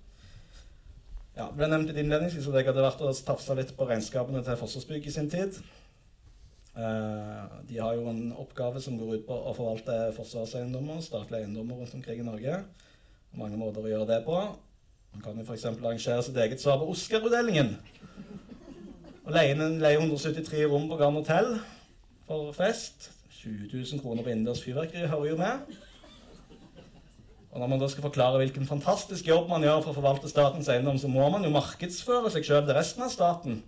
Ja, 1.35 1.49
ble 1.51 1.67
nevnt 1.71 1.89
litt 1.91 1.99
innledningsvis 1.99 2.47
at 2.51 2.61
jeg 2.61 2.69
hadde 2.69 2.85
vært 2.85 3.01
og 3.03 3.23
tafsa 3.27 3.57
litt 3.59 3.73
på 3.75 3.87
regnskapene 3.89 4.43
til 4.47 4.59
Forsvarsbygg 4.61 5.09
i 5.09 5.15
sin 5.15 5.31
tid. 5.33 5.57
Uh, 6.75 7.63
de 7.67 7.79
har 7.79 7.95
jo 7.95 8.07
en 8.11 8.33
oppgave 8.39 8.83
som 8.83 8.99
går 8.99 9.17
ut 9.17 9.27
på 9.27 9.35
å 9.35 9.55
forvalte 9.55 9.97
forsvarseiendommer, 10.17 11.01
statlige 11.03 11.47
eiendommer 11.47 11.81
rundt 11.81 11.95
omkring 11.99 12.23
i 12.23 12.27
Norge. 12.27 12.61
Mange 13.39 13.59
måter 13.59 13.83
å 13.83 13.91
gjøre 13.91 14.09
det 14.11 14.21
på. 14.27 14.39
Man 15.15 15.23
kan 15.23 15.39
jo 15.39 15.47
f.eks. 15.47 15.69
arrangere 15.71 16.23
sitt 16.27 16.39
eget 16.43 16.63
svar 16.63 16.81
på 16.81 16.91
Oscar-utdelingen. 16.91 17.77
Og 19.25 19.31
leie, 19.35 19.55
leie 19.55 19.99
173 20.03 20.67
rom 20.71 20.87
på 20.91 20.99
Grand 21.01 21.19
Hotell 21.19 21.55
for 22.29 22.53
fest. 22.57 23.11
20 23.41 23.69
000 23.73 24.01
kroner 24.01 24.25
på 24.25 24.33
innendørs 24.33 24.63
fyrverkeri 24.65 25.09
hører 25.11 25.31
jo 25.31 25.37
med. 25.41 25.75
Og 27.55 27.61
Når 27.61 27.71
man 27.71 27.79
da 27.79 27.89
skal 27.89 28.03
forklare 28.09 28.41
hvilken 28.41 28.67
fantastisk 28.67 29.29
jobb 29.29 29.47
man 29.53 29.63
gjør 29.63 29.85
for 29.85 29.93
å 29.93 29.99
forvalte 30.01 30.31
statens 30.31 30.71
eiendom, 30.73 30.99
så 30.99 31.11
må 31.13 31.29
man 31.31 31.45
jo 31.47 31.53
markedsføre 31.55 32.33
seg 32.35 32.47
sjøl 32.49 32.65
til 32.67 32.75
resten 32.75 33.05
av 33.07 33.13
staten. 33.15 33.61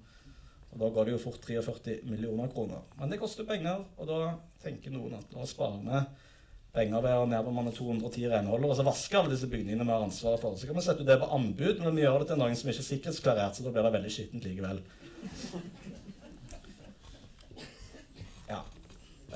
Og 0.73 0.81
Da 0.81 0.89
går 0.93 1.07
det 1.07 1.15
jo 1.15 1.21
fort 1.23 1.45
43 1.45 2.01
millioner 2.11 2.51
kroner. 2.53 2.83
Men 2.99 3.13
det 3.13 3.21
koster 3.21 3.47
penger, 3.47 3.85
og 3.97 4.09
da 4.11 4.19
tenker 4.65 4.91
noen 4.91 5.15
at 5.21 5.31
da 5.31 5.47
sparer 5.47 5.85
vi 5.85 6.03
penger 6.77 7.05
ved 7.05 7.15
å 7.17 7.29
nedbemanne 7.31 7.73
210 7.73 8.27
renholdere 8.33 8.75
og 8.75 8.77
så 8.77 8.85
vaske 8.85 9.17
alle 9.17 9.33
disse 9.33 9.49
bygningene 9.49 9.87
vi 9.87 9.95
har 9.95 10.05
ansvaret 10.05 10.43
for. 10.43 10.59
Så 10.59 10.69
kan 10.69 10.77
vi 10.77 10.85
sette 10.85 11.07
det 11.09 11.17
på 11.23 11.31
anbud, 11.33 11.81
men 11.81 11.97
vi 11.97 12.05
gjør 12.05 12.25
det 12.25 12.33
til 12.33 12.43
noen 12.43 12.59
som 12.59 12.69
ikke 12.73 12.83
er 12.83 12.89
sikkerhetsklarert, 12.91 13.57
så 13.57 13.65
da 13.65 13.73
blir 13.73 13.87
det 13.87 13.95
veldig 13.97 14.13
skittent 14.13 14.49
likevel. 14.51 14.83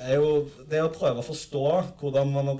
Er 0.00 0.20
jo 0.20 0.30
det 0.70 0.80
å 0.82 0.92
prøve 0.94 1.20
å 1.20 1.26
forstå 1.26 1.64
hvordan 2.00 2.32
man 2.32 2.50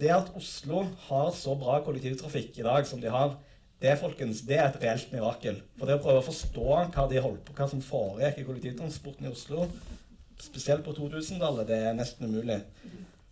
Det 0.00 0.10
at 0.14 0.32
Oslo 0.38 0.86
har 1.08 1.30
så 1.36 1.54
bra 1.58 1.78
kollektivtrafikk 1.84 2.60
i 2.60 2.66
dag 2.66 2.88
som 2.88 3.02
de 3.02 3.12
har, 3.12 3.36
det 3.78 3.94
folkens, 4.00 4.42
det 4.46 4.56
er 4.58 4.72
et 4.72 4.80
reelt 4.82 5.12
mirakel. 5.14 5.60
For 5.78 5.86
det 5.86 5.98
å 5.98 6.02
prøve 6.02 6.22
å 6.22 6.26
forstå 6.26 6.64
hva 6.94 7.04
de 7.10 7.20
holdt 7.22 7.44
på, 7.46 7.54
hva 7.54 7.68
som 7.70 7.82
foregikk 7.84 8.40
i 8.40 8.46
kollektivtransporten 8.48 9.28
i 9.28 9.30
Oslo, 9.30 9.68
spesielt 10.42 10.82
på 10.86 10.96
2000-tallet, 10.96 11.68
det 11.68 11.78
er 11.86 11.94
nesten 11.98 12.26
umulig. 12.26 12.58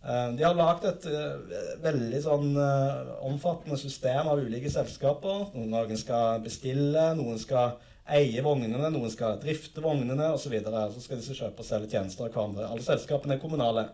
Eh, 0.07 0.29
de 0.37 0.45
har 0.45 0.55
lagd 0.55 0.85
et 0.87 1.07
uh, 1.11 1.57
veldig 1.83 2.21
sånn 2.23 2.53
uh, 2.55 3.17
omfattende 3.27 3.79
system 3.79 4.29
av 4.31 4.39
ulike 4.39 4.71
selskaper. 4.71 5.49
Noen 5.57 5.99
skal 5.99 6.39
bestille, 6.45 7.09
noen 7.19 7.39
skal 7.41 7.75
eie 8.15 8.43
vognene, 8.43 8.89
noen 8.93 9.11
skal 9.11 9.39
drifte 9.41 9.83
vognene 9.83 10.31
osv. 10.33 10.47
Så, 10.47 10.51
videre. 10.53 10.83
så 10.93 11.03
skal 11.03 11.21
disse 11.21 11.37
kjøpe 11.37 11.63
og 11.63 11.67
selge 11.67 11.91
tjenester 11.91 12.27
av 12.27 12.35
hverandre. 12.35 12.67
Alle 12.67 12.85
selskapene 12.85 13.35
er 13.35 13.41
kommunale. 13.41 13.87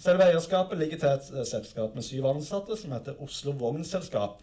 Selve 0.00 0.26
eierskapet 0.30 0.80
ligger 0.80 1.00
til 1.00 1.10
et 1.12 1.28
eh, 1.34 1.46
selskap 1.48 1.94
med 1.94 2.06
syv 2.06 2.30
ansatte 2.30 2.78
som 2.78 2.94
heter 2.96 3.20
Oslo 3.22 3.54
Vognselskap. 3.60 4.40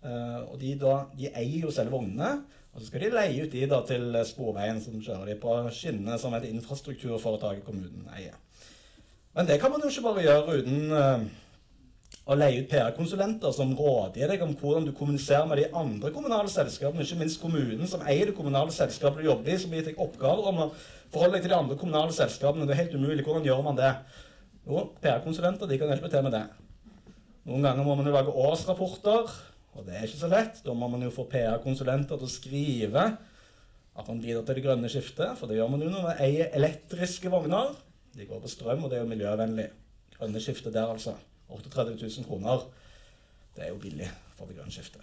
Uh, 0.00 0.46
og 0.48 0.54
de, 0.62 0.70
da, 0.80 0.94
de, 1.12 1.26
eier 1.36 1.66
jo 1.66 1.72
selve 1.76 1.92
vognene, 1.92 2.30
og 2.72 2.80
så 2.80 2.86
skal 2.86 3.02
de 3.02 3.10
leie 3.12 3.42
ut 3.44 3.52
de 3.52 3.66
da 3.68 3.82
til 3.84 4.14
Sporveien, 4.24 4.78
som 4.80 4.94
kjører 4.96 5.28
de 5.28 5.34
på 5.42 5.56
skinnene 5.76 6.16
som 6.22 6.32
et 6.38 6.46
infrastrukturforetak 6.48 7.58
i 7.60 7.66
kommunen 7.66 8.06
eier. 8.16 8.38
Men 9.36 9.50
det 9.50 9.58
kan 9.60 9.74
man 9.74 9.84
jo 9.84 9.90
ikke 9.92 10.06
bare 10.06 10.24
gjøre 10.24 10.56
uten 10.62 11.26
å 12.30 12.36
leie 12.38 12.60
ut 12.62 12.70
PR-konsulenter 12.70 13.50
som 13.54 13.72
rådgir 13.74 14.30
deg 14.30 14.42
om 14.44 14.52
hvordan 14.58 14.86
du 14.86 14.92
kommuniserer 14.94 15.48
med 15.50 15.58
de 15.58 15.66
andre 15.74 16.12
kommunale 16.14 16.50
selskapene, 16.52 17.02
ikke 17.02 17.18
minst 17.18 17.40
kommunen 17.42 17.90
som 17.90 18.04
eier 18.06 18.30
det 18.30 18.36
kommunale 18.36 18.70
selskapet 18.74 19.18
du 19.18 19.26
jobber 19.26 19.50
i, 19.50 19.58
som 19.58 19.72
gir 19.74 19.86
deg 19.88 19.98
oppgaver 19.98 20.50
om 20.52 20.60
å 20.62 20.66
forholde 21.10 21.36
deg 21.36 21.46
til 21.46 21.54
de 21.54 21.58
andre 21.58 21.78
kommunale 21.80 22.14
selskapene. 22.14 22.68
Det 22.68 22.76
er 22.76 22.82
helt 22.84 22.94
umulig. 22.94 23.24
Hvordan 23.26 23.48
gjør 23.48 23.64
man 23.66 23.80
det? 23.80 23.90
Jo, 24.62 24.84
PR-konsulenter 25.02 25.70
de 25.70 25.78
kan 25.80 25.90
hjelpe 25.90 26.10
til 26.12 26.22
med 26.26 26.36
det. 26.36 26.44
Noen 27.50 27.66
ganger 27.66 27.88
må 27.88 27.96
man 27.98 28.06
jo 28.06 28.14
lage 28.14 28.36
årsrapporter, 28.44 29.32
og 29.74 29.86
det 29.88 29.96
er 29.96 30.06
ikke 30.06 30.20
så 30.20 30.30
lett. 30.30 30.60
Da 30.62 30.76
må 30.76 30.90
man 30.92 31.02
jo 31.02 31.10
få 31.14 31.26
PR-konsulenter 31.32 32.20
til 32.20 32.28
å 32.28 32.30
skrive 32.30 33.08
at 33.10 34.06
man 34.06 34.20
bidrar 34.22 34.46
til 34.46 34.60
det 34.60 34.64
grønne 34.68 34.92
skiftet, 34.92 35.34
for 35.40 35.50
det 35.50 35.58
gjør 35.58 35.72
man 35.72 35.82
jo 35.82 35.90
når 35.90 36.06
man 36.06 36.22
eier 36.22 36.54
elektriske 36.54 37.32
vogner. 37.32 37.74
De 38.14 38.28
går 38.28 38.38
på 38.44 38.52
strøm, 38.54 38.86
og 38.86 38.92
det 38.92 39.00
er 39.00 39.02
jo 39.02 39.10
miljøvennlig. 39.10 39.66
Grønne 40.14 40.42
skiftet 40.42 40.76
der, 40.76 40.86
altså. 40.94 41.16
38 41.58 41.96
000 42.00 42.28
kroner. 42.28 42.66
Det 43.56 43.66
er 43.66 43.72
jo 43.74 43.80
billig 43.82 44.08
for 44.36 44.48
det 44.48 44.56
grønne 44.56 44.72
skiftet. 44.72 45.02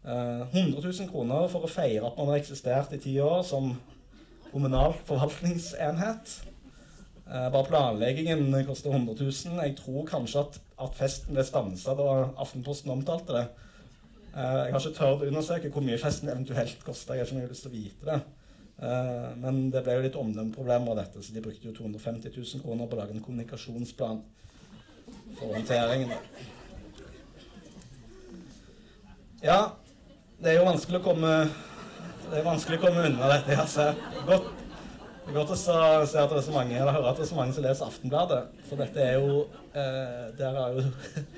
Uh, 0.00 0.48
100 0.56 0.80
000 0.80 1.10
kroner 1.12 1.48
for 1.52 1.66
å 1.66 1.68
feire 1.68 2.06
at 2.08 2.16
man 2.16 2.30
har 2.30 2.38
eksistert 2.40 2.94
i 2.96 3.00
ti 3.02 3.18
år 3.20 3.42
som 3.44 3.74
kommunal 4.48 4.94
forvaltningsenhet. 5.08 6.32
Uh, 7.26 7.48
bare 7.52 7.68
planleggingen 7.68 8.46
koster 8.66 8.94
100 8.94 9.18
000. 9.20 9.60
Jeg 9.60 9.76
tror 9.78 10.08
kanskje 10.08 10.44
at, 10.46 10.60
at 10.86 10.96
festen 10.96 11.36
ble 11.36 11.44
stansa 11.44 11.94
da 11.98 12.08
Aftenposten 12.40 12.94
omtalte 12.94 13.36
det. 13.36 13.46
Uh, 14.32 14.40
jeg 14.40 14.72
har 14.72 14.80
ikke 14.80 14.96
tørt 14.96 15.24
å 15.26 15.28
undersøke 15.28 15.72
hvor 15.74 15.84
mye 15.84 16.00
festen 16.00 16.32
eventuelt 16.32 16.84
kosta. 16.86 17.18
Men 18.80 19.56
det 19.68 19.82
ble 19.84 19.92
jo 19.98 20.04
litt 20.06 20.14
omdømmeproblemer 20.16 20.94
av 20.94 21.02
dette, 21.02 21.20
så 21.20 21.34
de 21.36 21.42
brukte 21.44 21.68
jo 21.68 21.74
250 21.76 22.32
000 22.32 22.62
kroner 22.64 22.88
på 22.88 22.96
å 22.96 23.00
lage 23.02 23.12
en 23.12 23.20
kommunikasjonsplan 23.20 24.22
for 25.40 25.56
håndteringen. 25.56 26.14
Ja, 29.42 29.60
det 30.40 30.52
er 30.52 30.60
jo 30.60 30.68
vanskelig 30.68 31.00
å 31.00 31.04
komme 31.10 31.34
det 32.30 32.38
er 32.38 32.46
vanskelig 32.46 32.78
å 32.78 32.82
komme 32.84 33.06
unna 33.08 33.28
dette. 33.32 33.56
Altså. 33.58 33.88
Godt, 34.28 34.50
det 35.24 35.32
er 35.32 35.34
godt 35.34 35.50
å 35.50 35.56
se 35.58 35.74
at 35.74 36.30
det 36.30 36.36
er 36.38 36.44
så 36.46 36.52
mange, 36.54 36.76
eller 36.78 36.94
høre 36.94 37.10
at 37.10 37.18
det 37.18 37.24
er 37.24 37.30
så 37.32 37.38
mange 37.38 37.56
som 37.56 37.64
leser 37.64 37.88
Aftenbladet. 37.88 38.60
For 38.68 38.78
dette 38.78 39.02
er 39.02 39.16
jo 39.18 39.40
eh, 39.74 40.28
Der 40.38 40.60
er 40.60 40.76
jo 40.76 40.84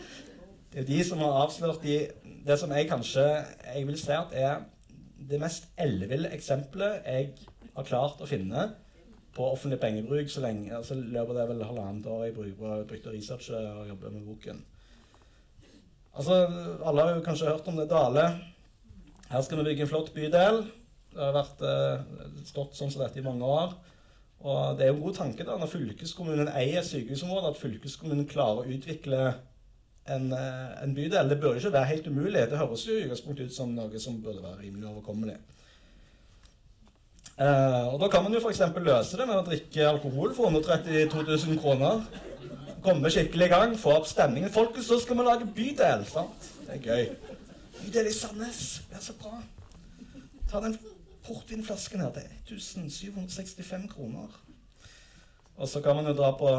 Det 0.72 0.82
er 0.82 0.88
de 0.88 0.98
som 1.04 1.20
har 1.24 1.38
avslørt 1.46 1.80
de, 1.84 1.96
det 2.44 2.58
som 2.60 2.70
jeg 2.72 2.88
kanskje 2.88 3.24
jeg 3.24 3.86
vil 3.88 3.98
si 4.00 4.12
at 4.16 4.30
er 4.36 4.62
det 5.28 5.40
mest 5.40 5.66
elleville 5.80 6.30
eksempelet 6.32 7.04
jeg 7.04 7.50
har 7.76 7.88
klart 7.88 8.22
å 8.24 8.28
finne 8.28 8.70
på 9.32 9.46
offentlig 9.48 9.80
pengebruk 9.80 10.28
så 10.30 10.42
lenge 10.44 10.74
altså 10.76 10.94
løper 10.98 11.38
det 11.38 11.48
vel 11.48 11.64
halvannet 11.64 12.06
år 12.06 12.26
jeg 12.26 12.34
brukte 12.36 13.08
å 13.08 13.14
researche 13.14 13.56
og 13.56 13.88
jobbe 13.88 14.10
med 14.12 14.26
boken. 14.28 14.64
Altså, 16.12 16.34
Alle 16.84 17.02
har 17.02 17.14
jo 17.14 17.24
kanskje 17.24 17.48
hørt 17.48 17.68
om 17.68 17.78
det. 17.80 17.88
Dale. 17.90 18.26
Her 19.30 19.40
skal 19.40 19.58
vi 19.58 19.70
bygge 19.70 19.86
en 19.86 19.88
flott 19.88 20.12
bydel. 20.14 20.66
Det 21.12 21.20
har 21.20 21.32
vært, 21.32 21.62
eh, 21.64 22.44
stått 22.44 22.76
sånn 22.76 22.90
som 22.92 23.02
dette 23.02 23.18
i 23.18 23.24
mange 23.24 23.44
år. 23.44 23.72
Og 24.42 24.76
det 24.76 24.84
er 24.84 24.90
jo 24.90 24.96
en 24.96 25.02
god 25.02 25.14
tanke 25.14 25.44
da, 25.44 25.56
når 25.56 25.70
fylkeskommunen 25.70 26.48
eier 26.48 26.82
sykehusområdet, 26.82 27.50
at 27.54 27.62
fylkeskommunen 27.62 28.28
klarer 28.28 28.64
å 28.64 28.76
utvikle 28.76 29.34
en, 30.06 30.32
eh, 30.32 30.82
en, 30.82 30.94
bydel. 30.94 31.28
Det 31.28 31.40
burde 31.40 31.60
ikke 31.60 31.72
være 31.72 31.90
helt 31.92 32.06
umulig. 32.06 32.50
Det 32.50 32.58
høres 32.58 32.86
jo 32.86 32.92
i 32.92 33.04
utgangspunktet 33.04 33.46
ut 33.46 33.54
som 33.54 33.74
noe 33.74 33.98
som 33.98 34.22
burde 34.22 34.42
være 34.42 34.62
rimelig 34.64 34.88
overkommelig. 34.88 35.38
Eh, 37.40 37.94
og 37.94 38.00
Da 38.00 38.08
kan 38.08 38.22
man 38.22 38.34
jo 38.34 38.40
f.eks. 38.40 38.60
løse 38.76 39.16
det 39.16 39.26
med 39.26 39.38
å 39.38 39.46
drikke 39.46 39.88
alkohol 39.88 40.34
for 40.36 40.50
132 40.50 41.22
000 41.48 41.60
kroner. 41.62 42.04
Komme 42.82 43.10
skikkelig 43.10 43.46
i 43.46 43.52
gang, 43.52 43.76
få 43.78 43.96
opp 44.00 44.08
stemningen. 44.10 44.52
Folkens, 44.52 44.86
så 44.90 44.98
skal 45.00 45.18
vi 45.18 45.26
lage 45.26 45.48
bydel. 45.56 46.04
sant? 46.06 46.50
Det 46.66 46.76
er 46.76 46.88
gøy. 46.88 47.08
Bydel 47.80 48.10
i 48.10 48.14
Sandnes. 48.14 48.82
Det 48.90 48.98
er 48.98 49.04
så 49.06 49.16
bra. 49.22 49.38
Ta 50.50 50.60
den 50.60 50.76
portvinflasken 51.26 52.00
her 52.00 52.10
til 52.46 52.58
1765 52.58 53.88
kroner. 53.94 54.28
Og 55.56 55.68
så 55.68 55.80
kan 55.80 55.96
man 55.96 56.06
jo 56.06 56.14
dra 56.18 56.32
på 56.36 56.50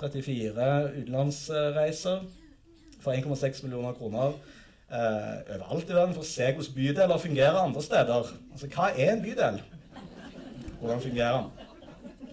34 0.00 0.68
utenlandsreiser 1.00 2.24
for 3.00 3.12
1,6 3.12 3.62
millioner 3.62 3.92
kroner 3.92 4.32
uh, 4.90 5.54
overalt 5.54 5.90
i 5.90 5.94
verden 5.94 6.14
for 6.14 6.24
å 6.24 6.28
se 6.28 6.48
hvordan 6.52 6.74
bydeler 6.76 7.22
fungerer 7.22 7.60
andre 7.60 7.82
steder. 7.82 8.30
Altså, 8.52 8.70
hva 8.74 8.90
er 8.94 9.12
en 9.12 9.22
bydel? 9.24 9.60
Hvordan 10.84 11.00
fungerer 11.00 11.36
den? 11.38 12.24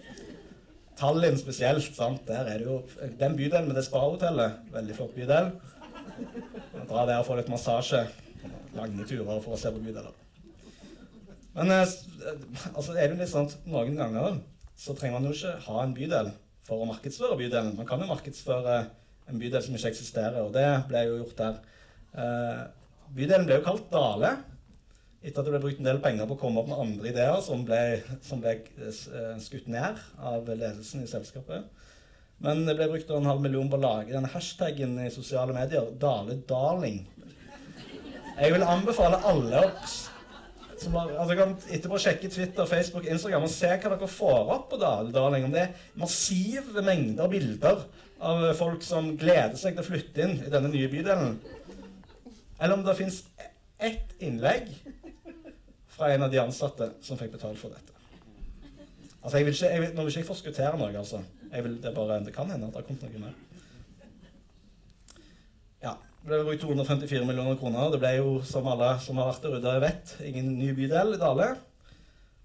Tallinn 1.00 1.38
spesielt. 1.40 1.94
sant? 1.96 2.26
Der 2.28 2.44
er 2.44 2.58
det 2.58 2.66
jo, 2.66 2.82
Den 3.20 3.36
bydelen 3.36 3.68
med 3.68 3.76
det 3.76 3.84
spa-hotellet, 3.86 4.58
veldig 4.74 4.96
flott 4.96 5.14
bydel. 5.14 5.48
Dra 6.90 7.06
der 7.08 7.22
og 7.22 7.24
få 7.26 7.38
litt 7.38 7.48
massasje. 7.48 8.02
Lange 8.76 9.06
turer 9.08 9.40
for 9.40 9.56
å 9.56 9.60
se 9.60 9.72
på 9.72 9.80
bydeler. 9.80 10.12
Men 11.54 11.72
eh, 11.72 11.96
altså, 12.74 12.92
er 12.92 13.08
det 13.08 13.22
litt 13.22 13.32
sånn 13.32 13.48
noen 13.72 13.96
ganger 13.96 14.36
så 14.76 14.92
trenger 14.98 15.16
man 15.16 15.30
jo 15.30 15.32
ikke 15.32 15.56
ha 15.70 15.80
en 15.86 15.96
bydel 15.96 16.30
for 16.68 16.84
å 16.84 16.92
markedsføre 16.92 17.40
bydelen. 17.40 17.72
Man 17.80 17.88
kan 17.88 18.04
jo 18.04 18.12
markedsføre 18.12 18.78
en 19.32 19.40
bydel 19.40 19.64
som 19.64 19.80
ikke 19.80 19.94
eksisterer, 19.94 20.42
og 20.44 20.52
det 20.52 20.68
ble 20.92 21.06
jo 21.08 21.20
gjort 21.22 21.40
der. 21.40 21.60
Eh, 22.20 22.64
bydelen 23.16 23.48
ble 23.48 23.62
jo 23.62 23.68
kalt 23.70 23.88
Dale 23.96 24.36
etter 25.22 25.38
at 25.38 25.46
det 25.46 25.54
ble 25.54 25.62
brukt 25.62 25.78
en 25.78 25.86
del 25.86 26.00
penger 26.02 26.26
på 26.26 26.34
å 26.34 26.40
komme 26.40 26.62
opp 26.62 26.70
med 26.70 26.82
andre 26.82 27.10
ideer 27.12 27.38
som 27.44 27.62
ble, 27.66 27.80
som 28.26 28.42
ble 28.42 28.56
eh, 28.58 29.36
skutt 29.42 29.68
ned 29.70 30.00
av 30.18 30.48
ledelsen 30.50 31.04
i 31.04 31.10
selskapet. 31.10 31.68
Men 32.42 32.64
det 32.66 32.74
ble 32.74 32.88
brukt 32.90 33.10
en 33.14 33.28
halv 33.30 33.42
million 33.44 33.68
på 33.70 33.78
å 33.78 33.84
lage 33.84 34.10
denne 34.10 34.30
hashtaggen 34.32 34.96
i 35.04 35.12
sosiale 35.14 35.54
medier, 35.54 35.92
Dale 36.02 36.40
Darling. 36.48 37.04
Jeg 38.32 38.54
vil 38.56 38.64
anbefale 38.66 39.20
alle 39.28 39.60
som 40.82 40.96
har, 40.98 41.12
altså 41.22 41.36
kan 41.38 41.52
etterpå 41.70 42.00
sjekke 42.02 42.30
Twitter, 42.32 42.66
Facebook, 42.66 43.06
Instagram 43.06 43.46
og 43.46 43.52
se 43.54 43.70
hva 43.70 43.92
dere 43.92 44.08
får 44.10 44.50
opp 44.56 44.64
på 44.72 44.80
Dale 44.82 45.14
Darling. 45.14 45.46
Om 45.46 45.54
det 45.54 45.62
er 45.68 45.84
massive 46.02 46.82
mengder 46.82 47.30
bilder 47.30 47.84
av 48.22 48.48
folk 48.58 48.82
som 48.86 49.12
gleder 49.18 49.54
seg 49.60 49.76
til 49.76 49.84
å 49.84 49.86
flytte 49.86 50.26
inn 50.26 50.34
i 50.42 50.50
denne 50.50 50.72
nye 50.72 50.90
bydelen. 50.90 51.38
Eller 52.58 52.74
om 52.74 52.82
det 52.86 52.98
fins 52.98 53.22
ett 53.82 54.18
innlegg 54.22 54.70
fra 56.02 56.10
en 56.12 56.26
av 56.26 56.34
de 56.34 56.42
ansatte 56.42 56.90
som 57.06 57.20
fikk 57.20 57.36
betalt 57.38 57.62
for 57.62 57.70
dette. 57.70 57.94
Altså, 59.22 59.38
jeg 59.38 59.46
vil 59.46 59.54
ikke, 59.54 59.70
jeg 59.70 59.82
vil, 59.86 59.90
Nå 59.94 60.02
vil 60.02 60.12
ikke 60.12 60.24
jeg 60.24 60.32
forskuttere 60.32 60.76
noe, 60.76 60.92
altså. 60.98 61.22
Vil, 61.52 61.78
det, 61.82 61.94
bare, 61.94 62.20
det 62.26 62.34
kan 62.34 62.50
hende 62.50 62.66
at 62.66 62.74
det 62.74 62.82
har 62.82 62.88
kommet 62.90 63.06
noe 63.06 63.26
mer. 63.28 63.40
Det 66.22 66.30
ble 66.30 66.44
brukt 66.46 66.62
254 66.62 67.24
millioner 67.26 67.56
kroner. 67.58 67.88
Det 67.90 67.98
ble 67.98 68.12
jo, 68.14 68.34
som 68.46 68.66
alle 68.70 68.92
som 69.02 69.18
har 69.18 69.32
vært 69.32 69.42
der 69.42 69.56
ute 69.58 69.70
vet, 69.82 70.12
ingen 70.28 70.52
ny 70.54 70.68
bydel 70.76 71.16
i 71.16 71.18
Dale. 71.18 71.48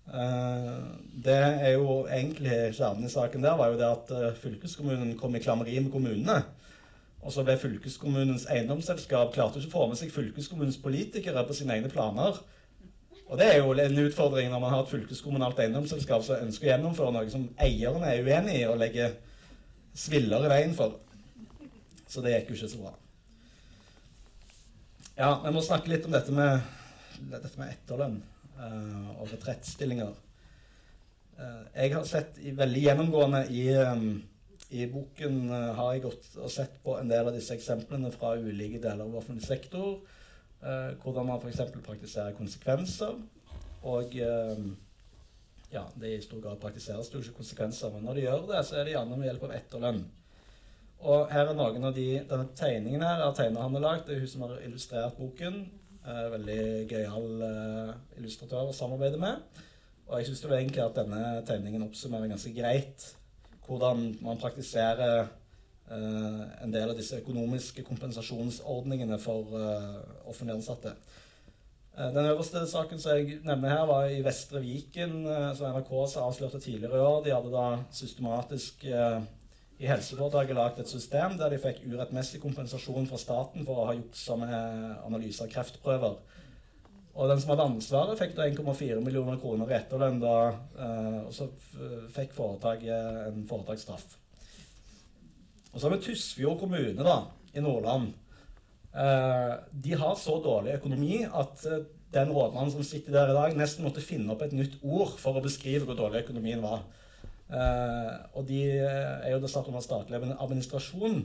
Uh, 0.07 0.97
det 1.13 1.35
er 1.37 1.75
jo 1.75 1.99
egentlig 2.07 2.71
kjernen 2.73 3.05
i 3.05 3.11
saken 3.11 3.43
der 3.43 3.57
var 3.59 3.73
jo 3.73 3.77
det 3.77 3.85
at 3.85 4.13
uh, 4.15 4.39
fylkeskommunen 4.39 5.11
kom 5.19 5.35
i 5.37 5.41
klammeri 5.43 5.75
med 5.77 5.91
kommunene. 5.93 6.39
Og 7.21 7.35
så 7.35 7.45
ble 7.45 7.57
fylkeskommunens 7.61 8.47
eiendomsselskap 8.49 9.35
klarte 9.35 9.61
ikke 9.61 9.69
å 9.69 9.75
få 9.75 9.85
med 9.91 10.01
seg 10.01 10.15
fylkeskommunens 10.15 10.79
politikere 10.81 11.45
på 11.45 11.59
sine 11.59 11.77
egne 11.77 11.93
planer. 11.93 12.41
Og 13.27 13.39
det 13.39 13.47
er 13.51 13.57
jo 13.59 13.73
en 13.73 14.05
utfordring 14.05 14.51
når 14.51 14.61
man 14.63 14.71
har 14.71 14.85
et 14.85 14.91
fylkeskommunalt 14.91 15.59
eiendomsselskap 15.59 16.23
som 16.23 16.45
ønsker 16.45 16.67
å 16.67 16.71
gjennomføre 16.71 17.15
noe 17.15 17.31
som 17.31 17.49
eierne 17.59 18.13
er 18.13 18.23
uenig 18.23 18.61
i 18.61 18.67
og 18.69 18.79
legger 18.79 19.17
sviller 19.97 20.45
i 20.45 20.51
veien 20.51 20.75
for. 20.77 20.95
Så 22.07 22.23
det 22.23 22.37
gikk 22.37 22.53
jo 22.53 22.59
ikke 22.61 22.71
så 22.71 22.79
bra. 22.85 22.93
Ja, 25.17 25.31
vi 25.43 25.51
må 25.51 25.63
snakke 25.65 25.91
litt 25.91 26.05
om 26.07 26.13
dette 26.13 26.31
med, 26.31 26.63
dette 27.33 27.51
med 27.57 27.73
etterlønn 27.73 28.19
uh, 28.61 29.13
og 29.17 29.31
retrettstillinger. 29.33 30.13
Uh, 31.37 31.63
jeg 31.73 31.95
har 31.97 32.05
sett 32.07 32.37
i, 32.39 32.53
veldig 32.55 32.83
gjennomgående 32.83 33.41
i, 33.51 33.63
um, 33.81 34.21
i 34.69 34.85
boken 34.93 35.41
uh, 35.49 35.73
har 35.79 35.95
jeg 35.95 36.05
gått 36.05 36.29
og 36.37 36.53
sett 36.53 36.77
på 36.85 36.95
en 36.99 37.09
del 37.11 37.27
av 37.27 37.35
disse 37.35 37.57
eksemplene 37.57 38.13
fra 38.13 38.35
ulike 38.37 38.79
deler 38.83 39.03
av 39.03 39.19
offentlig 39.19 39.49
sektor. 39.49 39.97
Hvordan 41.03 41.27
man 41.29 41.39
f.eks. 41.39 41.61
praktiserer 41.85 42.35
konsekvenser. 42.37 43.15
Og 43.87 44.15
ja, 45.71 45.83
det 45.99 46.11
i 46.11 46.21
stor 46.23 46.41
grad 46.43 46.59
praktiseres 46.59 47.11
jo 47.13 47.21
ikke 47.21 47.39
konsekvenser, 47.39 47.91
men 47.93 48.07
når 48.07 48.17
de 48.17 48.25
gjør 48.25 48.45
det, 48.51 48.61
så 48.65 48.77
er 48.77 48.87
det 48.87 48.93
gjerne 48.95 49.17
med 49.17 49.29
hjelp 49.29 49.47
av 49.47 49.55
etterlønn. 49.57 50.01
Og 51.05 51.27
her 51.29 51.51
er 51.51 51.57
noen 51.57 51.89
av 51.89 51.93
de, 51.95 52.07
denne 52.29 52.47
tegningen 52.57 53.03
her 53.05 53.21
er 53.21 53.35
tegner. 53.37 53.99
Det 54.05 54.15
er 54.15 54.23
hun 54.23 54.31
som 54.31 54.45
har 54.47 54.55
illustrert 54.65 55.19
boken. 55.19 55.59
Eh, 56.07 56.27
veldig 56.31 56.61
gøyal 56.87 57.41
eh, 57.43 57.89
illustratør 58.21 58.71
å 58.71 58.75
samarbeide 58.75 59.19
med. 59.21 59.43
Og 60.07 60.21
jeg 60.21 60.29
syns 60.29 60.45
egentlig 60.47 60.79
at 60.85 60.95
denne 60.95 61.41
tegningen 61.47 61.83
oppsummerer 61.83 62.31
ganske 62.31 62.53
greit 62.55 63.09
hvordan 63.67 64.05
man 64.23 64.39
praktiserer 64.39 65.25
eh, 65.25 65.33
en 65.89 66.73
del 66.73 66.89
av 66.91 66.97
disse 66.97 67.21
økonomiske 67.21 67.85
kompensasjonsordningene 67.87 69.19
for 69.23 69.55
eh, 69.55 69.93
offentlig 70.27 70.57
ansatte. 70.57 70.93
Eh, 71.95 72.09
den 72.13 72.27
øverste 72.27 72.65
saken 72.67 72.99
som 72.99 73.15
jeg 73.15 73.39
nevner 73.47 73.71
her, 73.71 73.85
var 73.87 74.11
i 74.11 74.19
Vestre 74.25 74.61
Viken, 74.63 75.21
eh, 75.25 75.53
som 75.55 75.71
NRK 75.71 75.93
avslørte 76.23 76.59
tidligere 76.59 76.99
i 76.99 77.05
år. 77.07 77.23
De 77.23 77.35
hadde 77.35 77.53
da 77.55 77.67
systematisk 77.91 78.83
i 79.77 79.85
helseforetaket 79.85 80.57
lagd 80.57 80.79
et 80.81 80.89
system 80.89 81.35
der 81.37 81.53
de 81.53 81.61
fikk 81.61 81.83
urettmessig 81.85 82.41
kompensasjon 82.41 83.05
fra 83.07 83.19
staten 83.21 83.65
for 83.65 83.77
å 83.77 83.87
ha 83.91 83.95
juksa 83.95 84.35
med 84.41 84.95
analyse 85.05 85.45
av 85.45 85.51
kreftprøver. 85.53 86.17
Og 87.17 87.29
den 87.31 87.39
som 87.41 87.53
hadde 87.53 87.65
ansvaret, 87.71 88.19
fikk 88.19 88.35
da 88.37 88.45
1,4 88.45 89.01
millioner 89.01 89.39
kroner 89.41 89.69
i 89.71 89.77
etterlønn. 89.79 90.21
eh, 90.21 91.25
Og 91.25 91.33
så 91.33 91.47
fikk 92.13 92.33
foretaket 92.33 93.29
en 93.31 93.45
foretaksstraff. 93.47 94.17
Og 95.77 95.81
så 95.81 95.91
har 95.91 95.93
vi 95.93 96.05
Tysfjord 96.07 96.57
kommune 96.57 97.03
da, 97.05 97.19
i 97.53 97.61
Nordland. 97.61 98.07
Eh, 98.97 99.51
de 99.85 99.91
har 100.01 100.15
så 100.17 100.39
dårlig 100.41 100.79
økonomi 100.79 101.19
at 101.21 101.65
eh, 101.69 101.83
den 102.15 102.31
rådmannen 102.33 102.73
som 102.73 102.87
sitter 102.87 103.13
der 103.13 103.29
i 103.29 103.35
dag, 103.35 103.53
nesten 103.59 103.85
måtte 103.85 104.01
finne 104.01 104.33
opp 104.33 104.41
et 104.41 104.55
nytt 104.57 104.79
ord 104.81 105.13
for 105.21 105.37
å 105.37 105.43
beskrive 105.45 105.85
hvor 105.85 105.99
dårlig 105.99 106.23
økonomien 106.23 106.65
var. 106.65 106.81
Uh, 107.47 108.09
og 108.39 108.47
de 108.49 108.63
eh, 108.73 109.13
er 109.21 109.35
jo 109.35 109.43
det 109.43 109.51
satt 109.53 109.69
under 109.69 109.85
statlig 109.85 110.17
administrasjon. 110.17 111.21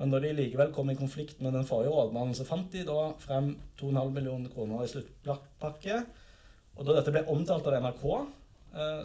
Men 0.00 0.14
når 0.14 0.24
de 0.24 0.34
likevel 0.38 0.72
kom 0.72 0.88
i 0.88 0.96
konflikt 0.96 1.44
med 1.44 1.52
den 1.52 1.68
forrige 1.68 1.92
rådmannen, 1.92 2.32
så 2.34 2.48
fant 2.48 2.72
de 2.72 2.86
da 2.88 3.10
frem 3.20 3.52
2,5 3.82 4.14
millioner 4.16 4.54
kroner 4.54 4.86
i 4.86 4.90
sluttpakke. 4.94 6.00
Og 6.78 6.88
da 6.88 6.96
dette 6.96 7.12
ble 7.12 7.28
omtalt 7.28 7.68
av 7.68 7.76
NRK, 7.84 8.06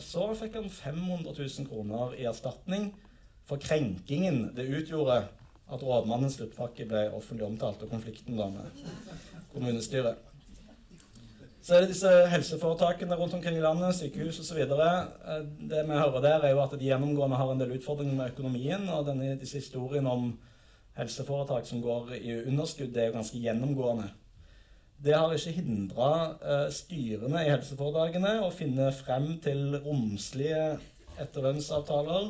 så 0.05 0.29
fikk 0.37 0.59
han 0.59 0.69
500 0.69 1.33
000 1.35 1.67
kroner 1.67 2.13
i 2.15 2.27
erstatning 2.29 2.93
for 3.45 3.61
krenkingen 3.61 4.49
det 4.55 4.67
utgjorde 4.69 5.23
at 5.65 5.83
rådmannens 5.83 6.37
sluttpakke 6.37 6.85
ble 6.89 7.07
offentlig 7.13 7.45
omtalt, 7.47 7.81
og 7.81 7.89
konflikten 7.89 8.37
da 8.37 8.49
med 8.53 8.85
kommunestyret. 9.53 10.21
Så 11.65 11.73
er 11.73 11.81
det 11.81 11.95
disse 11.95 12.09
helseforetakene 12.29 13.15
rundt 13.17 13.33
omkring 13.33 13.55
i 13.57 13.61
landet, 13.63 13.95
sykehus 13.97 14.37
osv. 14.43 14.59
Eh, 14.61 15.45
det 15.69 15.81
vi 15.87 15.97
hører 15.97 16.21
der, 16.21 16.43
er 16.43 16.51
jo 16.53 16.61
at 16.61 16.75
de 16.77 16.85
gjennomgående 16.85 17.39
har 17.39 17.51
en 17.51 17.63
del 17.63 17.73
utfordringer 17.79 18.13
med 18.13 18.35
økonomien. 18.35 18.85
Og 18.93 19.07
denne, 19.07 19.31
disse 19.41 19.57
historiene 19.57 20.11
om 20.11 20.27
helseforetak 20.99 21.65
som 21.65 21.81
går 21.81 22.13
i 22.19 22.35
underskudd, 22.43 22.93
det 22.93 23.01
er 23.01 23.09
jo 23.09 23.17
ganske 23.17 23.41
gjennomgående. 23.41 24.11
Det 25.05 25.17
har 25.17 25.33
ikke 25.33 25.55
hindra 25.57 26.11
uh, 26.37 26.67
styrene 26.71 27.41
i 27.41 27.49
helseforetakene 27.49 28.37
å 28.45 28.53
finne 28.53 28.91
frem 28.95 29.33
til 29.43 29.79
romslige 29.83 30.77
etterlønnsavtaler. 31.19 32.29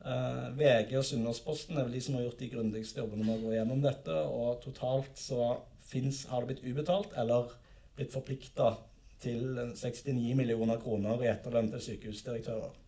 Eh, 0.00 0.44
VG 0.56 0.94
og 0.96 1.04
Sunnmørsposten 1.04 1.76
er 1.76 1.84
vel 1.84 1.96
de 1.98 2.00
som 2.04 2.16
har 2.16 2.24
gjort 2.24 2.40
de 2.40 2.48
grundigste 2.54 3.02
jobbene 3.02 3.26
med 3.26 3.36
å 3.36 3.48
gå 3.48 3.56
gjennom 3.56 3.82
dette. 3.84 4.20
Og 4.32 4.60
totalt 4.64 5.18
så 5.20 5.56
finnes, 5.90 6.24
har 6.30 6.44
det 6.44 6.54
blitt 6.54 6.68
ubetalt 6.68 7.16
eller 7.20 7.52
blitt 7.98 8.14
forplikta 8.14 8.74
til 9.20 9.58
69 9.76 10.32
millioner 10.38 10.80
kroner 10.80 11.20
i 11.20 11.28
etterlønn 11.28 11.68
til 11.74 11.82
sykehusdirektører. 11.90 12.78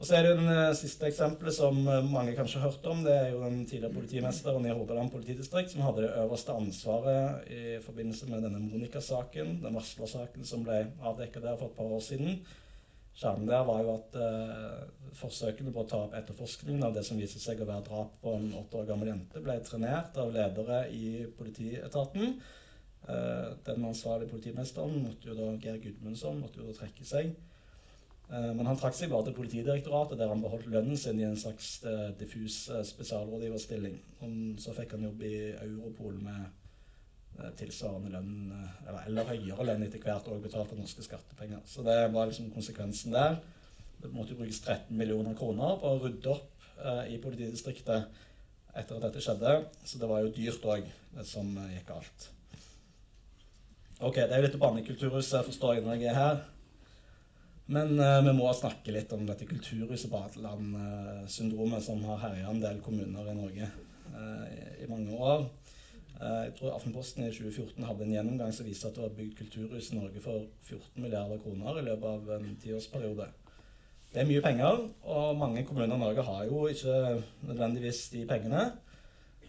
Og 0.00 0.06
så 0.08 0.14
er 0.16 0.24
det 0.24 0.30
jo 0.30 0.44
uh, 0.46 0.70
siste 0.72 1.10
eksempelet 1.10 1.52
som 1.52 1.76
uh, 1.84 1.98
mange 2.00 2.32
kanskje 2.32 2.62
har 2.62 2.70
hørt 2.70 2.86
om. 2.88 3.02
Det 3.04 3.12
er 3.12 3.34
jo 3.34 3.42
den 3.42 3.58
tidligere 3.68 3.92
politimesteren 3.98 4.64
i 4.64 4.72
Hordaland 4.72 5.12
politidistrikt 5.12 5.74
som 5.74 5.82
hadde 5.84 6.06
det 6.06 6.14
øverste 6.22 6.56
ansvaret 6.56 7.50
i 7.52 7.76
forbindelse 7.84 8.30
med 8.30 8.46
denne 8.46 8.62
Monica-saken, 8.64 9.58
den 9.60 9.76
varslersaken 9.76 10.48
som 10.48 10.64
ble 10.64 10.86
avdekket 11.04 11.44
der 11.44 11.60
for 11.60 11.68
et 11.68 11.76
par 11.76 11.92
år 11.98 12.00
siden. 12.06 12.40
Kjernen 13.18 13.50
der 13.50 13.66
var 13.68 13.82
jo 13.84 13.96
at 13.96 14.16
eh, 14.22 15.10
forsøkene 15.18 15.74
på 15.74 15.82
å 15.82 15.88
ta 15.90 16.04
opp 16.06 16.14
etterforskningen 16.16 16.86
av 16.86 16.94
det 16.96 17.02
som 17.04 17.18
viste 17.20 17.42
seg 17.42 17.60
å 17.60 17.68
være 17.68 17.88
drap 17.88 18.14
på 18.22 18.36
en 18.38 18.48
åtte 18.62 18.80
år 18.80 18.88
gammel 18.92 19.10
jente, 19.10 19.42
ble 19.44 19.58
trenert 19.66 20.16
av 20.20 20.32
ledere 20.34 20.84
i 20.94 21.26
politietaten. 21.36 22.40
den 23.66 23.84
ansvarlige 23.84 24.30
politimesteren, 24.30 25.00
måtte 25.02 25.26
jo 25.26 25.34
da, 25.34 25.46
Geir 25.58 25.78
Gudmundsson, 25.82 26.38
måtte 26.38 26.60
jo 26.60 26.68
da 26.68 26.76
trekke 26.76 27.04
seg. 27.08 27.32
Eh, 28.30 28.50
men 28.54 28.66
han 28.68 28.78
trakk 28.78 28.94
seg 28.94 29.10
bare 29.10 29.26
til 29.26 29.34
Politidirektoratet, 29.40 30.18
der 30.20 30.30
han 30.30 30.42
beholdt 30.42 30.68
lønnen 30.70 30.98
sin 30.98 31.18
i 31.18 31.26
en 31.26 31.38
slags 31.38 31.80
uh, 31.82 32.10
diffus 32.18 32.62
uh, 32.70 32.82
spesialrådgiverstilling. 32.86 33.96
Og 34.22 34.60
så 34.62 34.74
fikk 34.76 34.94
han 34.94 35.08
jobb 35.08 35.24
i 35.26 35.34
Europol 35.56 36.20
med 36.22 36.59
tilsvarende 37.58 38.12
lønn, 38.14 38.50
eller, 38.86 39.02
eller, 39.06 39.28
høyere 39.30 39.66
lønn 39.68 39.86
etter 39.86 40.02
hvert, 40.04 40.28
og 40.28 40.42
betalt 40.44 40.72
av 40.74 40.80
norske 40.80 41.04
skattepenger. 41.06 41.62
Så 41.68 41.84
det 41.86 41.98
var 42.14 42.30
liksom 42.30 42.50
konsekvensen 42.54 43.16
der. 43.16 43.38
Det 44.00 44.12
måtte 44.14 44.38
brukes 44.38 44.62
13 44.62 44.96
millioner 44.96 45.36
kroner 45.36 45.78
på 45.80 45.94
å 45.94 46.02
rydde 46.02 46.32
opp 46.32 46.68
i 47.12 47.18
politidistriktet 47.20 48.22
etter 48.72 48.96
at 48.96 49.02
dette 49.04 49.20
skjedde. 49.20 49.56
Så 49.84 50.00
det 50.00 50.08
var 50.08 50.22
jo 50.24 50.32
dyrt 50.32 50.64
òg, 50.64 50.86
det 51.16 51.26
som 51.28 51.50
gikk 51.68 51.90
galt. 51.90 52.30
Ok, 54.00 54.16
det 54.16 54.32
er 54.32 54.40
jo 54.40 54.46
litt 54.46 54.62
barnekulturhuset, 54.62 55.44
forstår 55.44 55.76
jeg, 55.76 55.84
når 55.84 55.98
jeg 56.00 56.08
er 56.08 56.16
her. 56.16 56.38
Men 57.70 57.92
eh, 58.00 58.18
vi 58.26 58.32
må 58.34 58.48
snakke 58.56 58.94
litt 58.94 59.12
om 59.14 59.26
dette 59.28 59.46
kulturhuset 59.46 60.10
badeland-syndromet 60.10 61.84
som 61.84 62.00
har 62.08 62.22
herja 62.24 62.48
en 62.50 62.62
del 62.62 62.80
kommuner 62.82 63.28
i 63.30 63.36
Norge 63.36 63.68
i, 63.68 64.62
i, 64.82 64.88
mange 64.90 65.14
år. 65.14 65.44
Uh, 66.20 66.44
jeg 66.44 66.54
tror 66.58 66.74
Aftenposten 66.76 67.24
i 67.24 67.32
2014 67.32 67.84
hadde 67.88 68.04
en 68.04 68.12
gjennomgang 68.12 68.52
som 68.52 68.66
viste 68.68 68.88
at 68.88 68.96
det 68.96 69.02
var 69.06 69.14
bygd 69.16 69.36
kulturhus 69.38 69.90
i 69.92 69.96
Norge 69.96 70.20
for 70.20 70.44
14 70.68 71.02
milliarder 71.02 71.40
kroner 71.40 71.80
i 71.80 71.84
løpet 71.86 72.08
av 72.10 72.32
en 72.36 72.58
tiårsperiode. 72.60 73.28
Det 74.10 74.20
er 74.20 74.28
mye 74.28 74.42
penger, 74.42 74.84
og 75.06 75.38
mange 75.38 75.62
kommuner 75.64 75.94
i 75.94 76.02
Norge 76.02 76.22
har 76.26 76.44
jo 76.44 76.66
ikke 76.66 77.22
nødvendigvis 77.46 78.08
de 78.12 78.26
pengene. 78.28 78.64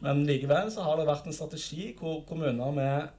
Men 0.01 0.23
likevel 0.25 0.69
så 0.73 0.85
har 0.85 0.97
det 0.97 1.09
vært 1.09 1.27
en 1.27 1.35
strategi 1.35 1.91
hvor 1.97 2.21
kommuner 2.29 2.71
med 2.73 3.09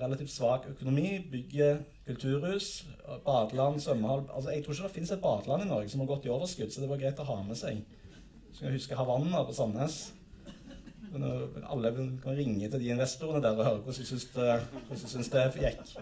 relativt 0.00 0.30
svak 0.30 0.66
økonomi 0.70 1.18
bygger 1.32 1.82
kulturhus, 2.06 2.86
badeland, 3.24 3.80
svømmehall 3.80 4.24
altså, 4.34 4.50
Jeg 4.50 4.64
tror 4.64 4.74
ikke 4.74 4.82
det 4.82 4.94
finnes 4.94 5.10
et 5.10 5.20
badeland 5.22 5.62
i 5.62 5.68
Norge 5.68 5.88
som 5.88 6.00
har 6.00 6.06
gått 6.06 6.26
i 6.26 6.32
overskudd, 6.32 6.70
så 6.72 6.80
det 6.80 6.88
var 6.90 7.02
greit 7.02 7.20
å 7.20 7.28
ha 7.28 7.42
med 7.42 7.58
seg. 7.58 7.82
Så 8.52 8.64
jeg 8.64 8.78
huske 8.78 8.98
Havanna 8.98 9.44
på 9.46 9.54
Sandnes. 9.54 10.00
Alle 11.10 11.92
kan 11.94 12.38
ringe 12.38 12.70
til 12.70 12.80
de 12.80 12.94
investorene 12.94 13.42
der 13.42 13.58
og 13.58 13.64
høre 13.64 13.82
hvordan 13.84 14.00
de 14.00 14.06
syns 14.06 15.30
det, 15.34 15.44
det 15.54 15.62
gikk. 15.64 15.94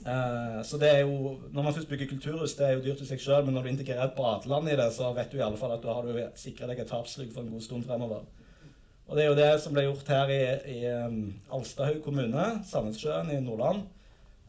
Uh, 0.00 0.62
så 0.64 0.78
det 0.80 0.88
er 0.88 1.00
jo, 1.04 1.36
Når 1.52 1.62
man 1.62 1.74
først 1.74 1.88
bygger 1.88 2.08
kulturhus, 2.08 2.54
det 2.56 2.66
er 2.66 2.72
jo 2.72 2.84
dyrt 2.84 3.02
i 3.04 3.06
seg 3.06 3.20
sjøl, 3.20 3.44
men 3.44 3.54
når 3.54 3.62
du 3.62 3.68
integrerer 3.68 4.06
et 4.06 4.16
badeland 4.16 4.70
i 4.72 4.76
det, 4.80 4.88
så 4.96 5.12
vet 5.12 5.32
du 5.32 5.36
i 5.36 5.44
alle 5.44 5.60
fall 5.60 5.74
at 5.74 5.82
da 5.84 5.92
har 5.92 6.08
du 6.08 6.20
sikra 6.40 6.70
deg 6.70 6.80
et 6.80 6.88
tapsrygg 6.88 7.34
for 7.34 7.44
en 7.44 7.52
god 7.52 7.66
stund 7.66 7.84
fremover. 7.84 8.24
Og 9.10 9.16
det 9.16 9.24
er 9.24 9.28
jo 9.28 9.36
det 9.36 9.50
som 9.60 9.76
ble 9.76 9.84
gjort 9.84 10.08
her 10.08 10.32
i, 10.32 10.42
i 10.72 10.78
um, 11.04 11.20
Alstahaug 11.52 12.00
kommune, 12.04 12.46
Sandnessjøen 12.64 13.32
i 13.34 13.40
Nordland. 13.44 13.84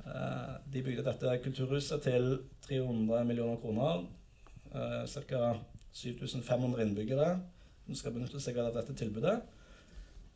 Eh, 0.06 0.54
de 0.74 0.84
bygde 0.84 1.06
dette 1.06 1.38
kulturhuset 1.44 2.02
til 2.02 2.38
300 2.68 3.26
millioner 3.26 3.58
kroner. 3.62 4.06
Eh, 4.74 5.08
Ca. 5.08 5.54
7500 5.94 6.86
innbyggere 6.86 7.32
som 7.92 8.00
skal 8.00 8.16
benytte 8.16 8.40
seg 8.40 8.58
av 8.64 8.72
dette 8.76 8.96
tilbudet. 8.98 9.38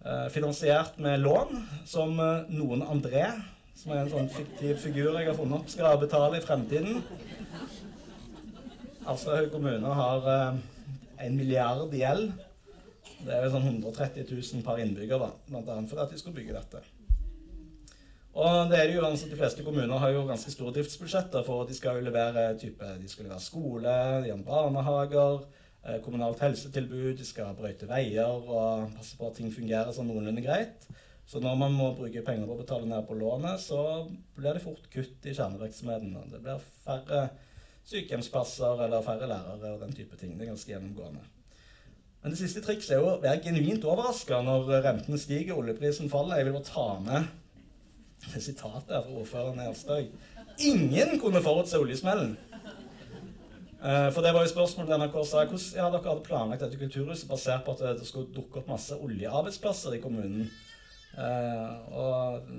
Eh, 0.06 0.28
finansiert 0.36 0.99
med 1.01 1.24
lån 1.24 1.64
som 1.88 2.20
noen 2.51 2.84
André, 2.84 3.30
som 3.76 3.93
er 3.95 4.03
en 4.03 4.12
sånn 4.12 4.32
fiktiv 4.32 4.78
figur 4.84 5.16
jeg 5.16 5.30
har 5.32 5.38
funnet 5.39 5.62
opp, 5.62 5.72
skal 5.72 5.99
betale 6.01 6.39
i 6.39 6.43
fremtiden. 6.43 6.99
Alstahaug 9.06 9.51
kommune 9.53 9.95
har 10.01 10.30
en 11.22 11.38
milliard 11.38 11.93
i 11.93 12.03
gjeld. 12.03 12.34
Det 13.26 13.34
er 13.34 13.49
sånn 13.49 13.66
130 13.72 14.28
000 14.28 14.66
per 14.66 14.84
innbygger, 14.84 15.22
da, 15.22 15.32
fordi 15.47 16.03
at 16.03 16.14
de 16.14 16.20
skulle 16.20 16.38
bygge 16.38 16.58
dette. 16.58 16.84
Og 18.36 18.70
det 18.70 18.80
er 18.82 18.91
jo 18.91 19.03
altså, 19.08 19.30
De 19.32 19.38
fleste 19.39 19.64
kommuner 19.64 20.01
har 20.01 20.12
jo 20.12 20.26
ganske 20.28 20.51
store 20.51 20.74
driftsbudsjetter 20.76 21.45
for 21.47 21.68
de 21.68 21.76
skal 21.76 21.99
jo 21.99 22.08
levere 22.10 22.49
type, 22.60 22.89
de 22.99 23.08
skal 23.08 23.30
levere 23.30 23.43
skole, 23.43 23.93
de 24.26 24.34
har 24.34 24.41
barnehager, 24.47 25.45
eh, 25.45 25.62
kommunalt 26.06 26.42
helsetilbud, 26.42 27.16
de 27.20 27.26
skal 27.28 27.56
brøyte 27.58 27.88
veier 27.90 28.26
og 28.26 28.94
passe 28.96 29.18
på 29.20 29.28
at 29.30 29.36
ting 29.38 29.52
fungerer 29.54 29.94
sånn 29.94 30.08
noenlunde 30.10 30.44
greit. 30.46 30.88
Så 31.26 31.42
når 31.42 31.56
man 31.58 31.74
må 31.74 31.92
bruke 31.98 32.22
penger 32.26 32.46
på 32.46 32.54
å 32.54 32.60
betale 32.60 32.90
ned 32.90 33.06
på 33.08 33.18
lånet, 33.18 33.62
så 33.62 33.80
blir 34.38 34.58
det 34.58 34.64
fort 34.66 34.86
kutt 34.94 35.26
i 35.26 35.34
kjernevirksomheten. 35.34 36.14
Det 36.34 36.42
blir 36.42 36.66
færre 36.84 37.22
sykehjemsplasser 37.86 38.84
eller 38.86 39.06
færre 39.06 39.30
lærere 39.30 39.74
og 39.74 39.82
den 39.82 39.96
type 39.98 40.18
ting. 40.20 40.36
Det 40.36 40.46
er 40.46 40.54
ganske 40.54 40.72
gjennomgående. 40.74 41.24
Men 42.22 42.34
det 42.34 42.40
siste 42.40 42.62
trikset 42.66 42.96
er 42.96 43.02
jo 43.02 43.10
å 43.12 43.18
være 43.22 43.44
genuint 43.46 43.84
overraska 43.86 44.40
når 44.42 44.72
renten 44.86 45.20
stiger, 45.22 45.54
og 45.54 45.66
oljeprisen 45.66 46.10
faller. 46.10 46.40
Jeg 46.40 46.48
vil 46.48 46.56
bare 46.58 46.70
ta 46.70 46.86
med 47.06 47.28
det 48.32 48.42
sitatet 48.42 48.90
fra 48.90 49.20
ordføreren 49.20 49.62
i 49.62 49.68
Alstøy. 49.70 50.08
Ingen 50.66 51.20
kunne 51.22 51.44
forutse 51.46 51.78
oljesmellen. 51.78 52.34
Uh, 53.82 54.10
for 54.14 54.24
det 54.24 54.32
var 54.34 54.46
jo 54.46 54.50
spørsmålet 54.50 54.92
til 54.92 55.02
NRK 55.02 55.16
hvordan 55.16 55.64
ja, 55.76 55.90
dere 55.94 56.08
hadde 56.08 56.26
planlagt 56.26 56.64
dette 56.64 56.80
kulturhuset 56.80 57.30
basert 57.30 57.66
på 57.66 57.76
at 57.76 58.00
det 58.00 58.08
skulle 58.08 58.34
dukke 58.34 58.62
opp 58.62 58.72
masse 58.72 58.96
oljearbeidsplasser 58.96 59.98
i 59.98 60.02
kommunen. 60.04 60.48
Uh, 61.16 61.96
og, 61.96 62.50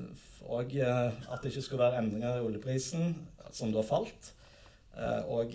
og 0.47 0.77
at 0.77 1.43
det 1.43 1.53
ikke 1.53 1.64
skulle 1.64 1.85
være 1.85 2.03
endringer 2.03 2.39
i 2.39 2.47
oljeprisen, 2.47 3.14
som 3.53 3.73
da 3.75 3.85
falt. 3.85 4.33
og 5.29 5.53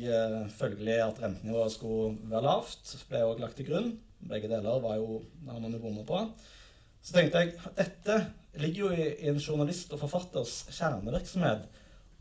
følgelig 0.53 0.97
at 1.01 1.21
rentenivået 1.23 1.71
skulle 1.73 2.17
være 2.29 2.43
lavt, 2.45 2.91
ble 3.09 3.23
òg 3.25 3.39
lagt 3.41 3.55
til 3.57 3.65
grunn. 3.71 3.87
Begge 4.29 4.49
deler 4.49 4.81
var 4.83 4.99
jo, 4.99 5.21
har 5.49 5.59
man 5.59 5.79
bommet 5.81 6.05
på. 6.05 6.19
Så 7.01 7.15
tenkte 7.15 7.39
jeg 7.41 7.55
dette 7.77 8.17
ligger 8.61 8.83
jo 8.83 8.89
i, 8.93 9.07
i 9.23 9.29
en 9.31 9.39
journalist 9.41 9.93
og 9.95 10.01
forfatters 10.03 10.67
kjernevirksomhet 10.69 11.65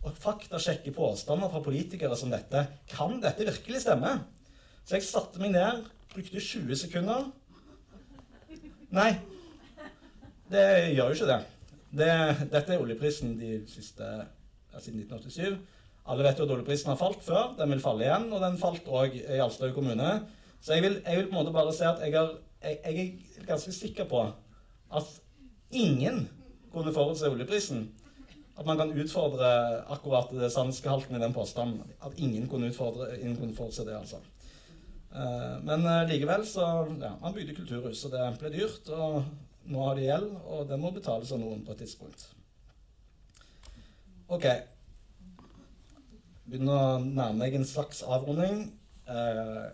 å 0.00 0.12
faktasjekke 0.16 0.92
påstander 0.96 1.50
fra 1.52 1.62
politikere 1.64 2.16
som 2.16 2.32
dette. 2.32 2.64
Kan 2.88 3.18
dette 3.22 3.46
virkelig 3.48 3.82
stemme? 3.84 4.14
Så 4.84 4.96
jeg 4.96 5.06
satte 5.06 5.42
meg 5.42 5.52
ned, 5.54 5.84
brukte 6.14 6.40
20 6.40 6.80
sekunder. 6.80 7.28
Nei, 8.96 9.10
det 10.50 10.64
gjør 10.96 11.12
jo 11.12 11.18
ikke 11.18 11.28
det. 11.28 11.40
det 12.00 12.14
dette 12.50 12.74
er 12.74 12.82
oljeprisen 12.82 13.36
de 13.38 13.60
siste, 13.70 14.08
siden 14.80 15.04
1987. 15.04 15.60
Alle 16.10 16.26
vet 16.26 16.40
jo 16.40 16.48
at 16.48 16.54
oljeprisen 16.56 16.90
har 16.90 16.98
falt 16.98 17.22
før. 17.22 17.52
Den 17.58 17.70
vil 17.74 17.84
falle 17.84 18.06
igjen, 18.06 18.30
og 18.32 18.42
den 18.42 18.58
falt 18.58 18.88
òg 18.88 19.14
i 19.20 19.38
Alstahaug 19.38 19.76
kommune. 19.76 20.14
Så 20.60 20.74
jeg 20.74 20.88
vil, 20.88 20.98
jeg 21.04 21.20
vil, 21.20 21.28
på 21.28 21.36
en 21.36 21.42
måte 21.42 21.54
bare 21.54 21.76
si 21.76 21.84
at 21.86 22.00
jeg, 22.02 22.16
er, 22.16 22.32
jeg, 22.64 22.80
jeg 22.84 23.42
er 23.44 23.48
ganske 23.52 23.72
sikker 23.76 24.08
på 24.10 24.24
at 24.96 25.12
ingen 25.70 26.24
kunne 26.72 26.92
forutse 26.94 27.30
oljeprisen. 27.30 27.86
At 28.60 28.66
man 28.68 28.76
kan 28.76 28.92
utfordre 28.92 29.50
akkurat 29.88 30.32
det 30.36 30.50
sannhetsgehalten 30.52 31.16
i 31.16 31.20
den 31.22 31.32
påstanden. 31.32 31.94
At 32.04 32.18
ingen 32.20 32.48
kunne, 32.48 32.68
utfordre, 32.68 33.14
ingen 33.16 33.38
kunne 33.38 33.56
forutse 33.56 33.86
det, 33.88 33.96
altså. 33.96 34.20
Uh, 35.10 35.56
men 35.64 35.86
uh, 35.86 36.04
likevel 36.06 36.44
så 36.46 36.66
ja, 37.00 37.16
Man 37.18 37.32
bygde 37.34 37.54
kulturhus, 37.56 38.04
og 38.04 38.12
det 38.12 38.26
ble 38.38 38.52
dyrt. 38.52 38.90
Og 38.92 39.22
nå 39.72 39.86
har 39.86 39.96
de 39.96 40.04
gjeld, 40.04 40.28
og 40.44 40.68
det 40.68 40.78
må 40.80 40.92
betales 40.92 41.32
av 41.32 41.40
noen 41.40 41.64
på 41.64 41.72
et 41.72 41.80
tidspunkt. 41.86 42.26
OK. 44.28 44.46
Begynner 46.50 46.76
å 46.76 47.00
nærme 47.00 47.40
meg 47.40 47.56
en 47.56 47.66
slags 47.66 48.04
avrunding. 48.04 48.66
Uh, 49.08 49.72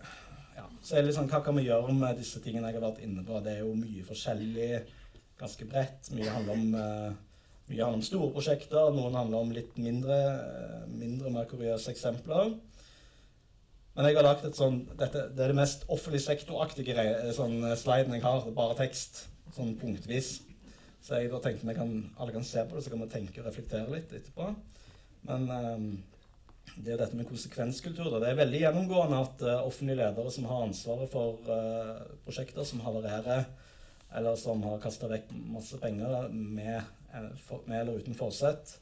ja. 0.55 0.71
Så 0.79 1.01
er 1.01 1.09
det 1.09 1.19
sånn, 1.19 1.29
Hva 1.33 1.43
kan 1.43 1.59
vi 1.59 1.67
gjøre 1.67 1.91
med 1.91 2.23
disse 2.23 2.39
tingene 2.45 2.71
jeg 2.71 2.79
har 2.79 2.87
vært 2.87 3.03
inne 3.03 3.27
på? 3.27 3.43
Det 3.43 3.59
er 3.59 3.65
jo 3.67 3.75
mye 3.75 4.07
forskjellig 4.07 4.71
ganske 5.43 5.67
bredt. 5.75 6.15
Mye 6.15 6.39
handler 6.39 6.55
om, 6.55 6.77
mye 7.67 7.83
handler 7.83 7.99
om 7.99 8.07
store 8.07 8.31
prosjekter, 8.35 8.95
noen 8.95 9.17
handler 9.19 9.43
om 9.43 9.53
litt 9.55 9.79
mindre, 9.81 10.17
mindre 10.91 11.33
mer 11.35 11.49
kuriøse 11.51 11.91
eksempler. 11.93 12.55
Men 13.97 14.11
jeg 14.11 14.19
har 14.19 14.27
lagt 14.27 14.45
et 14.45 14.59
sånn, 14.59 14.83
dette, 15.01 15.31
Det 15.35 15.43
er 15.43 15.55
det 15.55 15.59
mest 15.59 15.87
offentlig 15.89 16.21
sektoraktige 16.23 17.07
sånn 17.35 17.63
sliden 17.81 18.15
jeg 18.15 18.27
har. 18.27 18.45
Bare 18.55 18.77
tekst. 18.79 19.25
Sånn 19.57 19.73
punktvis. 19.81 20.35
Så 21.07 21.21
jeg 21.21 21.31
da 21.33 21.39
tenkte 21.41 21.69
vi 21.69 21.77
kan, 21.77 21.93
alle 22.19 22.35
kan 22.35 22.45
se 22.45 22.65
på 22.67 22.77
det, 22.77 22.83
så 22.85 22.93
kan 22.93 23.05
vi 23.05 23.13
tenke 23.13 23.41
og 23.41 23.49
reflektere 23.49 23.93
litt 23.93 24.13
etterpå. 24.13 24.51
Men 25.29 25.47
um, 25.49 25.87
det 26.77 26.93
er 26.93 27.01
dette 27.01 27.17
med 27.17 27.29
konsekvenskultur. 27.31 28.09
Da. 28.11 28.21
Det 28.25 28.33
er 28.33 28.41
veldig 28.41 28.63
gjennomgående 28.65 29.21
at 29.23 29.45
uh, 29.47 29.53
offentlige 29.69 30.01
ledere 30.01 30.33
som 30.35 30.49
har 30.51 30.65
ansvaret 30.67 31.13
for 31.13 31.39
uh, 31.47 32.03
prosjekter 32.27 32.67
som 32.67 32.83
havarerer, 32.85 33.47
eller 34.19 34.37
som 34.41 34.61
har 34.67 34.83
kasta 34.83 35.09
vekk 35.11 35.31
masse 35.55 35.79
penger 35.83 36.29
med, 36.33 36.91
med 37.67 37.81
eller 37.81 38.01
uten 38.01 38.17
forsett, 38.17 38.77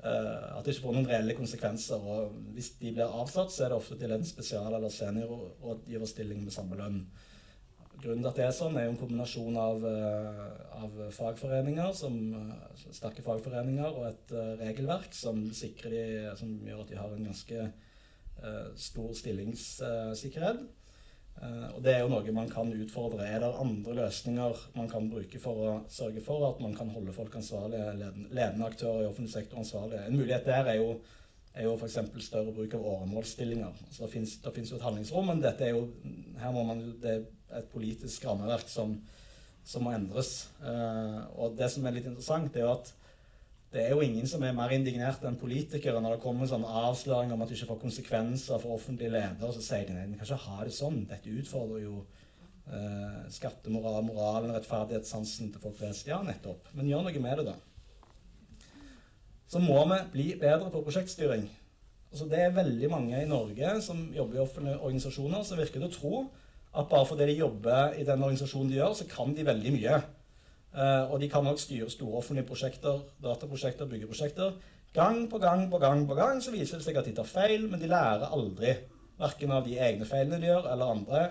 at 0.00 0.64
det 0.64 0.72
ikke 0.72 0.86
får 0.86 0.94
noen 0.96 1.08
reelle 1.10 1.34
konsekvenser. 1.36 2.00
Og 2.00 2.36
hvis 2.56 2.70
de 2.80 2.92
blir 2.96 3.18
avsatt, 3.20 3.52
så 3.52 3.66
er 3.66 3.72
det 3.72 3.76
ofte 3.76 3.98
til 4.00 4.14
en 4.16 4.24
spesial- 4.24 4.74
eller 4.76 4.92
seniorrådgiverstilling 4.94 6.40
med 6.44 6.54
samme 6.54 6.78
lønn. 6.78 7.02
Grunnen 8.00 8.22
til 8.22 8.30
at 8.30 8.38
det 8.38 8.46
er 8.46 8.54
sånn, 8.56 8.78
er 8.80 8.86
jo 8.86 8.94
en 8.94 9.00
kombinasjon 9.02 9.58
av, 9.60 9.84
eh, 9.84 10.40
av 10.80 10.94
fagforeninger, 11.12 11.92
som, 11.92 12.16
eh, 12.32 12.88
sterke 12.96 13.22
fagforeninger 13.26 13.90
og 13.90 14.06
et 14.08 14.32
regelverk 14.62 15.12
som, 15.12 15.42
de, 15.44 16.32
som, 16.36 16.58
gjør 16.64 16.80
at 16.80 16.88
de 16.88 16.96
har 16.96 17.12
en 17.12 17.24
ganske 17.28 17.72
stor 18.80 19.10
stillingssikkerhet. 19.12 20.62
Uh, 21.40 21.70
og 21.76 21.78
det 21.84 21.94
er 21.94 22.02
jo 22.02 22.10
noe 22.12 22.34
man 22.36 22.50
kan 22.52 22.68
utfordre. 22.74 23.24
Er 23.24 23.40
det 23.40 23.54
andre 23.62 23.94
løsninger 24.02 24.66
man 24.76 24.90
kan 24.90 25.08
bruke 25.12 25.40
for 25.40 25.62
å 25.64 25.70
sørge 25.92 26.20
for 26.24 26.44
at 26.50 26.60
man 26.60 26.74
kan 26.76 26.90
holde 26.92 27.14
folk 27.16 27.38
ansvarlige, 27.38 27.94
ledende, 28.28 28.66
aktører 28.66 29.06
i 29.06 29.08
offentlig 29.08 29.32
sektor 29.32 29.62
ansvarlige? 29.62 30.04
En 30.04 30.20
mulighet 30.20 30.48
der 30.48 30.74
er 30.74 30.80
jo 30.82 30.92
er 31.54 31.66
jo 31.66 31.72
f.eks. 31.74 31.96
større 32.22 32.52
bruk 32.54 32.74
av 32.78 32.84
åremålsstillinger. 32.92 33.80
Altså 33.88 34.06
det 34.06 34.12
fins 34.54 34.70
jo 34.70 34.76
et 34.76 34.84
handlingsrom, 34.86 35.32
men 35.32 35.42
dette 35.42 35.66
er 35.66 35.74
jo, 35.74 35.88
her 36.38 36.52
må 36.54 36.62
man, 36.68 36.84
det 37.02 37.14
er 37.16 37.24
et 37.58 37.72
politisk 37.72 38.24
rammeverk 38.28 38.68
som, 38.70 38.94
som 39.66 39.82
må 39.82 39.94
endres. 39.96 40.50
Uh, 40.62 41.26
og 41.42 41.58
det 41.58 41.72
som 41.72 41.86
er 41.86 41.96
litt 41.96 42.06
interessant, 42.06 42.54
er 42.54 42.68
jo 42.68 42.76
at 42.76 42.92
det 43.70 43.84
er 43.84 43.92
jo 43.94 44.02
ingen 44.02 44.26
som 44.26 44.42
er 44.42 44.54
mer 44.56 44.72
indignert 44.74 45.22
enn 45.26 45.38
politikere 45.38 46.00
når 46.02 46.16
det 46.16 46.24
kommer 46.24 46.48
sånn 46.50 46.66
avsløring 46.66 47.30
om 47.34 47.44
at 47.44 47.50
du 47.50 47.54
ikke 47.54 47.68
får 47.70 47.82
konsekvenser 47.84 48.58
for 48.58 48.74
offentlige 48.74 49.14
ledere. 49.14 49.52
Så 49.54 49.62
sier 49.62 49.86
de 49.86 49.94
nei, 49.94 50.08
vi 50.10 50.18
kan 50.18 50.26
ikke 50.26 50.48
ha 50.48 50.66
det 50.66 50.74
sånn. 50.74 51.04
Dette 51.10 51.36
utfordrer 51.38 51.84
jo 51.84 52.00
eh, 52.66 53.20
skattemoral, 53.30 54.02
moralen, 54.08 54.50
rettferdighetssansen 54.56 55.54
til 55.54 55.62
folk 55.62 55.78
flest. 55.78 56.10
Ja, 56.10 56.18
nettopp. 56.26 56.72
Men 56.74 56.90
gjør 56.90 57.06
noe 57.06 57.22
med 57.22 57.42
det, 57.42 57.52
da 57.52 57.58
så 59.50 59.58
må 59.58 59.80
vi 59.90 59.96
bli 60.12 60.26
bedre 60.38 60.70
på 60.70 60.82
prosjektstyring. 60.86 61.48
Altså 62.10 62.26
det 62.30 62.38
er 62.42 62.54
veldig 62.54 62.90
mange 62.90 63.18
i 63.18 63.28
Norge 63.28 63.72
som 63.82 64.04
jobber 64.14 64.38
i 64.38 64.42
offentlige 64.44 64.78
organisasjoner, 64.78 65.42
som 65.46 65.58
virker 65.58 65.80
til 65.80 65.88
å 65.88 65.94
tro 65.94 66.20
at 66.70 66.86
bare 66.90 67.06
fordi 67.06 67.26
de 67.32 67.40
jobber 67.40 67.96
i 67.98 68.04
den 68.06 68.22
organisasjonen 68.22 68.70
de 68.70 68.78
gjør, 68.78 68.94
så 68.94 69.06
kan 69.10 69.34
de 69.34 69.46
veldig 69.46 69.72
mye. 69.74 69.96
Uh, 70.70 71.10
og 71.10 71.18
de 71.20 71.28
kan 71.30 71.46
også 71.50 71.66
styre 71.66 71.90
store 71.90 72.20
offentlige 72.20 72.46
prosjekter, 72.46 73.00
dataprosjekter, 73.22 73.88
byggeprosjekter. 73.90 74.54
Gang 74.94 75.24
på 75.30 75.38
gang 75.38 75.70
på 75.70 75.78
gang 75.78 76.06
på 76.06 76.14
gang 76.18 76.42
så 76.42 76.54
viser 76.54 76.78
det 76.78 76.86
seg 76.86 76.98
at 76.98 77.06
de 77.06 77.14
tar 77.14 77.26
feil, 77.26 77.66
men 77.70 77.82
de 77.82 77.90
lærer 77.90 78.30
aldri. 78.30 78.76
Verken 79.20 79.52
av 79.54 79.66
de 79.66 79.76
egne 79.78 80.06
feilene 80.08 80.38
de 80.40 80.48
gjør, 80.48 80.70
eller 80.72 80.94
andre. 80.94 81.22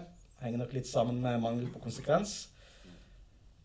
Henger 0.44 0.62
nok 0.62 0.76
litt 0.76 0.88
sammen 0.88 1.22
med 1.24 1.42
mangel 1.44 1.68
på 1.74 1.82
konsekvens. 1.84 2.38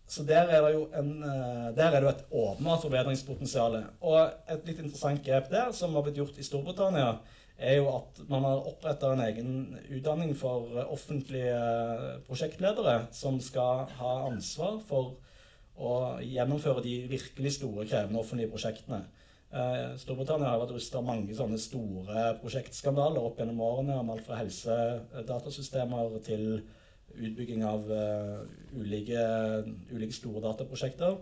Så 0.06 0.24
der 0.28 0.50
er 0.52 0.62
det 0.64 0.72
jo 0.74 0.88
en, 0.98 1.12
eh, 1.22 1.76
der 1.76 1.86
er 1.86 2.00
det 2.00 2.02
jo 2.02 2.08
et 2.08 2.24
åpenbart 2.30 2.82
forbedringspotensial. 2.82 3.78
Og 4.00 4.18
et 4.50 4.66
litt 4.66 4.78
interessant 4.78 5.22
grep 5.24 5.50
der, 5.50 5.72
som 5.72 5.94
har 5.94 6.02
blitt 6.02 6.18
gjort 6.20 6.38
i 6.38 6.46
Storbritannia, 6.46 7.18
er 7.58 7.76
jo 7.76 7.88
at 7.96 8.20
man 8.28 8.42
har 8.42 8.66
oppretta 8.68 9.12
en 9.12 9.22
egen 9.24 9.78
utdanning 9.90 10.34
for 10.36 10.74
offentlige 10.84 11.54
prosjektledere 12.26 13.06
som 13.12 13.40
skal 13.40 13.86
ha 13.98 14.14
ansvar 14.28 14.80
for 14.88 15.14
å 15.74 15.92
gjennomføre 16.22 16.82
de 16.84 16.94
virkelig 17.10 17.56
store, 17.58 17.86
krevende 17.88 18.20
offentlige 18.20 18.52
prosjektene. 18.52 19.02
Eh, 19.54 19.94
Storbritannia 20.02 20.50
har 20.50 20.60
vært 20.62 20.74
rusta 20.74 21.02
mange 21.04 21.34
sånne 21.36 21.58
store 21.62 22.32
prosjektskandaler 22.42 23.22
opp 23.22 23.38
gjennom 23.38 23.62
årene, 23.62 23.98
om 24.00 24.10
alt 24.10 24.26
fra 24.26 24.40
helsedatasystemer 24.40 26.18
til 26.26 26.46
utbygging 27.14 27.60
av 27.62 27.84
uh, 27.86 28.40
ulike, 28.74 29.20
ulike, 29.92 30.14
store 30.16 30.40
dataprosjekter. 30.42 31.20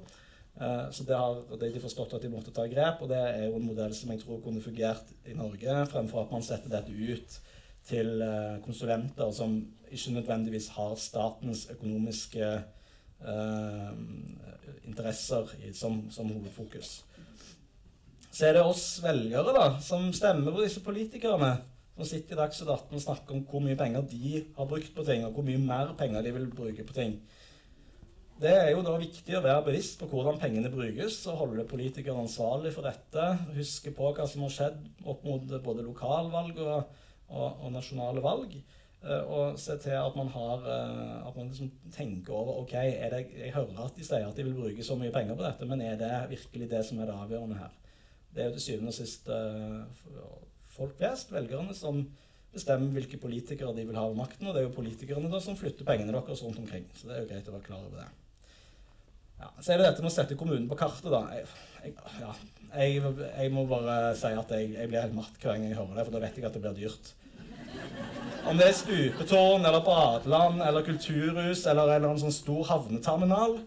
Uh, 0.57 0.87
så 0.95 1.05
det 1.05 1.19
har 1.19 1.43
de 1.61 1.83
forstått 1.83 2.15
at 2.17 2.25
de 2.25 2.31
måtte 2.33 2.55
ta 2.57 2.65
grep, 2.71 3.03
og 3.05 3.11
det 3.13 3.19
er 3.21 3.43
jo 3.51 3.59
en 3.59 3.67
modell 3.67 3.93
som 3.97 4.09
jeg 4.15 4.23
tror 4.23 4.41
kunne 4.41 4.65
fungert 4.65 5.13
i 5.29 5.37
Norge, 5.37 5.83
fremfor 5.93 6.23
at 6.23 6.33
man 6.33 6.47
setter 6.47 6.73
dette 6.73 6.97
ut 6.97 7.37
til 7.85 8.25
konsulenter 8.65 9.35
som 9.37 9.59
ikke 9.93 10.15
nødvendigvis 10.15 10.71
har 10.79 10.95
statens 10.97 11.67
økonomiske 11.75 12.55
interesser 14.89 15.51
i, 15.63 15.73
som, 15.77 16.01
som, 16.11 16.31
hovedfokus. 16.33 17.03
Så 18.33 18.49
er 18.49 18.57
det 18.57 18.65
oss 18.65 18.87
velgere 19.05 19.53
da, 19.55 19.67
som 19.85 20.09
stemmer 20.17 20.55
på 20.55 20.65
disse 20.65 20.83
politikerne 20.85 21.55
som 21.93 22.09
sitter 22.09 22.35
i 22.35 22.41
Dagsnytt 22.41 22.71
18 22.73 22.97
og 22.97 23.05
snakker 23.05 23.37
om 23.37 23.43
hvor 23.49 23.63
mye 23.65 23.77
penger 23.79 24.05
de 24.09 24.41
har 24.57 24.69
brukt 24.69 24.95
på 24.97 25.05
ting, 25.05 25.27
og 25.27 25.37
hvor 25.37 25.45
mye 25.47 25.61
mer 25.61 25.93
penger 25.99 26.25
de 26.25 26.33
vil 26.35 26.49
bruke 26.51 26.87
på 26.89 26.97
ting. 26.97 27.19
Det 28.43 28.51
er 28.51 28.71
jo 28.73 28.81
da 28.83 28.97
viktig 28.99 29.37
å 29.39 29.43
være 29.45 29.67
bevisst 29.69 30.01
på 30.01 30.09
hvordan 30.11 30.41
pengene 30.41 30.73
brukes, 30.73 31.21
og 31.31 31.43
holde 31.45 31.67
politikerne 31.69 32.25
ansvarlig 32.25 32.73
for 32.75 32.89
dette. 32.89 33.27
Huske 33.55 33.93
på 33.95 34.09
hva 34.17 34.27
som 34.27 34.43
har 34.47 34.55
skjedd 34.55 34.81
opp 35.05 35.23
mot 35.29 35.45
både 35.63 35.85
lokalvalg 35.87 36.59
og, 36.65 36.97
og, 37.29 37.61
og 37.63 37.69
nasjonale 37.77 38.25
valg. 38.25 38.57
Eh, 39.03 39.23
og 39.27 39.59
se 39.59 39.75
til 39.83 39.97
at 39.99 40.17
man, 40.17 40.29
har, 40.31 40.67
eh, 40.71 41.27
at 41.27 41.37
man 41.37 41.49
liksom 41.49 41.71
tenker 41.95 42.37
over 42.39 42.61
ok, 42.63 42.73
det, 43.11 43.27
Jeg 43.35 43.55
hører 43.55 43.85
at 43.85 43.97
de 43.99 44.05
sier 44.07 44.29
at 44.29 44.37
de 44.37 44.47
vil 44.47 44.55
bruke 44.55 44.85
så 44.87 44.95
mye 44.99 45.11
penger 45.15 45.35
på 45.39 45.43
dette, 45.43 45.67
men 45.67 45.83
er 45.83 45.97
det 45.99 46.13
virkelig 46.31 46.71
det 46.71 46.85
som 46.87 47.01
er 47.01 47.11
det 47.11 47.17
avgjørende 47.19 47.59
her? 47.59 47.73
Det 48.33 48.43
er 48.43 48.51
jo 48.51 48.57
til 48.57 48.67
syvende 48.67 48.93
og 48.93 48.97
sist 48.97 49.27
uh, 49.29 49.83
folk 50.73 50.95
flest, 50.97 51.33
velgerne, 51.35 51.75
som 51.77 51.99
bestemmer 52.53 52.95
hvilke 52.95 53.19
politikere 53.21 53.75
de 53.77 53.85
vil 53.89 53.99
ha 53.99 54.07
ved 54.07 54.17
makten. 54.17 54.47
Og 54.47 54.55
det 54.55 54.63
er 54.63 54.69
jo 54.69 54.77
politikerne 54.77 55.29
da 55.33 55.41
som 55.43 55.59
flytter 55.59 55.85
pengene 55.85 56.15
deres 56.15 56.41
rundt 56.45 56.63
omkring. 56.63 56.87
Så 56.97 57.11
det 57.11 57.17
er 57.17 57.27
jo 57.27 57.29
greit 57.29 57.51
å 57.51 57.57
være 57.59 57.67
klar 57.67 57.83
over 57.83 57.99
det. 57.99 58.07
Ja, 59.43 59.51
så 59.59 59.75
er 59.75 59.83
det 59.83 59.89
dette 59.91 60.05
med 60.05 60.13
å 60.13 60.15
sette 60.15 60.39
kommunen 60.39 60.71
på 60.71 60.79
kartet, 60.81 61.11
da. 61.13 61.27
Jeg, 61.35 61.45
jeg, 61.83 61.95
ja, 62.23 62.33
jeg, 62.79 63.03
jeg 63.27 63.53
må 63.53 63.67
bare 63.69 64.15
si 64.17 64.31
at 64.31 64.55
jeg, 64.55 64.89
blir 64.89 65.03
helt 65.03 65.19
matt 65.19 65.37
hver 65.43 65.57
gang 65.59 65.67
jeg 65.67 65.77
hører 65.81 65.99
det, 65.99 66.07
for 66.07 66.15
da 66.15 66.23
vet 66.23 66.39
jeg 66.39 66.49
at 66.49 66.57
det 66.57 66.63
blir 66.63 66.79
dyrt. 66.79 67.13
Om 68.43 68.59
det 68.59 68.67
er 68.69 68.75
stupetårn 68.75 69.67
eller 69.69 69.85
badeland 69.87 70.63
eller 70.67 70.85
kulturhus 70.87 71.67
eller, 71.71 71.95
eller 71.95 72.11
en 72.11 72.25
sånn 72.25 72.35
stor 72.35 72.67
havneterminal 72.73 73.61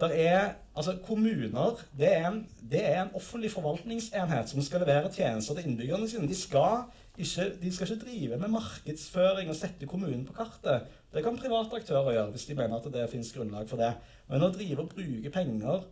der 0.00 0.12
er, 0.12 0.48
altså 0.76 0.96
Kommuner 1.06 1.78
det 1.98 2.10
er, 2.12 2.28
en, 2.28 2.42
det 2.70 2.82
er, 2.84 3.02
en, 3.02 3.14
offentlig 3.16 3.50
forvaltningsenhet 3.50 4.50
som 4.50 4.62
skal 4.62 4.82
levere 4.84 5.12
tjenester 5.12 5.56
til 5.56 5.70
innbyggerne 5.70 6.08
sine. 6.08 6.28
De 6.28 6.36
skal, 6.36 6.84
ikke, 7.16 7.46
de 7.62 7.72
skal 7.72 7.90
ikke 7.90 8.04
drive 8.04 8.38
med 8.42 8.52
markedsføring 8.52 9.48
og 9.48 9.56
sette 9.56 9.88
kommunen 9.88 10.26
på 10.28 10.36
kartet. 10.36 10.90
Det 11.14 11.24
kan 11.24 11.38
private 11.40 11.80
aktører 11.80 12.12
gjøre 12.12 12.34
hvis 12.34 12.44
de 12.50 12.58
mener 12.58 12.76
at 12.76 12.90
det 12.92 13.08
finnes 13.10 13.32
grunnlag 13.32 13.68
for 13.70 13.80
det. 13.80 13.94
Men 14.28 14.44
å 14.44 14.52
drive 14.52 14.84
og 14.84 14.92
bruke 14.92 15.32
penger 15.32 15.86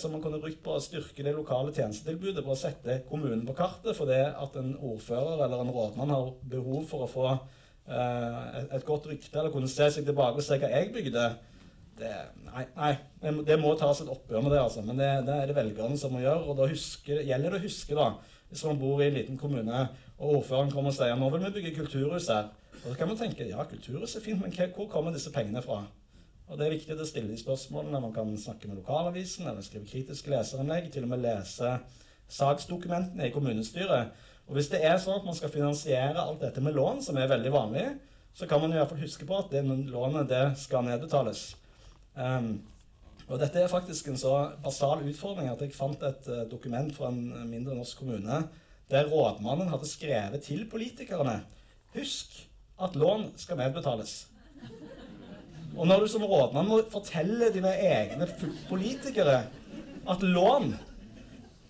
som 0.00 0.14
man 0.14 0.22
kunne 0.24 0.40
brukt 0.40 0.62
på 0.64 0.76
å 0.76 0.80
styrke 0.80 1.24
det 1.24 1.34
lokale 1.36 1.74
tjenestetilbudet, 1.76 2.44
på 2.44 2.54
å 2.54 2.58
sette 2.58 3.02
kommunen 3.10 3.44
på 3.48 3.56
kartet 3.58 3.96
fordi 3.98 4.22
at 4.28 4.56
en 4.56 4.72
ordfører 4.76 5.44
eller 5.44 5.64
en 5.64 5.72
rådmann 5.74 6.14
har 6.14 6.30
behov 6.48 6.86
for 6.88 7.04
å 7.04 7.10
få 7.10 7.26
eh, 7.32 8.62
et 8.78 8.86
godt 8.88 9.10
rykte 9.10 9.36
eller 9.36 9.52
kunne 9.52 9.68
se 9.68 9.90
seg 9.92 10.08
tilbake 10.08 10.40
og 10.40 10.46
se 10.46 10.56
hva 10.62 10.72
jeg 10.72 10.94
bygde 10.94 11.26
det, 11.96 12.12
nei, 12.44 12.64
nei, 12.76 12.90
det 13.46 13.56
må 13.60 13.72
tas 13.78 14.02
et 14.02 14.10
oppgjør 14.12 14.42
med 14.44 14.52
det, 14.52 14.60
altså. 14.60 14.82
Men 14.84 14.98
det, 15.00 15.06
det 15.24 15.36
er 15.36 15.48
det 15.48 15.56
velgerne 15.56 15.96
som 15.96 16.12
må 16.12 16.20
gjøre. 16.20 16.42
Og 16.44 16.58
da 16.58 16.68
husker, 16.68 17.22
gjelder 17.24 17.54
det 17.54 17.60
å 17.60 17.64
huske, 17.64 17.96
da, 17.96 18.10
hvis 18.50 18.64
man 18.68 18.80
bor 18.80 19.00
i 19.00 19.06
en 19.08 19.16
liten 19.16 19.38
kommune, 19.40 19.86
og 20.16 20.40
ordføreren 20.40 20.72
kommer 20.72 20.92
og 20.92 20.98
sier 20.98 21.16
nå 21.16 21.30
vil 21.32 21.46
vi 21.46 21.54
bygge 21.56 21.74
kulturhus 21.78 22.28
her. 22.32 22.50
Og 22.82 22.90
så 22.90 22.96
kan 22.98 23.10
man 23.10 23.20
tenke 23.20 23.48
ja, 23.48 23.64
kulturhus 23.68 24.16
er 24.16 24.24
fint, 24.24 24.42
men 24.44 24.52
hvor 24.76 24.90
kommer 24.92 25.14
disse 25.14 25.32
pengene 25.32 25.64
fra? 25.64 25.86
Og 26.46 26.58
Det 26.58 26.66
er 26.66 26.74
viktig 26.76 26.94
å 26.94 27.06
stille 27.06 27.32
de 27.32 27.40
spørsmålene. 27.40 28.00
Man 28.00 28.14
kan 28.14 28.30
snakke 28.38 28.68
med 28.70 28.78
lokalavisen, 28.78 29.48
eller 29.50 29.64
skrive 29.66 29.88
kritiske 29.88 30.30
leserinnlegg, 30.30 30.92
til 30.92 31.06
og 31.06 31.10
med 31.14 31.24
lese 31.24 31.78
saksdokumentene 32.30 33.26
i 33.26 33.32
kommunestyret. 33.34 34.14
Og 34.46 34.54
Hvis 34.54 34.70
det 34.70 34.84
er 34.84 34.98
sånn 35.02 35.18
at 35.20 35.26
man 35.26 35.34
skal 35.34 35.50
finansiere 35.50 36.22
alt 36.22 36.40
dette 36.44 36.62
med 36.62 36.76
lån, 36.78 37.02
som 37.02 37.18
er 37.18 37.30
veldig 37.30 37.52
vanlig, 37.52 37.86
så 38.36 38.46
kan 38.46 38.60
man 38.60 38.72
i 38.72 38.78
hvert 38.78 38.92
fall 38.92 39.02
huske 39.02 39.26
på 39.26 39.38
at 39.38 39.50
det 39.50 39.64
lånet 39.66 40.28
det 40.30 40.44
skal 40.60 40.84
nedbetales. 40.86 41.56
Um, 42.14 42.60
og 43.26 43.40
dette 43.42 43.58
er 43.58 43.72
faktisk 43.72 44.08
en 44.08 44.20
så 44.20 44.34
basal 44.62 45.02
utfordring 45.08 45.48
at 45.50 45.62
jeg 45.64 45.74
fant 45.74 46.02
et 46.06 46.28
uh, 46.30 46.44
dokument 46.50 46.92
fra 46.94 47.10
en 47.10 47.48
mindre 47.50 47.74
norsk 47.74 47.98
kommune 47.98 48.44
der 48.90 49.08
rådmannen 49.10 49.72
hadde 49.72 49.88
skrevet 49.88 50.44
til 50.46 50.62
politikerne 50.70 51.40
Husk 51.96 52.36
at 52.82 52.94
lån 52.96 53.32
skal 53.40 53.56
nedbetales. 53.58 54.28
Og 55.76 55.86
når 55.86 56.00
du 56.02 56.08
som 56.08 56.24
rådmann 56.24 56.68
må 56.68 56.80
fortelle 56.92 57.52
dine 57.52 57.72
egne 57.76 58.28
politikere 58.68 59.42
at 60.08 60.22
lån 60.22 60.70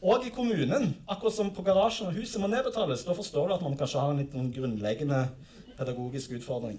og 0.06 0.26
i 0.26 0.30
kommunen, 0.30 0.92
akkurat 1.08 1.34
som 1.34 1.50
på 1.54 1.64
garasjen 1.66 2.10
og 2.10 2.18
huset, 2.18 2.38
må 2.40 2.50
nedbetales, 2.52 3.02
da 3.06 3.16
forstår 3.16 3.48
du 3.48 3.54
at 3.56 3.64
man 3.64 3.74
kanskje 3.78 4.02
har 4.02 4.12
en 4.12 4.20
litt 4.20 4.36
noen 4.36 4.52
grunnleggende 4.54 5.24
pedagogisk 5.78 6.36
utfordring. 6.36 6.78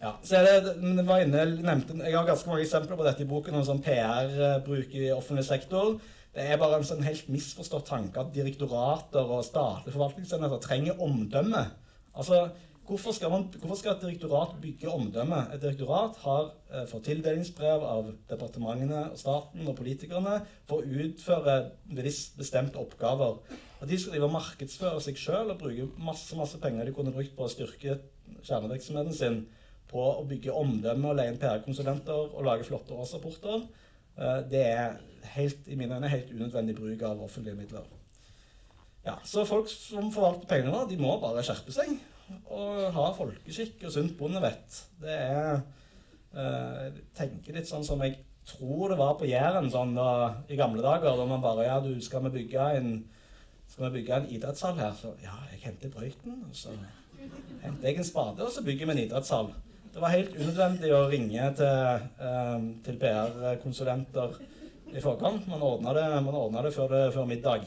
Ja, 0.00 0.14
så 0.24 0.38
er 0.38 0.46
det, 0.46 0.76
jeg, 0.80 1.06
var 1.08 1.24
inne, 1.24 1.42
nevnte, 1.60 1.98
jeg 1.98 2.16
har 2.16 2.28
ganske 2.28 2.48
mange 2.48 2.64
eksempler 2.64 2.96
på 2.96 3.04
dette 3.04 3.24
i 3.24 3.28
boken 3.28 3.58
om 3.58 3.66
sånn 3.66 3.82
PR-bruk 3.84 4.94
i 4.96 5.10
offentlig 5.12 5.44
sektor. 5.48 5.98
Det 6.32 6.46
er 6.46 6.60
bare 6.60 6.78
en 6.78 6.86
sånn 6.86 7.04
helt 7.04 7.26
misforstått 7.28 7.88
tanke 7.90 8.22
at 8.22 8.30
direktorater 8.32 9.26
og 9.26 9.44
statlige 9.44 9.96
forvaltningsenheter 9.96 10.62
trenger 10.64 11.02
omdømme. 11.04 11.66
Altså, 12.14 12.46
Hvorfor 12.90 13.12
skal, 13.14 13.30
man, 13.30 13.44
hvorfor 13.62 13.76
skal, 13.78 13.92
et 13.92 14.02
direktorat 14.02 14.56
bygge 14.62 14.90
omdømme? 14.90 15.36
Et 15.54 15.62
direktorat 15.62 16.16
har 16.24 16.48
eh, 16.74 16.88
fått 16.90 17.04
tildelingsbrev 17.06 17.84
av 17.86 18.08
departementene, 18.32 19.04
staten 19.20 19.68
og 19.70 19.76
politikerne 19.78 20.40
for 20.66 20.82
å 20.82 21.04
utføre 21.04 21.54
bestemte 21.94 22.82
oppgaver. 22.82 23.38
Og 23.78 23.86
De 23.86 24.00
skal 24.00 24.16
drive 24.16 24.26
og 24.26 24.34
markedsføre 24.34 25.04
seg 25.06 25.22
sjøl 25.22 25.54
og 25.54 25.62
bruke 25.62 25.86
masse 26.02 26.34
masse 26.40 26.58
penger 26.58 26.90
de 26.90 26.96
kunne 26.98 27.14
brukt 27.14 27.38
på 27.38 27.46
å 27.46 27.54
styrke 27.54 28.00
kjernevirksomheten 28.42 29.14
sin, 29.14 29.40
på 29.86 30.10
å 30.10 30.26
bygge 30.26 30.58
omdømme 30.58 31.12
og 31.12 31.18
leie 31.20 31.30
inn 31.30 31.38
PR-konsulenter 31.38 32.26
og 32.34 32.44
lage 32.46 32.66
flotte 32.66 32.98
årsrapporter. 32.98 33.68
Eh, 34.18 34.38
det 34.50 34.66
er 34.66 34.98
helt, 35.38 35.62
i 35.70 35.78
mine 35.78 35.94
øyne 35.94 36.10
helt 36.10 36.34
unødvendig 36.34 36.80
bruk 36.82 37.06
av 37.06 37.22
offentlige 37.22 37.62
midler. 37.62 37.86
Ja, 39.06 39.20
så 39.22 39.46
folk 39.46 39.70
som 39.70 40.10
forvalter 40.10 40.50
pengene, 40.50 40.88
de 40.90 40.98
må 40.98 41.20
bare 41.22 41.46
skjerpe 41.46 41.70
seg 41.70 42.00
og 42.50 42.90
ha 42.94 43.06
folkeskikk 43.16 43.86
og 43.86 43.94
sunt 43.94 44.16
bondevett. 44.18 44.82
Det 45.00 45.14
er 45.14 45.54
eh, 45.54 46.82
Jeg 46.88 47.06
tenker 47.16 47.56
litt 47.58 47.70
sånn 47.70 47.86
som 47.86 48.02
jeg 48.04 48.18
tror 48.50 48.90
det 48.90 48.98
var 48.98 49.16
på 49.18 49.28
Jæren 49.28 49.70
sånn 49.70 49.94
da, 49.94 50.10
i 50.50 50.58
gamle 50.58 50.82
dager, 50.82 51.16
da 51.16 51.26
man 51.28 51.42
bare 51.44 51.68
Ja, 51.68 51.80
du, 51.84 51.92
skal 52.02 52.24
vi 52.26 52.40
bygge 52.40 52.68
en 52.80 52.92
skal 53.70 53.86
vi 53.86 54.00
bygge 54.00 54.16
en 54.16 54.30
idrettshall 54.34 54.78
her? 54.80 54.94
Så 54.98 55.12
ja, 55.22 55.36
jeg 55.52 55.60
henter 55.62 55.92
brøyten, 55.94 56.40
og 56.48 56.56
så 56.56 56.72
henter 57.62 57.86
jeg 57.86 58.00
en 58.00 58.08
spade, 58.08 58.42
og 58.42 58.50
så 58.50 58.64
bygger 58.66 58.88
vi 58.88 58.96
en 58.96 59.02
idrettshall. 59.04 59.52
Det 59.90 60.02
var 60.02 60.14
helt 60.14 60.34
unødvendig 60.34 60.90
å 60.94 61.04
ringe 61.10 61.52
til, 61.58 62.02
eh, 62.26 62.66
til 62.86 62.98
PR-konsulenter 62.98 64.40
i 64.90 65.02
forkant. 65.02 65.46
Man 65.50 65.62
ordna 65.62 65.94
det, 65.94 66.06
det 66.66 66.74
før 67.14 67.26
middag 67.30 67.66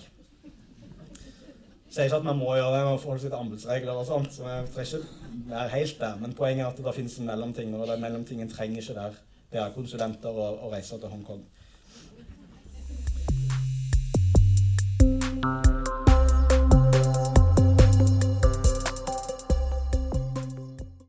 sier 1.94 2.08
ikke 2.10 2.16
at 2.16 2.26
man 2.26 2.38
må 2.38 2.56
gjøre 2.58 2.72
det, 2.74 2.86
med 2.86 3.00
forhold 3.04 3.20
til 3.22 3.36
anbudsregler 3.38 3.92
og 3.92 4.06
sånt. 4.06 4.34
så 4.34 4.44
vi 4.44 4.82
ikke 4.82 5.06
være 5.50 5.70
helt 5.70 6.00
der, 6.00 6.16
Men 6.22 6.34
poenget 6.34 6.66
er 6.66 6.70
at 6.72 6.78
det 6.78 6.96
finnes 6.96 7.18
en 7.18 7.26
mellomting, 7.26 7.76
og 7.76 7.88
den 7.88 8.02
mellomtingen 8.02 8.50
trenger 8.50 8.82
ikke 8.82 8.94
der. 8.94 9.12
Det 9.52 9.62
er 9.62 9.70
konsulenter 9.76 10.30
og, 10.30 10.64
og 10.64 10.72
reiser 10.72 10.98
til 10.98 11.10
Hongkong. 11.10 11.46